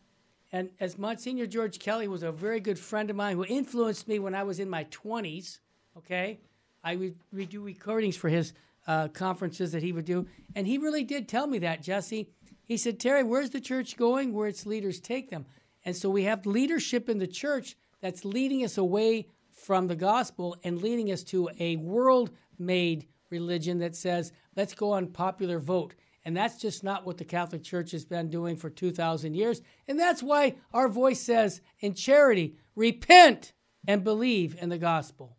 And 0.56 0.70
as 0.80 0.98
Monsignor 0.98 1.48
George 1.48 1.80
Kelly 1.80 2.08
was 2.08 2.24
a 2.24 2.32
very 2.32 2.62
good 2.62 2.80
friend 2.80 3.10
of 3.10 3.18
mine 3.18 3.36
who 3.36 3.44
influenced 3.44 4.08
me 4.08 4.20
when 4.20 4.34
I 4.34 4.44
was 4.44 4.58
in 4.58 4.70
my 4.70 4.86
20s, 4.86 5.60
okay? 5.98 6.40
I 6.82 6.96
would 6.96 7.50
do 7.50 7.62
recordings 7.62 8.16
for 8.16 8.30
his 8.30 8.54
uh, 8.88 9.10
conferences 9.10 9.74
that 9.74 9.84
he 9.84 9.92
would 9.92 10.06
do. 10.06 10.28
And 10.56 10.66
he 10.66 10.78
really 10.78 11.04
did 11.04 11.28
tell 11.28 11.46
me 11.46 11.60
that, 11.60 11.84
Jesse. 11.84 12.30
He 12.64 12.78
said, 12.78 13.02
Terry, 13.02 13.22
where's 13.22 13.50
the 13.50 13.60
church 13.60 13.98
going? 13.98 14.32
Where 14.32 14.48
its 14.48 14.66
leaders 14.66 15.02
take 15.02 15.30
them. 15.30 15.46
And 15.84 15.94
so 15.94 16.10
we 16.10 16.24
have 16.24 16.46
leadership 16.46 17.10
in 17.10 17.18
the 17.18 17.28
church 17.28 17.76
that's 18.00 18.24
leading 18.24 18.64
us 18.64 18.78
away 18.78 19.28
from 19.52 19.88
the 19.88 19.96
gospel 19.98 20.56
and 20.64 20.82
leading 20.82 21.12
us 21.12 21.24
to 21.24 21.50
a 21.60 21.76
world 21.76 22.30
made 22.58 23.08
religion 23.30 23.80
that 23.80 23.94
says, 23.94 24.32
let's 24.56 24.74
go 24.74 24.94
on 24.94 25.08
popular 25.08 25.60
vote. 25.60 25.96
And 26.26 26.36
that's 26.36 26.60
just 26.60 26.84
not 26.84 27.06
what 27.06 27.18
the 27.18 27.24
Catholic 27.24 27.64
Church 27.64 27.92
has 27.92 28.04
been 28.04 28.30
doing 28.30 28.58
for 28.58 28.70
2,000 28.70 29.36
years. 29.36 29.62
And 29.88 30.00
that's 30.00 30.24
why 30.24 30.56
our 30.74 30.90
voice 30.90 31.22
says 31.22 31.62
in 31.80 31.94
charity, 31.94 32.56
repent 32.76 33.54
and 33.88 34.04
believe 34.04 34.58
in 34.60 34.70
the 34.70 34.80
gospel. 34.80 35.38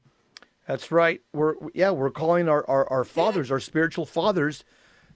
That's 0.68 0.90
right. 0.90 1.20
We're 1.32 1.54
yeah, 1.74 1.90
we're 1.90 2.10
calling 2.10 2.48
our, 2.48 2.68
our, 2.68 2.88
our 2.90 3.04
fathers, 3.04 3.50
our 3.50 3.60
spiritual 3.60 4.06
fathers, 4.06 4.64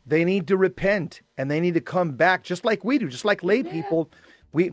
they 0.06 0.24
need 0.24 0.48
to 0.48 0.56
repent 0.56 1.22
and 1.36 1.50
they 1.50 1.60
need 1.60 1.74
to 1.74 1.80
come 1.80 2.12
back 2.12 2.42
just 2.42 2.64
like 2.64 2.84
we 2.84 2.98
do, 2.98 3.08
just 3.08 3.24
like 3.24 3.42
lay 3.42 3.62
people. 3.62 4.10
We 4.52 4.72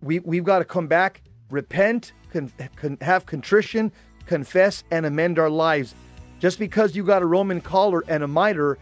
we 0.00 0.20
we've 0.20 0.44
got 0.44 0.60
to 0.60 0.64
come 0.64 0.86
back, 0.86 1.22
repent, 1.50 2.12
con, 2.32 2.52
con, 2.76 2.98
have 3.00 3.26
contrition, 3.26 3.92
confess, 4.26 4.84
and 4.90 5.06
amend 5.06 5.38
our 5.38 5.50
lives. 5.50 5.94
Just 6.38 6.58
because 6.58 6.94
you 6.94 7.02
got 7.02 7.22
a 7.22 7.26
Roman 7.26 7.60
collar 7.60 8.04
and 8.08 8.22
a 8.22 8.28
mitre 8.28 8.78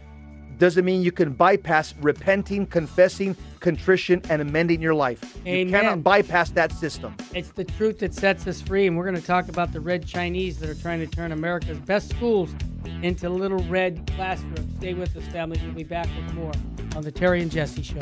doesn't 0.58 0.84
mean 0.84 1.02
you 1.02 1.12
can 1.12 1.32
bypass 1.32 1.94
repenting, 2.00 2.66
confessing, 2.66 3.36
contrition, 3.60 4.20
and 4.28 4.42
amending 4.42 4.80
your 4.80 4.94
life. 4.94 5.38
You 5.44 5.68
cannot 5.68 6.02
bypass 6.02 6.50
that 6.50 6.72
system. 6.72 7.14
It's 7.34 7.50
the 7.50 7.64
truth 7.64 7.98
that 8.00 8.14
sets 8.14 8.46
us 8.46 8.60
free. 8.60 8.86
And 8.86 8.96
we're 8.96 9.04
going 9.04 9.20
to 9.20 9.26
talk 9.26 9.48
about 9.48 9.72
the 9.72 9.80
red 9.80 10.06
Chinese 10.06 10.58
that 10.60 10.68
are 10.68 10.74
trying 10.74 11.00
to 11.00 11.06
turn 11.06 11.32
America's 11.32 11.78
best 11.78 12.10
schools 12.10 12.54
into 13.02 13.28
little 13.28 13.62
red 13.64 14.10
classrooms. 14.14 14.76
Stay 14.78 14.94
with 14.94 15.16
us, 15.16 15.26
family. 15.28 15.60
We'll 15.64 15.74
be 15.74 15.84
back 15.84 16.08
with 16.16 16.34
more 16.34 16.52
on 16.94 17.02
the 17.02 17.12
Terry 17.12 17.42
and 17.42 17.50
Jesse 17.50 17.82
Show. 17.82 17.98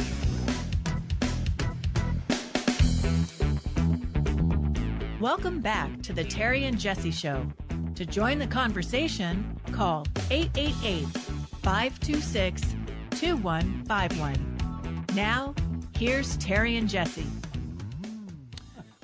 Welcome 5.20 5.60
back 5.60 6.02
to 6.02 6.12
the 6.12 6.24
Terry 6.24 6.64
and 6.64 6.78
Jesse 6.78 7.12
Show. 7.12 7.46
To 7.94 8.04
join 8.04 8.40
the 8.40 8.46
conversation, 8.48 9.60
call 9.70 10.04
888 10.30 11.41
526 11.62 12.62
2151. 13.10 15.06
Now, 15.14 15.54
here's 15.96 16.36
Terry 16.38 16.76
and 16.76 16.88
Jesse. 16.88 17.26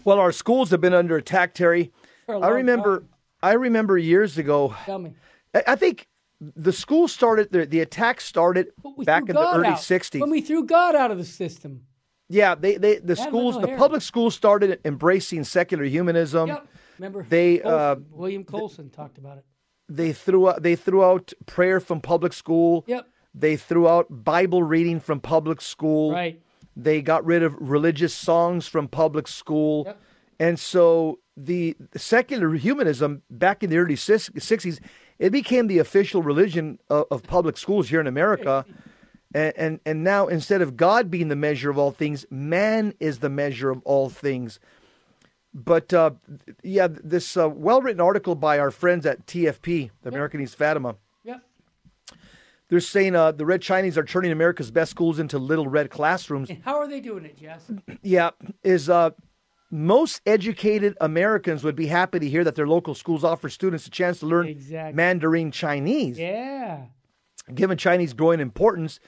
Well, 0.05 0.19
our 0.19 0.33
schools 0.33 0.71
have 0.71 0.81
been 0.81 0.95
under 0.95 1.17
attack, 1.17 1.55
Terry. 1.55 1.93
For 2.27 2.35
a 2.35 2.39
I 2.39 2.47
long 2.47 2.55
remember. 2.55 2.99
time. 3.01 3.09
I 3.43 3.53
remember 3.53 3.97
years 3.99 4.39
ago. 4.39 4.75
Tell 4.85 4.99
me. 4.99 5.15
I 5.55 5.63
I 5.69 5.77
think 5.77 6.09
the 6.41 6.73
school 6.73 7.07
started. 7.09 7.53
The, 7.53 7.67
the 7.67 7.81
attack 7.81 8.21
started 8.21 8.69
back 9.05 9.25
threw 9.25 9.31
in 9.31 9.37
the 9.37 9.55
early 9.55 9.69
out. 9.69 9.79
'60s. 9.79 10.21
When 10.21 10.31
we 10.31 10.41
threw 10.41 10.65
God 10.65 10.97
out 10.97 11.11
of 11.11 11.19
the 11.19 11.25
system. 11.25 11.83
yeah, 12.29 12.55
they, 12.55 12.77
they 12.77 12.97
the 12.99 13.15
Yeah, 13.15 13.23
schools, 13.25 13.61
the 13.61 13.69
public 13.77 14.03
schools 14.03 14.35
started 14.35 14.81
embracing 14.85 15.45
secular 15.45 15.85
humanism. 15.85 16.49
Yep. 16.49 16.67
Remember? 16.99 17.27
They, 17.29 17.59
Colson, 17.59 17.79
uh, 17.81 17.95
William 18.11 18.43
Colson 18.45 18.91
talked 18.91 19.19
about 19.19 19.39
it. 19.39 19.45
They 19.89 20.13
threw 20.13 20.49
out, 20.49 20.63
they 20.63 20.77
threw 20.77 21.05
out 21.05 21.33
prayer 21.47 21.81
from 21.81 22.01
public 22.01 22.33
school. 22.33 22.85
Yep. 22.87 23.07
They 23.35 23.57
threw 23.57 23.89
out 23.89 24.07
Bible 24.11 24.63
reading 24.63 25.01
from 25.01 25.21
public 25.21 25.61
school. 25.61 26.13
Right. 26.13 26.41
They 26.77 27.03
got 27.03 27.25
rid 27.25 27.43
of 27.43 27.55
religious 27.59 28.15
songs 28.15 28.67
from 28.67 28.89
public 28.89 29.29
school. 29.29 29.85
Yep. 29.87 30.01
And 30.41 30.59
so 30.59 31.19
the 31.37 31.77
secular 31.97 32.55
humanism 32.55 33.23
back 33.31 33.63
in 33.63 33.71
the 33.71 33.79
early 33.79 33.95
60s, 33.95 34.81
it 35.19 35.31
became 35.31 35.67
the 35.67 35.79
official 35.79 36.23
religion 36.23 36.79
of, 36.91 37.07
of 37.11 37.23
public 37.23 37.57
schools 37.57 37.89
here 37.89 38.01
in 38.01 38.07
America. 38.07 38.65
And, 39.35 39.53
and 39.57 39.81
and 39.85 40.05
now 40.05 40.27
instead 40.27 40.63
of 40.63 40.77
God 40.77 41.11
being 41.11 41.29
the 41.29 41.37
measure 41.37 41.71
of 41.71 41.79
all 41.79 41.91
things, 41.91 42.25
man 42.31 42.95
is 42.99 43.19
the 43.19 43.29
measure 43.29 43.71
of 43.71 43.83
all 43.85 44.09
things. 44.09 44.59
But 45.65 45.93
uh, 45.93 46.11
yeah, 46.63 46.87
this 46.89 47.37
uh, 47.37 47.49
well-written 47.49 48.01
article 48.01 48.35
by 48.35 48.59
our 48.59 48.71
friends 48.71 49.05
at 49.07 49.27
TFP, 49.27 49.91
the 50.03 50.09
America 50.09 50.37
Needs 50.39 50.55
Fatima, 50.55 50.95
Yep. 51.25 51.43
they're 52.69 52.81
saying 52.81 53.17
uh, 53.17 53.33
the 53.33 53.45
Red 53.45 53.61
Chinese 53.63 53.99
are 53.99 54.05
turning 54.05 54.31
America's 54.31 54.71
best 54.71 54.91
schools 54.91 55.19
into 55.19 55.39
little 55.39 55.67
red 55.67 55.91
classrooms. 55.91 56.49
And 56.51 56.63
how 56.65 56.77
are 56.77 56.87
they 56.87 57.01
doing 57.01 57.25
it, 57.25 57.37
Jess? 57.37 57.71
Yeah, 58.03 58.31
is 58.63 58.89
uh, 58.89 59.11
most 59.71 60.21
educated 60.27 60.97
Americans 61.01 61.65
would 61.65 61.77
be 61.77 61.87
happy 61.87 62.19
to 62.21 62.29
hear 62.29 62.45
that 62.45 62.55
their 62.55 62.69
local 62.69 62.95
schools 62.95 63.25
offer 63.25 63.49
students 63.49 63.87
a 63.87 63.91
chance 63.91 64.21
to 64.21 64.27
learn 64.27 64.47
Exactly. 64.47 64.95
Mandarin 64.95 65.51
Chinese. 65.51 66.19
Yeah. 66.19 66.85
Given 67.53 67.77
Chinese 67.79 68.13
growing 68.13 68.41
importance, 68.41 69.01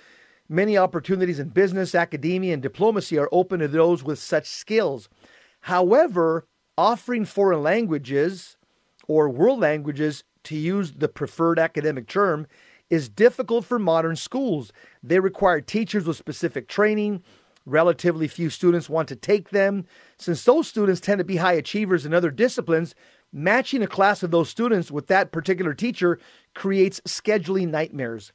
many 0.49 0.77
opportunities 0.77 1.39
in 1.39 1.51
business, 1.51 1.95
academia, 1.95 2.55
and 2.55 2.63
diplomacy 2.63 3.19
are 3.19 3.29
open 3.31 3.61
to 3.61 3.69
those 3.69 4.03
with 4.03 4.19
such 4.19 4.47
skills. 4.49 5.09
However, 5.63 6.47
offering 6.77 7.25
foreign 7.25 7.63
languages 7.63 8.57
or 9.07 9.29
world 9.29 9.61
languages, 9.61 10.25
to 10.45 10.57
use 10.57 10.93
the 10.93 11.09
preferred 11.09 11.59
academic 11.59 12.07
term, 12.07 12.47
is 12.89 13.09
difficult 13.09 13.65
for 13.65 13.79
modern 13.79 14.17
schools. 14.17 14.73
They 15.03 15.21
require 15.21 15.61
teachers 15.61 16.07
with 16.07 16.17
specific 16.17 16.69
training. 16.69 17.23
Relatively 17.67 18.27
few 18.27 18.51
students 18.51 18.89
want 18.89 19.09
to 19.09 19.17
take 19.17 19.51
them. 19.51 19.85
Since 20.19 20.45
those 20.45 20.67
students 20.67 21.01
tend 21.01 21.19
to 21.19 21.25
be 21.25 21.37
high 21.37 21.53
achievers 21.53 22.07
in 22.07 22.15
other 22.15 22.31
disciplines, 22.31 22.95
matching 23.33 23.83
a 23.83 23.87
class 23.87 24.23
of 24.23 24.31
those 24.31 24.49
students 24.49 24.91
with 24.91 25.07
that 25.09 25.31
particular 25.31 25.75
teacher 25.75 26.19
creates 26.55 27.01
scheduling 27.01 27.69
nightmares. 27.69 28.33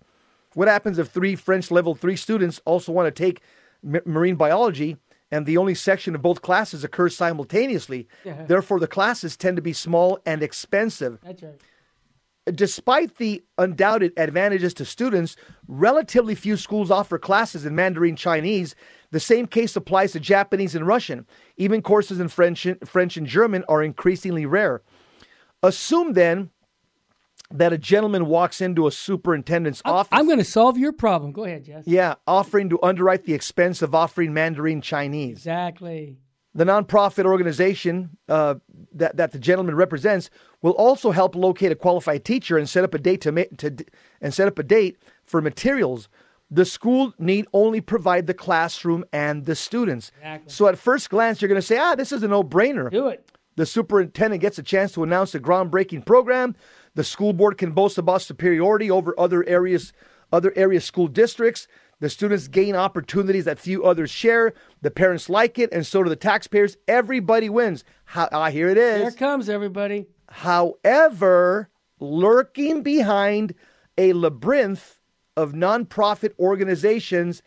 What 0.53 0.69
happens 0.69 0.99
if 0.99 1.09
three 1.09 1.35
French 1.35 1.69
level 1.69 1.95
three 1.95 2.15
students 2.15 2.61
also 2.65 2.91
want 2.91 3.13
to 3.13 3.23
take 3.23 3.41
marine 3.83 4.35
biology 4.35 4.97
and 5.31 5.45
the 5.45 5.57
only 5.57 5.75
section 5.75 6.15
of 6.15 6.21
both 6.21 6.41
classes 6.41 6.83
occurs 6.83 7.15
simultaneously? 7.15 8.07
Yeah. 8.23 8.45
Therefore, 8.45 8.79
the 8.79 8.87
classes 8.87 9.35
tend 9.35 9.55
to 9.57 9.61
be 9.61 9.73
small 9.73 10.19
and 10.25 10.43
expensive. 10.43 11.19
That's 11.23 11.43
right. 11.43 11.59
Despite 12.53 13.17
the 13.17 13.43
undoubted 13.57 14.13
advantages 14.17 14.75
to 14.75 14.85
students, 14.85 15.35
relatively 15.67 16.35
few 16.35 16.57
schools 16.57 16.91
offer 16.91 17.17
classes 17.17 17.65
in 17.65 17.73
Mandarin 17.73 18.15
Chinese. 18.15 18.75
The 19.09 19.19
same 19.19 19.47
case 19.47 19.75
applies 19.75 20.11
to 20.11 20.19
Japanese 20.19 20.75
and 20.75 20.85
Russian. 20.85 21.25
Even 21.57 21.81
courses 21.81 22.19
in 22.19 22.27
French, 22.27 22.67
French 22.85 23.17
and 23.17 23.25
German 23.25 23.63
are 23.67 23.81
increasingly 23.81 24.45
rare. 24.45 24.83
Assume 25.63 26.13
then 26.13 26.51
that 27.51 27.71
a 27.73 27.77
gentleman 27.77 28.25
walks 28.25 28.59
into 28.61 28.87
a 28.87 28.91
superintendent's 28.91 29.81
office. 29.85 30.09
I'm 30.11 30.25
going 30.25 30.39
to 30.39 30.43
solve 30.43 30.77
your 30.77 30.91
problem. 30.91 31.31
Go 31.31 31.43
ahead, 31.43 31.63
Jess. 31.65 31.83
yeah, 31.85 32.15
offering 32.27 32.69
to 32.69 32.79
underwrite 32.81 33.25
the 33.25 33.33
expense 33.33 33.81
of 33.81 33.93
offering 33.93 34.33
Mandarin 34.33 34.81
Chinese. 34.81 35.37
Exactly. 35.37 36.17
The 36.55 36.63
nonprofit 36.63 37.25
organization 37.25 38.11
uh, 38.29 38.55
that 38.93 39.17
that 39.17 39.31
the 39.33 39.39
gentleman 39.39 39.75
represents 39.75 40.29
will 40.61 40.71
also 40.71 41.11
help 41.11 41.35
locate 41.35 41.71
a 41.71 41.75
qualified 41.75 42.23
teacher 42.23 42.57
and 42.57 42.67
set 42.69 42.83
up 42.85 42.93
a 42.93 42.97
date 42.97 43.21
to, 43.21 43.31
ma- 43.33 43.43
to 43.57 43.75
and 44.21 44.33
set 44.33 44.47
up 44.47 44.57
a 44.57 44.63
date 44.63 44.97
for 45.25 45.41
materials. 45.41 46.07
The 46.49 46.63
school 46.63 47.13
need 47.19 47.45
only 47.53 47.81
provide 47.81 48.27
the 48.27 48.33
classroom 48.33 49.03
and 49.11 49.45
the 49.45 49.55
students. 49.55 50.11
Exactly. 50.19 50.49
So 50.53 50.67
at 50.67 50.77
first 50.77 51.09
glance, 51.09 51.41
you're 51.41 51.49
going 51.49 51.59
to 51.59 51.67
say, 51.67 51.77
"Ah, 51.77 51.95
this 51.95 52.11
is 52.13 52.23
a 52.23 52.27
no-brainer." 52.27 52.89
Do 52.89 53.07
it. 53.09 53.29
The 53.57 53.65
superintendent 53.65 54.41
gets 54.41 54.57
a 54.57 54.63
chance 54.63 54.93
to 54.93 55.03
announce 55.03 55.35
a 55.35 55.39
groundbreaking 55.39 56.05
program. 56.05 56.55
The 56.95 57.03
school 57.03 57.33
board 57.33 57.57
can 57.57 57.71
boast 57.71 57.97
about 57.97 58.21
superiority 58.21 58.89
over 58.89 59.13
other 59.19 59.47
areas, 59.47 59.93
other 60.31 60.51
area 60.55 60.81
school 60.81 61.07
districts. 61.07 61.67
The 61.99 62.09
students 62.09 62.47
gain 62.47 62.75
opportunities 62.75 63.45
that 63.45 63.59
few 63.59 63.85
others 63.85 64.11
share. 64.11 64.53
The 64.81 64.91
parents 64.91 65.29
like 65.29 65.59
it, 65.59 65.71
and 65.71 65.85
so 65.85 66.03
do 66.03 66.09
the 66.09 66.15
taxpayers. 66.15 66.77
Everybody 66.87 67.49
wins. 67.49 67.83
How, 68.05 68.27
ah, 68.31 68.49
here 68.49 68.69
it 68.69 68.77
is. 68.77 69.01
Here 69.01 69.11
comes, 69.11 69.49
everybody. 69.49 70.07
However, 70.29 71.69
lurking 71.99 72.81
behind 72.81 73.55
a 73.97 74.13
labyrinth 74.13 74.99
of 75.37 75.53
nonprofit 75.53 76.31
organizations 76.39 77.41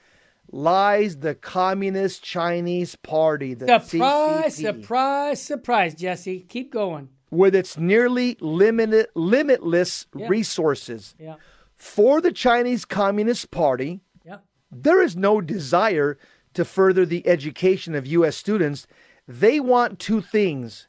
lies 0.51 1.19
the 1.19 1.35
Communist 1.35 2.23
Chinese 2.23 2.97
Party, 2.97 3.55
the 3.55 3.67
Surprise, 3.67 4.59
CCP 4.59 4.63
surprise, 4.63 5.43
surprise, 5.43 5.95
Jesse. 5.95 6.41
Keep 6.41 6.73
going. 6.73 7.11
With 7.31 7.55
its 7.55 7.77
nearly 7.77 8.37
limited, 8.41 9.09
limitless 9.15 10.07
Yeah. 10.15 10.29
resources. 10.29 11.15
Yeah. 11.19 11.35
For 11.77 12.21
the 12.21 12.33
Chinese 12.33 12.85
Communist 12.85 13.51
Party, 13.51 14.01
Yeah. 14.25 14.39
there 14.71 15.01
is 15.03 15.17
no 15.17 15.41
desire 15.41 16.19
to 16.55 16.65
further 16.65 17.05
the 17.07 17.27
education 17.27 17.95
of 17.95 18.07
U.S. 18.07 18.37
students. 18.37 18.87
They 19.27 19.61
want 19.61 19.99
two 19.99 20.21
things 20.21 20.89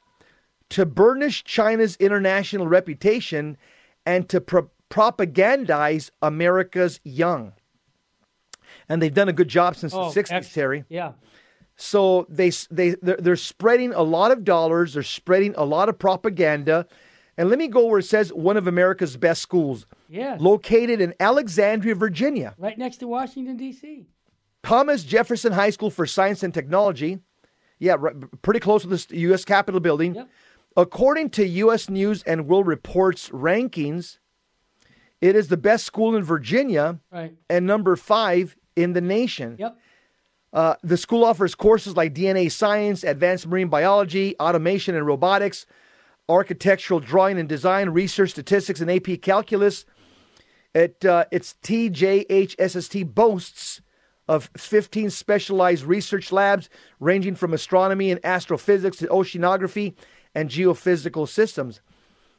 to 0.70 0.86
burnish 0.86 1.44
China's 1.44 1.96
international 1.98 2.68
reputation 2.68 3.58
and 4.06 4.30
to 4.30 4.40
pro- 4.40 4.70
propagandize 4.90 6.10
America's 6.22 7.00
young. 7.04 7.54
And 8.88 9.02
they've 9.02 9.14
done 9.14 9.30
a 9.30 9.34
good 9.34 9.48
job 9.48 9.76
since 9.76 9.94
Oh, 9.94 10.10
the 10.12 10.14
60s, 10.24 10.32
ex- 10.32 10.54
Terry. 10.54 10.86
Yeah. 10.90 11.14
So 11.82 12.26
they 12.30 12.50
they 12.70 12.96
they're, 13.02 13.16
they're 13.18 13.36
spreading 13.38 13.94
a 13.94 14.02
lot 14.04 14.32
of 14.32 14.44
dollars. 14.44 14.94
They're 14.94 15.04
spreading 15.04 15.54
a 15.58 15.64
lot 15.64 15.88
of 15.88 15.98
propaganda. 15.98 16.86
And 17.38 17.48
let 17.50 17.58
me 17.58 17.70
go 17.70 17.86
where 17.86 18.00
it 18.00 18.04
says 18.06 18.34
one 18.34 18.58
of 18.58 18.68
America's 18.68 19.16
best 19.16 19.42
schools, 19.42 19.86
Yeah. 20.10 20.36
located 20.42 21.00
in 21.00 21.14
Alexandria, 21.22 21.96
Virginia. 21.96 22.54
right 22.58 22.78
next 22.78 22.98
to 22.98 23.08
Washington, 23.08 23.56
D.C. 23.56 24.06
Thomas 24.62 25.06
Jefferson 25.06 25.54
High 25.54 25.70
School 25.70 25.90
for 25.90 26.06
Science 26.06 26.44
and 26.44 26.54
Technology. 26.54 27.20
Yeah, 27.80 27.96
right, 27.98 28.14
pretty 28.42 28.60
close 28.60 28.82
to 28.82 28.90
the 28.90 29.06
U.S. 29.20 29.46
Capitol 29.46 29.80
building. 29.80 30.16
Yep. 30.16 30.28
According 30.76 31.30
to 31.32 31.48
U.S. 31.48 31.88
News 31.90 32.24
and 32.24 32.46
World 32.46 32.68
Report's 32.68 33.30
rankings, 33.30 34.18
it 35.22 35.34
is 35.38 35.48
the 35.48 35.56
best 35.56 35.86
school 35.86 36.18
in 36.18 36.24
Virginia 36.24 37.00
Right. 37.10 37.34
and 37.50 37.66
number 37.66 37.96
five 37.96 38.58
in 38.76 38.92
the 38.92 39.02
nation. 39.02 39.56
Yep. 39.58 39.78
Uh, 40.52 40.76
the 40.82 40.98
school 40.98 41.24
offers 41.24 41.54
courses 41.54 41.96
like 41.96 42.14
DNA 42.14 42.52
science, 42.52 43.04
advanced 43.04 43.48
marine 43.48 43.68
biology, 43.68 44.36
automation 44.40 44.96
and 44.96 45.06
robotics, 45.06 45.66
architectural 46.28 47.00
drawing 47.00 47.40
and 47.40 47.48
design, 47.48 47.90
research 47.90 48.32
statistics, 48.32 48.82
and 48.82 48.90
AP 48.90 49.22
calculus. 49.22 49.86
It, 50.74 51.04
uh, 51.06 51.26
its 51.32 51.56
TJHSST 51.64 53.14
boasts 53.14 53.82
of 54.28 54.50
15 54.56 55.10
specialized 55.10 55.84
research 55.84 56.32
labs 56.32 56.70
ranging 57.00 57.36
from 57.36 57.54
astronomy 57.54 58.12
and 58.12 58.24
astrophysics 58.24 58.98
to 58.98 59.08
oceanography 59.08 59.96
and 60.36 60.50
geophysical 60.50 61.28
systems. 61.28 61.82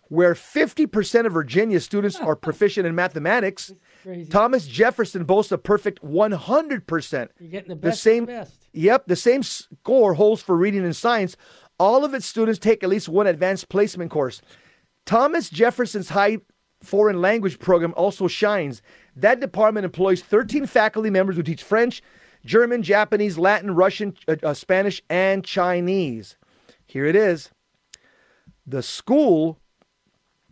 Where 0.08 0.34
50% 0.34 1.26
of 1.26 1.32
Virginia 1.32 1.80
students 1.80 2.16
are 2.16 2.36
proficient 2.46 2.86
in 2.86 2.94
mathematics, 2.94 3.72
Crazy. 4.02 4.30
Thomas 4.30 4.66
Jefferson 4.66 5.24
boasts 5.24 5.52
a 5.52 5.58
perfect 5.58 6.02
100%. 6.02 7.28
You're 7.38 7.50
getting 7.50 7.68
the 7.68 7.74
The 7.74 7.92
same, 7.92 8.24
the 8.26 8.32
best. 8.32 8.54
yep, 8.72 9.06
the 9.06 9.16
same 9.16 9.42
score 9.42 10.14
holds 10.14 10.42
for 10.42 10.56
reading 10.56 10.84
and 10.84 10.96
science. 10.96 11.36
All 11.78 12.04
of 12.04 12.14
its 12.14 12.26
students 12.26 12.58
take 12.58 12.82
at 12.82 12.88
least 12.88 13.08
one 13.08 13.26
advanced 13.26 13.68
placement 13.68 14.10
course. 14.10 14.40
Thomas 15.06 15.48
Jefferson's 15.50 16.10
high 16.10 16.38
foreign 16.82 17.20
language 17.20 17.58
program 17.58 17.92
also 17.96 18.26
shines. 18.26 18.80
That 19.16 19.40
department 19.40 19.84
employs 19.84 20.22
13 20.22 20.66
faculty 20.66 21.10
members 21.10 21.36
who 21.36 21.42
teach 21.42 21.62
French, 21.62 22.02
German, 22.44 22.82
Japanese, 22.82 23.38
Latin, 23.38 23.74
Russian, 23.74 24.14
uh, 24.28 24.36
uh, 24.42 24.54
Spanish, 24.54 25.02
and 25.10 25.44
Chinese. 25.44 26.36
Here 26.86 27.04
it 27.06 27.16
is. 27.16 27.50
The 28.66 28.82
school 28.82 29.58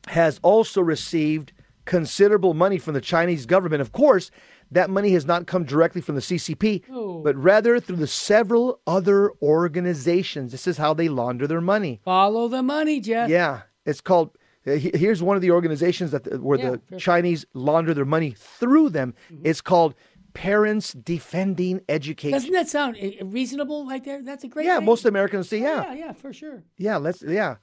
has 0.08 0.38
also 0.42 0.80
received 0.80 1.52
considerable 1.88 2.52
money 2.54 2.78
from 2.78 2.92
the 2.94 3.00
Chinese 3.00 3.46
government. 3.46 3.80
Of 3.80 3.92
course, 3.92 4.30
that 4.70 4.90
money 4.90 5.12
has 5.12 5.24
not 5.24 5.46
come 5.46 5.64
directly 5.64 6.02
from 6.02 6.14
the 6.14 6.20
CCP, 6.20 6.82
Oh. 6.92 7.22
but 7.22 7.34
rather 7.36 7.80
through 7.80 7.96
the 7.96 8.06
several 8.06 8.80
other 8.86 9.32
organizations. 9.42 10.52
This 10.52 10.66
is 10.66 10.76
how 10.76 10.92
they 10.94 11.08
launder 11.08 11.46
their 11.46 11.62
money. 11.62 12.00
Follow 12.04 12.46
the 12.48 12.62
money, 12.62 13.00
Jeff. 13.00 13.28
Yeah, 13.30 13.62
it's 13.86 14.02
called. 14.02 14.36
uh, 14.66 14.72
Here's 14.72 15.22
one 15.22 15.36
of 15.36 15.42
the 15.42 15.50
organizations 15.50 16.10
that 16.10 16.24
the, 16.24 16.38
where 16.40 16.58
Yeah, 16.58 16.76
the. 16.90 16.98
Chinese 16.98 17.46
launder 17.54 17.94
their 17.94 18.04
money 18.04 18.34
through 18.36 18.90
them. 18.90 19.14
Mm-hmm. 19.32 19.46
It's 19.46 19.62
called 19.62 19.94
Parents 20.34 20.92
Defending 20.92 21.80
Education. 21.88 22.32
Doesn't 22.38 22.52
that 22.52 22.68
sound 22.68 22.96
uh, 23.02 23.24
reasonable 23.24 23.86
right 23.86 24.04
there? 24.04 24.22
That's 24.22 24.44
a 24.44 24.48
great 24.48 24.66
yeah, 24.66 24.76
thing. 24.76 24.84
most 24.86 25.06
Americans 25.06 25.48
say, 25.48 25.60
yeah, 25.62 25.84
Yeah, 25.84 25.94
yeah, 25.94 26.12
for 26.12 26.32
sure. 26.34 26.62
yeah. 26.76 26.98
Let's, 26.98 27.22
yeah. 27.22 27.56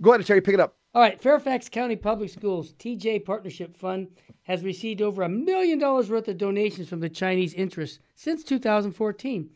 Go 0.00 0.12
ahead, 0.12 0.24
Terry, 0.24 0.40
pick 0.40 0.54
it 0.54 0.60
up. 0.60 0.76
All 0.94 1.00
right, 1.00 1.18
Fairfax 1.18 1.70
County 1.70 1.96
Public 1.96 2.28
Schools 2.28 2.74
TJ 2.74 3.24
Partnership 3.24 3.74
Fund 3.78 4.08
has 4.42 4.62
received 4.62 5.00
over 5.00 5.22
a 5.22 5.28
million 5.28 5.78
dollars 5.78 6.10
worth 6.10 6.28
of 6.28 6.36
donations 6.36 6.86
from 6.86 7.00
the 7.00 7.08
Chinese 7.08 7.54
interests 7.54 7.98
since 8.14 8.44
2014. 8.44 9.48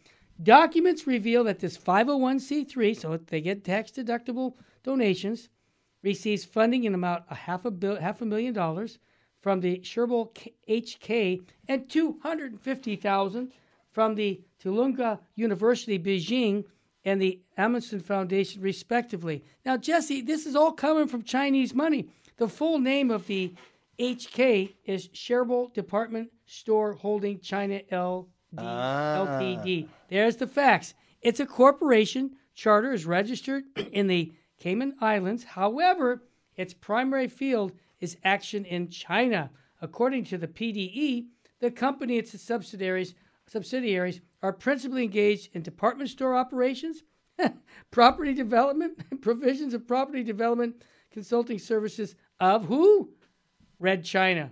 Documents 0.43 1.07
reveal 1.07 1.45
that 1.45 1.59
this 1.59 1.76
501c3, 1.76 2.97
so 2.97 3.18
they 3.18 3.43
get 3.43 3.64
tax 3.64 3.91
deductible 3.91 4.55
donations, 4.82 5.51
receives 6.03 6.47
funding 6.47 6.84
in 6.84 6.95
amount 6.95 7.24
a 7.28 7.34
half 7.34 7.66
a 7.66 7.70
bill, 7.70 7.97
half 7.97 8.22
a 8.22 8.24
million 8.24 8.55
dollars 8.55 8.99
from 9.43 9.61
the 9.61 9.80
Shirble 9.80 10.32
K- 10.32 10.55
HK 10.66 11.43
and 11.68 11.91
250,000 11.91 13.53
from 13.93 14.14
the 14.14 14.41
Tsinghua 14.64 15.18
University 15.34 15.99
Beijing 15.99 16.64
and 17.07 17.23
the 17.23 17.41
Amundsen 17.57 18.01
Foundation, 18.01 18.61
respectively. 18.61 19.45
Now, 19.65 19.77
Jesse, 19.77 20.21
this 20.23 20.45
is 20.45 20.57
all 20.57 20.73
coming 20.73 21.07
from 21.07 21.23
Chinese 21.23 21.73
money. 21.73 22.09
The 22.37 22.49
full 22.49 22.81
name 22.81 23.13
of 23.13 23.29
the 23.29 23.55
HK 23.99 24.75
is 24.85 25.09
Shirble 25.15 25.73
Department 25.73 26.31
Store 26.47 26.95
Holding 26.95 27.39
China 27.39 27.77
LD, 27.93 28.27
ah. 28.59 29.25
Ltd. 29.25 29.87
There's 30.09 30.37
the 30.37 30.49
facts. 30.49 30.95
It's 31.23 31.41
a 31.41 31.47
corporation. 31.47 32.33
Charter 32.55 32.93
is 32.93 33.07
registered 33.07 33.65
in 33.93 34.09
the 34.09 34.33
Cayman 34.59 34.97
Islands. 35.01 35.45
However, 35.45 36.25
its 36.57 36.75
primary 36.75 37.29
field 37.29 37.73
is 38.01 38.17
action 38.25 38.65
in 38.65 38.89
China. 38.89 39.51
According 39.81 40.25
to 40.25 40.39
the 40.39 40.49
PDE, 40.49 41.27
the 41.61 41.71
company 41.71 42.19
and 42.19 42.27
its 42.27 42.43
subsidiaries 42.43 43.15
subsidiaries 43.49 44.21
are 44.43 44.53
principally 44.53 45.05
engaged 45.05 45.55
in 45.55 45.63
department 45.63 46.11
store 46.11 46.37
operations, 46.37 47.03
property 47.91 48.35
development, 48.35 48.99
provisions 49.21 49.75
of 49.75 49.87
property 49.87 50.23
development, 50.23 50.83
consulting 51.11 51.59
services 51.59 52.15
of 52.41 52.67
who? 52.67 53.11
Red 53.79 54.05
China. 54.05 54.51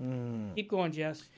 Hmm. 0.00 0.52
Keep 0.54 0.70
going, 0.70 0.92
Jess. 0.92 1.28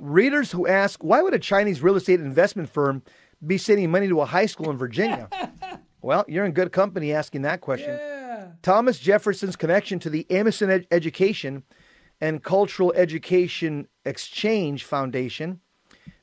Readers 0.00 0.50
who 0.50 0.66
ask, 0.66 1.02
why 1.02 1.22
would 1.22 1.34
a 1.34 1.38
Chinese 1.38 1.82
real 1.82 1.96
estate 1.96 2.20
investment 2.20 2.68
firm 2.68 3.02
be 3.46 3.58
sending 3.58 3.90
money 3.90 4.08
to 4.08 4.20
a 4.20 4.26
high 4.26 4.46
school 4.46 4.70
in 4.70 4.76
Virginia? 4.76 5.28
well, 6.02 6.24
you're 6.26 6.44
in 6.44 6.52
good 6.52 6.72
company 6.72 7.12
asking 7.12 7.42
that 7.42 7.60
question. 7.60 7.90
Yeah. 7.90 8.48
Thomas 8.62 8.98
Jefferson's 8.98 9.56
connection 9.56 9.98
to 10.00 10.10
the 10.10 10.26
Emerson 10.30 10.70
Ed- 10.70 10.86
Education 10.90 11.62
and 12.20 12.42
Cultural 12.42 12.92
Education 12.96 13.86
Exchange 14.04 14.84
Foundation 14.84 15.60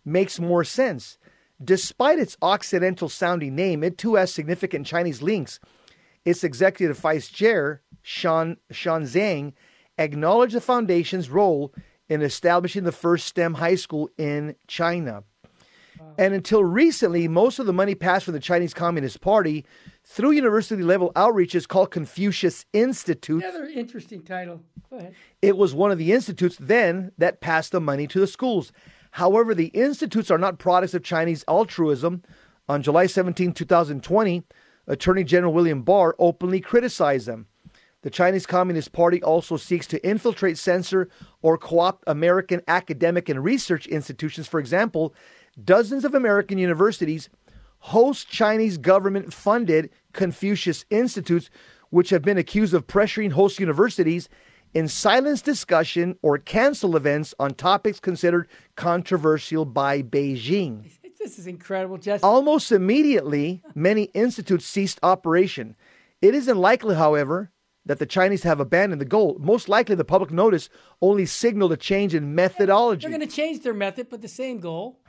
makes 0.06 0.40
more 0.40 0.64
sense. 0.64 1.18
Despite 1.64 2.20
its 2.20 2.38
Occidental 2.42 3.10
sounding 3.10 3.56
name, 3.56 3.84
it 3.84 3.98
too 3.98 4.16
has 4.16 4.34
significant 4.34 4.86
Chinese 4.86 5.22
links. 5.22 5.60
Its 6.26 6.44
executive 6.44 6.98
vice 6.98 7.30
chair, 7.30 7.82
Sean, 8.02 8.58
Sean 8.72 9.04
Zhang, 9.04 9.54
acknowledged 9.98 10.56
the 10.56 10.62
foundation's 10.62 11.30
role 11.30 11.74
in 12.10 12.22
establishing 12.22 12.84
the 12.84 12.92
first 12.92 13.28
STEM 13.28 13.56
high 13.56 13.76
school 13.76 14.10
in 14.18 14.56
China. 14.68 15.24
And 16.18 16.34
until 16.34 16.64
recently, 16.64 17.28
most 17.28 17.60
of 17.60 17.66
the 17.66 17.74
money 17.74 17.96
passed 17.96 18.26
from 18.26 18.34
the 18.34 18.40
Chinese 18.40 18.74
Communist 18.74 19.22
Party 19.22 19.66
through 20.04 20.32
university 20.32 20.84
level 20.84 21.12
outreaches 21.16 21.68
called 21.68 21.92
Confucius 21.92 22.66
Institute. 22.74 23.44
Another 23.44 23.66
interesting 23.66 24.22
title. 24.22 24.62
Go 24.90 24.98
ahead. 24.98 25.16
It 25.42 25.58
was 25.58 25.74
one 25.74 25.92
of 25.92 25.98
the 25.98 26.12
institutes 26.12 26.58
then 26.60 27.12
that 27.18 27.42
passed 27.42 27.72
the 27.72 27.82
money 27.82 28.06
to 28.08 28.20
the 28.20 28.28
schools. 28.28 28.72
However, 29.14 29.54
the 29.54 29.68
institutes 29.68 30.32
are 30.32 30.40
not 30.40 30.58
products 30.58 30.96
of 30.96 31.04
Chinese 31.04 31.46
altruism. 31.48 32.24
On 32.68 32.82
July 32.82 33.06
17, 33.06 33.54
2020, 33.54 34.44
Attorney 34.88 35.24
General 35.24 35.54
William 35.54 35.84
Barr 35.84 36.16
openly 36.18 36.60
criticized 36.60 37.28
them. 37.28 37.46
The 38.02 38.10
Chinese 38.10 38.48
Communist 38.48 38.92
Party 38.92 39.22
also 39.22 39.56
seeks 39.56 39.86
to 39.88 40.04
infiltrate, 40.04 40.58
censor, 40.58 41.10
or 41.44 41.60
co 41.60 41.82
opt 41.82 42.04
American 42.08 42.62
academic 42.68 43.30
and 43.30 43.44
research 43.44 43.86
institutions. 43.86 44.48
For 44.48 44.60
example, 44.60 45.14
dozens 45.64 46.06
of 46.06 46.16
American 46.16 46.58
universities 46.58 47.30
host 47.82 48.30
Chinese 48.30 48.80
government 48.80 49.32
funded 49.32 49.92
Confucius 50.14 50.86
Institutes, 50.90 51.52
which 51.92 52.10
have 52.10 52.24
been 52.24 52.40
accused 52.40 52.74
of 52.74 52.88
pressuring 52.88 53.34
host 53.34 53.60
universities 53.60 54.28
in 54.74 54.88
silence 54.88 55.42
discussion 55.42 56.18
or 56.22 56.38
cancel 56.38 56.96
events 56.96 57.34
on 57.40 57.54
topics 57.54 58.00
considered 58.00 58.48
controversial 58.76 59.66
by 59.66 60.02
Beijing. 60.02 60.90
This 61.20 61.40
is 61.40 61.48
incredible, 61.48 61.98
Jesse. 61.98 62.22
Almost 62.22 62.74
immediately, 62.74 63.64
many 63.76 64.04
institutes 64.14 64.66
ceased 64.66 65.00
operation. 65.04 65.78
It 66.22 66.36
isn't 66.36 66.58
likely, 66.58 66.96
however, 66.96 67.50
that 67.86 68.00
the 68.00 68.06
Chinese 68.06 68.44
have 68.44 68.60
abandoned 68.60 69.00
the 69.00 69.06
goal. 69.06 69.38
Most 69.40 69.70
likely, 69.70 69.96
the 69.96 70.04
public 70.04 70.32
notice 70.32 70.68
only 71.02 71.26
signaled 71.26 71.72
a 71.72 71.78
change 71.78 72.14
in 72.14 72.36
methodology. 72.36 73.08
They're 73.08 73.18
going 73.18 73.30
to 73.30 73.34
change 73.34 73.64
their 73.64 73.74
method, 73.74 74.08
but 74.10 74.22
the 74.22 74.28
same 74.28 74.60
goal. 74.60 75.00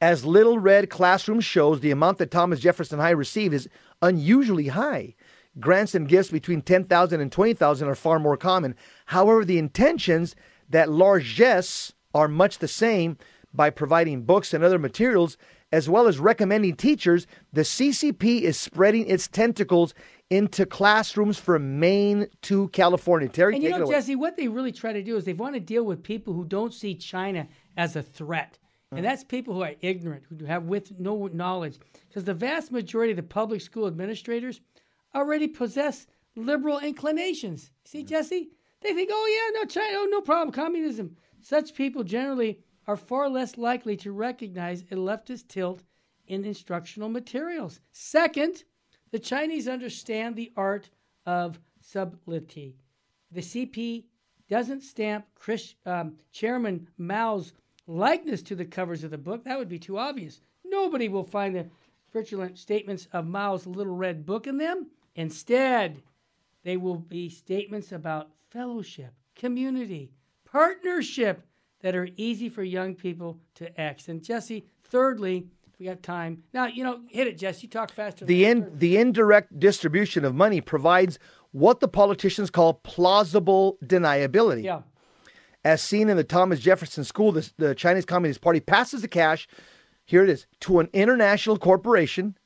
As 0.00 0.24
Little 0.24 0.60
Red 0.60 0.88
Classroom 0.88 1.40
shows, 1.40 1.80
the 1.80 1.90
amount 1.90 2.18
that 2.18 2.30
Thomas 2.30 2.60
Jefferson 2.60 3.00
High 3.00 3.10
received 3.10 3.52
is 3.52 3.68
unusually 4.02 4.68
high. 4.68 5.14
Grants 5.60 5.94
and 5.94 6.08
gifts 6.08 6.30
between 6.30 6.62
10,000 6.62 7.20
and 7.20 7.30
20,000 7.30 7.88
are 7.88 7.94
far 7.94 8.18
more 8.18 8.36
common. 8.36 8.74
However, 9.06 9.44
the 9.44 9.58
intentions 9.58 10.34
that 10.68 10.90
largesse 10.90 11.92
are 12.14 12.28
much 12.28 12.58
the 12.58 12.68
same 12.68 13.18
by 13.52 13.70
providing 13.70 14.22
books 14.22 14.54
and 14.54 14.62
other 14.62 14.78
materials 14.78 15.36
as 15.72 15.88
well 15.88 16.08
as 16.08 16.18
recommending 16.18 16.74
teachers, 16.74 17.26
the 17.52 17.60
CCP 17.62 18.42
is 18.42 18.58
spreading 18.58 19.06
its 19.06 19.28
tentacles 19.28 19.94
into 20.28 20.66
classrooms 20.66 21.38
from 21.38 21.78
Maine 21.78 22.26
to 22.42 22.68
California. 22.68 23.28
Terry, 23.28 23.54
and 23.54 23.62
you 23.62 23.70
know. 23.70 23.88
Jesse, 23.88 24.16
what 24.16 24.36
they 24.36 24.48
really 24.48 24.72
try 24.72 24.92
to 24.92 25.02
do 25.02 25.16
is 25.16 25.24
they 25.24 25.32
want 25.32 25.54
to 25.54 25.60
deal 25.60 25.84
with 25.84 26.02
people 26.02 26.34
who 26.34 26.44
don't 26.44 26.74
see 26.74 26.94
China 26.94 27.46
as 27.76 27.96
a 27.96 28.02
threat. 28.02 28.58
And 28.92 29.04
that's 29.04 29.22
people 29.22 29.54
who 29.54 29.62
are 29.62 29.74
ignorant, 29.82 30.24
who 30.28 30.44
have 30.46 30.64
with 30.64 30.98
no 30.98 31.28
knowledge. 31.32 31.78
Because 32.08 32.24
the 32.24 32.34
vast 32.34 32.72
majority 32.72 33.12
of 33.12 33.16
the 33.16 33.22
public 33.22 33.60
school 33.60 33.86
administrators 33.86 34.60
already 35.14 35.48
possess 35.48 36.06
liberal 36.36 36.78
inclinations. 36.78 37.70
See, 37.84 38.02
Jesse? 38.02 38.50
They 38.80 38.94
think, 38.94 39.10
oh, 39.12 39.52
yeah, 39.54 39.60
no, 39.60 39.66
China, 39.66 39.98
oh, 39.98 40.08
no 40.10 40.20
problem, 40.20 40.52
communism. 40.52 41.16
Such 41.40 41.74
people 41.74 42.02
generally 42.02 42.60
are 42.86 42.96
far 42.96 43.28
less 43.28 43.58
likely 43.58 43.96
to 43.98 44.12
recognize 44.12 44.82
a 44.82 44.94
leftist 44.94 45.48
tilt 45.48 45.82
in 46.26 46.44
instructional 46.44 47.08
materials. 47.08 47.80
Second, 47.92 48.64
the 49.10 49.18
Chinese 49.18 49.68
understand 49.68 50.36
the 50.36 50.52
art 50.56 50.90
of 51.26 51.60
subtlety. 51.80 52.76
The 53.32 53.40
CP 53.40 54.04
doesn't 54.48 54.82
stamp 54.82 55.26
Chris, 55.34 55.74
um, 55.86 56.16
Chairman 56.32 56.88
Mao's 56.98 57.52
likeness 57.86 58.42
to 58.42 58.54
the 58.54 58.64
covers 58.64 59.04
of 59.04 59.10
the 59.10 59.18
book. 59.18 59.44
That 59.44 59.58
would 59.58 59.68
be 59.68 59.78
too 59.78 59.98
obvious. 59.98 60.40
Nobody 60.64 61.08
will 61.08 61.24
find 61.24 61.54
the 61.54 61.68
virulent 62.12 62.58
statements 62.58 63.08
of 63.12 63.26
Mao's 63.26 63.66
little 63.66 63.94
red 63.94 64.24
book 64.26 64.46
in 64.46 64.56
them. 64.56 64.88
Instead, 65.14 66.02
they 66.64 66.76
will 66.76 66.96
be 66.96 67.28
statements 67.28 67.92
about 67.92 68.30
fellowship, 68.50 69.12
community, 69.34 70.12
partnership 70.44 71.42
that 71.80 71.96
are 71.96 72.08
easy 72.16 72.48
for 72.48 72.62
young 72.62 72.94
people 72.94 73.38
to 73.54 73.80
X. 73.80 74.08
And 74.08 74.22
Jesse, 74.22 74.64
thirdly, 74.84 75.46
if 75.66 75.78
we 75.78 75.86
got 75.86 76.02
time. 76.02 76.42
Now, 76.52 76.66
you 76.66 76.84
know, 76.84 77.00
hit 77.08 77.26
it, 77.26 77.38
Jesse. 77.38 77.62
You 77.62 77.70
talk 77.70 77.90
faster. 77.90 78.24
The, 78.24 78.44
in, 78.44 78.70
the 78.76 78.98
indirect 78.98 79.58
distribution 79.58 80.24
of 80.24 80.34
money 80.34 80.60
provides 80.60 81.18
what 81.52 81.80
the 81.80 81.88
politicians 81.88 82.50
call 82.50 82.74
plausible 82.74 83.78
deniability. 83.84 84.64
Yeah. 84.64 84.82
As 85.64 85.82
seen 85.82 86.08
in 86.08 86.16
the 86.16 86.24
Thomas 86.24 86.60
Jefferson 86.60 87.04
School, 87.04 87.32
the, 87.32 87.50
the 87.58 87.74
Chinese 87.74 88.04
Communist 88.04 88.40
Party 88.40 88.60
passes 88.60 89.02
the 89.02 89.08
cash, 89.08 89.46
here 90.04 90.22
it 90.22 90.30
is, 90.30 90.46
to 90.60 90.80
an 90.80 90.88
international 90.92 91.58
corporation. 91.58 92.36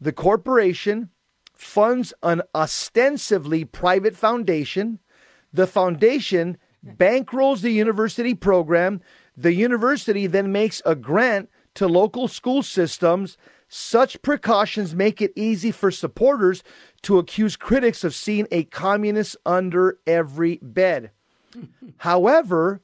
The 0.00 0.12
corporation 0.12 1.10
funds 1.54 2.12
an 2.22 2.42
ostensibly 2.54 3.64
private 3.64 4.16
foundation. 4.16 4.98
The 5.52 5.66
foundation 5.66 6.58
bankrolls 6.84 7.60
the 7.60 7.70
university 7.70 8.34
program. 8.34 9.00
The 9.36 9.52
university 9.52 10.26
then 10.26 10.52
makes 10.52 10.82
a 10.84 10.94
grant 10.94 11.48
to 11.74 11.88
local 11.88 12.28
school 12.28 12.62
systems. 12.62 13.36
Such 13.68 14.22
precautions 14.22 14.94
make 14.94 15.20
it 15.20 15.32
easy 15.34 15.70
for 15.70 15.90
supporters 15.90 16.62
to 17.02 17.18
accuse 17.18 17.56
critics 17.56 18.04
of 18.04 18.14
seeing 18.14 18.46
a 18.50 18.64
communist 18.64 19.36
under 19.44 19.98
every 20.06 20.58
bed. 20.62 21.10
However, 21.98 22.82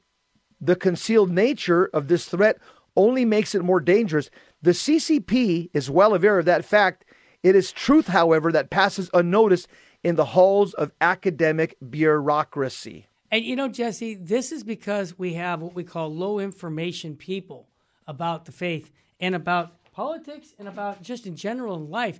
the 0.59 0.75
concealed 0.75 1.31
nature 1.31 1.89
of 1.93 2.07
this 2.07 2.25
threat 2.25 2.57
only 2.95 3.25
makes 3.25 3.55
it 3.55 3.63
more 3.63 3.79
dangerous. 3.79 4.29
The 4.61 4.71
CCP 4.71 5.69
is 5.73 5.89
well 5.89 6.13
aware 6.13 6.39
of 6.39 6.45
that 6.45 6.65
fact. 6.65 7.05
It 7.43 7.55
is 7.55 7.71
truth, 7.71 8.07
however, 8.07 8.51
that 8.51 8.69
passes 8.69 9.09
unnoticed 9.13 9.67
in 10.03 10.15
the 10.15 10.25
halls 10.25 10.73
of 10.73 10.91
academic 11.01 11.75
bureaucracy. 11.89 13.07
And 13.31 13.45
you 13.45 13.55
know, 13.55 13.67
Jesse, 13.67 14.15
this 14.15 14.51
is 14.51 14.63
because 14.63 15.17
we 15.17 15.33
have 15.35 15.61
what 15.61 15.73
we 15.73 15.83
call 15.83 16.13
low 16.13 16.39
information 16.39 17.15
people 17.15 17.67
about 18.07 18.45
the 18.45 18.51
faith 18.51 18.91
and 19.19 19.35
about 19.35 19.71
politics 19.93 20.53
and 20.59 20.67
about 20.67 21.01
just 21.01 21.25
in 21.25 21.35
general 21.35 21.77
in 21.77 21.89
life. 21.89 22.19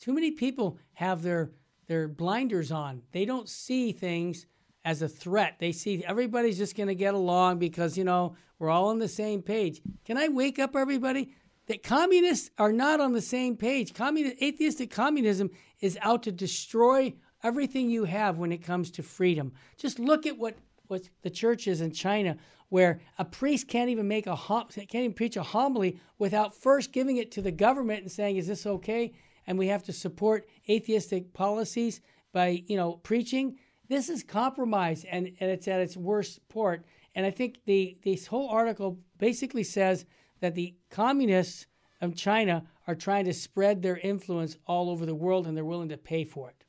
Too 0.00 0.12
many 0.12 0.32
people 0.32 0.78
have 0.94 1.22
their 1.22 1.50
their 1.86 2.06
blinders 2.06 2.70
on. 2.70 3.02
They 3.12 3.24
don't 3.24 3.48
see 3.48 3.92
things 3.92 4.46
as 4.84 5.02
a 5.02 5.08
threat. 5.08 5.56
They 5.58 5.72
see 5.72 6.04
everybody's 6.04 6.58
just 6.58 6.76
going 6.76 6.88
to 6.88 6.94
get 6.94 7.14
along 7.14 7.58
because, 7.58 7.98
you 7.98 8.04
know, 8.04 8.36
we're 8.58 8.70
all 8.70 8.88
on 8.88 8.98
the 8.98 9.08
same 9.08 9.42
page. 9.42 9.80
Can 10.04 10.18
I 10.18 10.28
wake 10.28 10.58
up 10.58 10.76
everybody? 10.76 11.34
That 11.68 11.82
communists 11.82 12.50
are 12.58 12.72
not 12.72 12.98
on 12.98 13.12
the 13.12 13.20
same 13.20 13.56
page. 13.56 13.92
Atheistic 14.00 14.90
communism 14.90 15.50
is 15.80 15.98
out 16.00 16.22
to 16.24 16.32
destroy 16.32 17.14
everything 17.42 17.90
you 17.90 18.04
have 18.04 18.38
when 18.38 18.52
it 18.52 18.64
comes 18.64 18.90
to 18.92 19.02
freedom. 19.02 19.52
Just 19.76 19.98
look 19.98 20.26
at 20.26 20.38
what, 20.38 20.56
what 20.86 21.08
the 21.22 21.30
church 21.30 21.68
is 21.68 21.80
in 21.80 21.92
China, 21.92 22.36
where 22.70 23.00
a 23.18 23.24
priest 23.24 23.68
can't 23.68 23.90
even 23.90 24.08
make 24.08 24.26
a 24.26 24.36
can't 24.36 24.94
even 24.94 25.12
preach 25.12 25.36
a 25.36 25.42
homily 25.42 26.00
without 26.18 26.54
first 26.54 26.92
giving 26.92 27.16
it 27.16 27.30
to 27.32 27.42
the 27.42 27.52
government 27.52 28.02
and 28.02 28.10
saying, 28.10 28.36
"Is 28.36 28.46
this 28.46 28.66
okay?" 28.66 29.12
And 29.46 29.58
we 29.58 29.68
have 29.68 29.84
to 29.84 29.92
support 29.92 30.48
atheistic 30.68 31.32
policies 31.32 32.00
by 32.32 32.62
you 32.66 32.76
know 32.76 32.94
preaching. 32.94 33.58
This 33.88 34.10
is 34.10 34.22
compromise, 34.22 35.04
and, 35.04 35.32
and 35.40 35.50
it's 35.50 35.66
at 35.66 35.80
its 35.80 35.96
worst 35.96 36.46
port. 36.48 36.84
And 37.14 37.24
I 37.24 37.30
think 37.30 37.60
the 37.64 37.96
this 38.04 38.26
whole 38.26 38.48
article 38.48 38.98
basically 39.18 39.64
says 39.64 40.04
that 40.40 40.54
the 40.54 40.74
communists 40.90 41.66
of 42.00 42.14
China 42.14 42.64
are 42.86 42.94
trying 42.94 43.24
to 43.24 43.34
spread 43.34 43.82
their 43.82 43.98
influence 43.98 44.56
all 44.66 44.90
over 44.90 45.04
the 45.04 45.14
world, 45.14 45.46
and 45.46 45.56
they're 45.56 45.64
willing 45.64 45.88
to 45.88 45.96
pay 45.96 46.24
for 46.24 46.48
it 46.48 46.64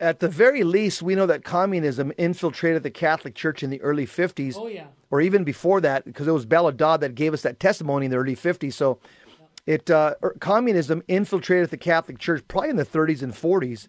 at 0.00 0.20
the 0.20 0.28
very 0.28 0.64
least, 0.64 1.02
we 1.02 1.14
know 1.14 1.26
that 1.26 1.44
communism 1.44 2.12
infiltrated 2.16 2.82
the 2.82 2.90
Catholic 2.90 3.34
Church 3.34 3.62
in 3.62 3.70
the 3.70 3.80
early 3.82 4.06
50s. 4.06 4.56
Oh, 4.56 4.66
yeah. 4.66 4.86
Or 5.10 5.20
even 5.20 5.44
before 5.44 5.80
that, 5.82 6.04
because 6.04 6.26
it 6.26 6.32
was 6.32 6.46
Bella 6.46 6.72
Dodd 6.72 7.02
that 7.02 7.14
gave 7.14 7.34
us 7.34 7.42
that 7.42 7.60
testimony 7.60 8.06
in 8.06 8.10
the 8.10 8.16
early 8.16 8.34
50s. 8.34 8.72
So 8.72 8.98
it 9.66 9.90
uh, 9.90 10.14
er, 10.22 10.34
communism 10.40 11.02
infiltrated 11.06 11.70
the 11.70 11.76
Catholic 11.76 12.18
Church 12.18 12.42
probably 12.48 12.70
in 12.70 12.76
the 12.76 12.86
30s 12.86 13.22
and 13.22 13.34
40s, 13.34 13.88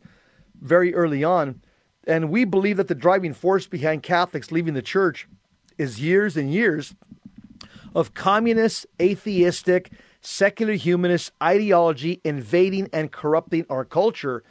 very 0.59 0.93
early 0.93 1.23
on. 1.23 1.61
And 2.05 2.29
we 2.29 2.43
believe 2.43 2.77
that 2.77 2.87
the 2.87 2.95
driving 2.95 3.33
force 3.33 3.67
behind 3.67 4.03
Catholics 4.03 4.51
leaving 4.51 4.73
the 4.73 4.81
church 4.81 5.27
is 5.77 6.01
years 6.01 6.35
and 6.35 6.51
years 6.51 6.93
of 7.95 8.13
communist, 8.13 8.85
atheistic, 9.01 9.91
secular 10.21 10.73
humanist 10.73 11.31
ideology 11.41 12.21
invading 12.23 12.89
and 12.93 13.11
corrupting 13.11 13.65
our 13.69 13.85
culture. 13.85 14.43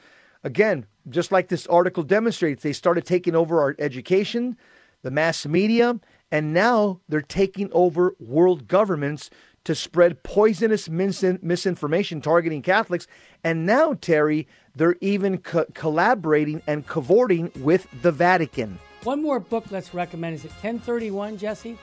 Again, 0.43 0.87
just 1.09 1.33
like 1.33 1.49
this 1.49 1.67
article 1.67 2.03
demonstrates, 2.03 2.63
they 2.63 2.73
started 2.73 3.05
taking 3.05 3.35
over 3.35 3.61
our 3.61 3.75
education, 3.79 4.57
the 5.03 5.11
mass 5.11 5.47
media, 5.47 5.99
and 6.33 6.53
now 6.53 7.01
they're 7.09 7.21
taking 7.21 7.71
over 7.73 8.15
world 8.19 8.69
governments 8.69 9.31
to 9.65 9.75
spread 9.75 10.23
poisonous 10.23 10.89
misinformation 10.89 12.21
targeting 12.21 12.63
Catholics. 12.63 13.07
And 13.45 13.67
now, 13.67 13.95
Terry, 13.95 14.49
they're 14.75 14.97
even 15.01 15.39
co- 15.39 15.67
collaborating 15.75 16.63
and 16.67 16.87
cavorting 16.87 17.51
with 17.57 17.87
the 18.03 18.13
Vatican. 18.13 18.79
One 19.03 19.23
more 19.23 19.41
book 19.41 19.65
let's 19.71 19.93
recommend. 19.93 20.37
Is 20.37 20.45
it 20.45 20.53
1031, 20.53 21.39
Jesse? 21.39 21.79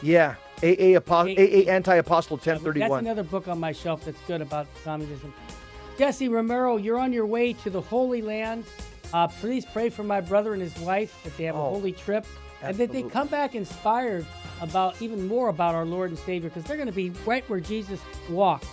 Yeah. 0.00 0.34
AA, 0.62 0.96
Apo- 0.96 1.26
A- 1.26 1.66
AA 1.66 1.70
Anti 1.70 1.94
Apostle 1.96 2.36
1031. 2.36 2.74
That's 2.80 2.90
1031. 2.90 2.98
another 3.06 3.22
book 3.22 3.48
on 3.48 3.58
my 3.58 3.72
shelf 3.72 4.04
that's 4.04 4.20
good 4.26 4.40
about 4.40 4.66
communism. 4.84 5.32
Jesse 5.98 6.28
Romero, 6.28 6.76
you're 6.76 6.98
on 6.98 7.12
your 7.12 7.26
way 7.26 7.52
to 7.52 7.70
the 7.70 7.80
Holy 7.80 8.22
Land. 8.22 8.64
Uh, 9.12 9.28
please 9.28 9.64
pray 9.66 9.90
for 9.90 10.02
my 10.04 10.20
brother 10.20 10.52
and 10.54 10.62
his 10.62 10.76
wife 10.78 11.18
that 11.24 11.36
they 11.36 11.44
have 11.44 11.54
a 11.54 11.58
Oh, 11.58 11.70
holy 11.70 11.92
trip 11.92 12.24
and 12.62 12.76
that 12.78 12.90
they 12.92 13.02
come 13.02 13.26
back 13.28 13.54
inspired 13.54 14.24
about 14.62 15.00
even 15.02 15.26
more 15.28 15.48
about 15.48 15.74
our 15.74 15.84
Lord 15.84 16.10
and 16.10 16.18
Savior 16.18 16.48
because 16.48 16.64
they're 16.64 16.76
going 16.78 16.86
to 16.88 16.92
be 16.94 17.10
right 17.26 17.46
where 17.50 17.60
Jesus 17.60 18.00
walked. 18.30 18.66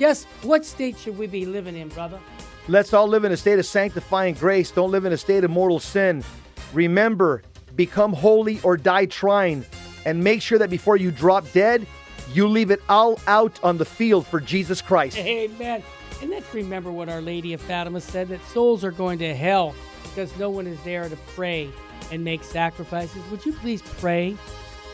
Yes, 0.00 0.24
what 0.42 0.64
state 0.64 0.98
should 0.98 1.16
we 1.16 1.26
be 1.28 1.44
living 1.46 1.76
in, 1.76 1.88
brother? 1.88 2.18
Let's 2.66 2.92
all 2.92 3.06
live 3.06 3.24
in 3.24 3.30
a 3.30 3.36
state 3.36 3.58
of 3.60 3.66
sanctifying 3.66 4.34
grace. 4.34 4.70
Don't 4.72 4.90
live 4.90 5.04
in 5.04 5.12
a 5.12 5.16
state 5.18 5.44
of 5.44 5.50
mortal 5.50 5.78
sin. 5.78 6.24
Remember, 6.72 7.42
become 7.76 8.12
holy 8.12 8.58
or 8.62 8.76
die 8.76 9.06
trying. 9.06 9.64
And 10.04 10.22
make 10.22 10.42
sure 10.42 10.58
that 10.58 10.70
before 10.70 10.96
you 10.96 11.10
drop 11.10 11.50
dead, 11.52 11.86
you 12.32 12.48
leave 12.48 12.70
it 12.70 12.82
all 12.88 13.20
out 13.26 13.58
on 13.62 13.78
the 13.78 13.84
field 13.84 14.26
for 14.26 14.40
Jesus 14.40 14.80
Christ. 14.80 15.16
Amen. 15.18 15.82
And 16.20 16.30
let's 16.30 16.52
remember 16.54 16.90
what 16.90 17.08
Our 17.08 17.20
Lady 17.20 17.52
of 17.52 17.60
Fatima 17.60 18.00
said 18.00 18.28
that 18.28 18.44
souls 18.46 18.84
are 18.84 18.92
going 18.92 19.18
to 19.18 19.34
hell 19.34 19.74
because 20.02 20.36
no 20.38 20.48
one 20.50 20.66
is 20.66 20.80
there 20.84 21.08
to 21.08 21.16
pray 21.34 21.70
and 22.10 22.22
make 22.24 22.44
sacrifices. 22.44 23.22
Would 23.30 23.44
you 23.44 23.52
please 23.52 23.82
pray 23.82 24.36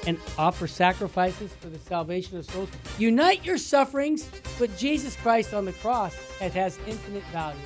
and 0.07 0.19
offer 0.39 0.67
sacrifices 0.67 1.53
for 1.61 1.69
the 1.69 1.79
salvation 1.79 2.39
of 2.39 2.47
souls? 2.47 2.71
Unite 2.99 3.45
your 3.45 3.59
sufferings 3.59 4.31
with 4.59 4.77
Jesus 4.79 5.17
Christ 5.17 5.53
on 5.53 5.65
the 5.65 5.73
cross 5.75 6.17
that 6.41 6.53
has 6.55 6.79
infinite 6.87 7.25
value. 7.25 7.61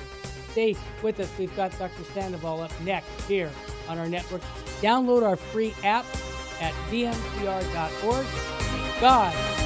Stay 0.51 0.75
with 1.01 1.19
us. 1.19 1.29
We've 1.37 1.55
got 1.55 1.77
Dr. 1.77 2.03
Sandoval 2.13 2.61
up 2.61 2.71
next 2.81 3.09
here 3.27 3.51
on 3.87 3.97
our 3.97 4.07
network. 4.07 4.41
Download 4.81 5.23
our 5.23 5.35
free 5.35 5.73
app 5.83 6.05
at 6.61 6.73
vmpr.org. 6.89 8.25
God 9.01 9.64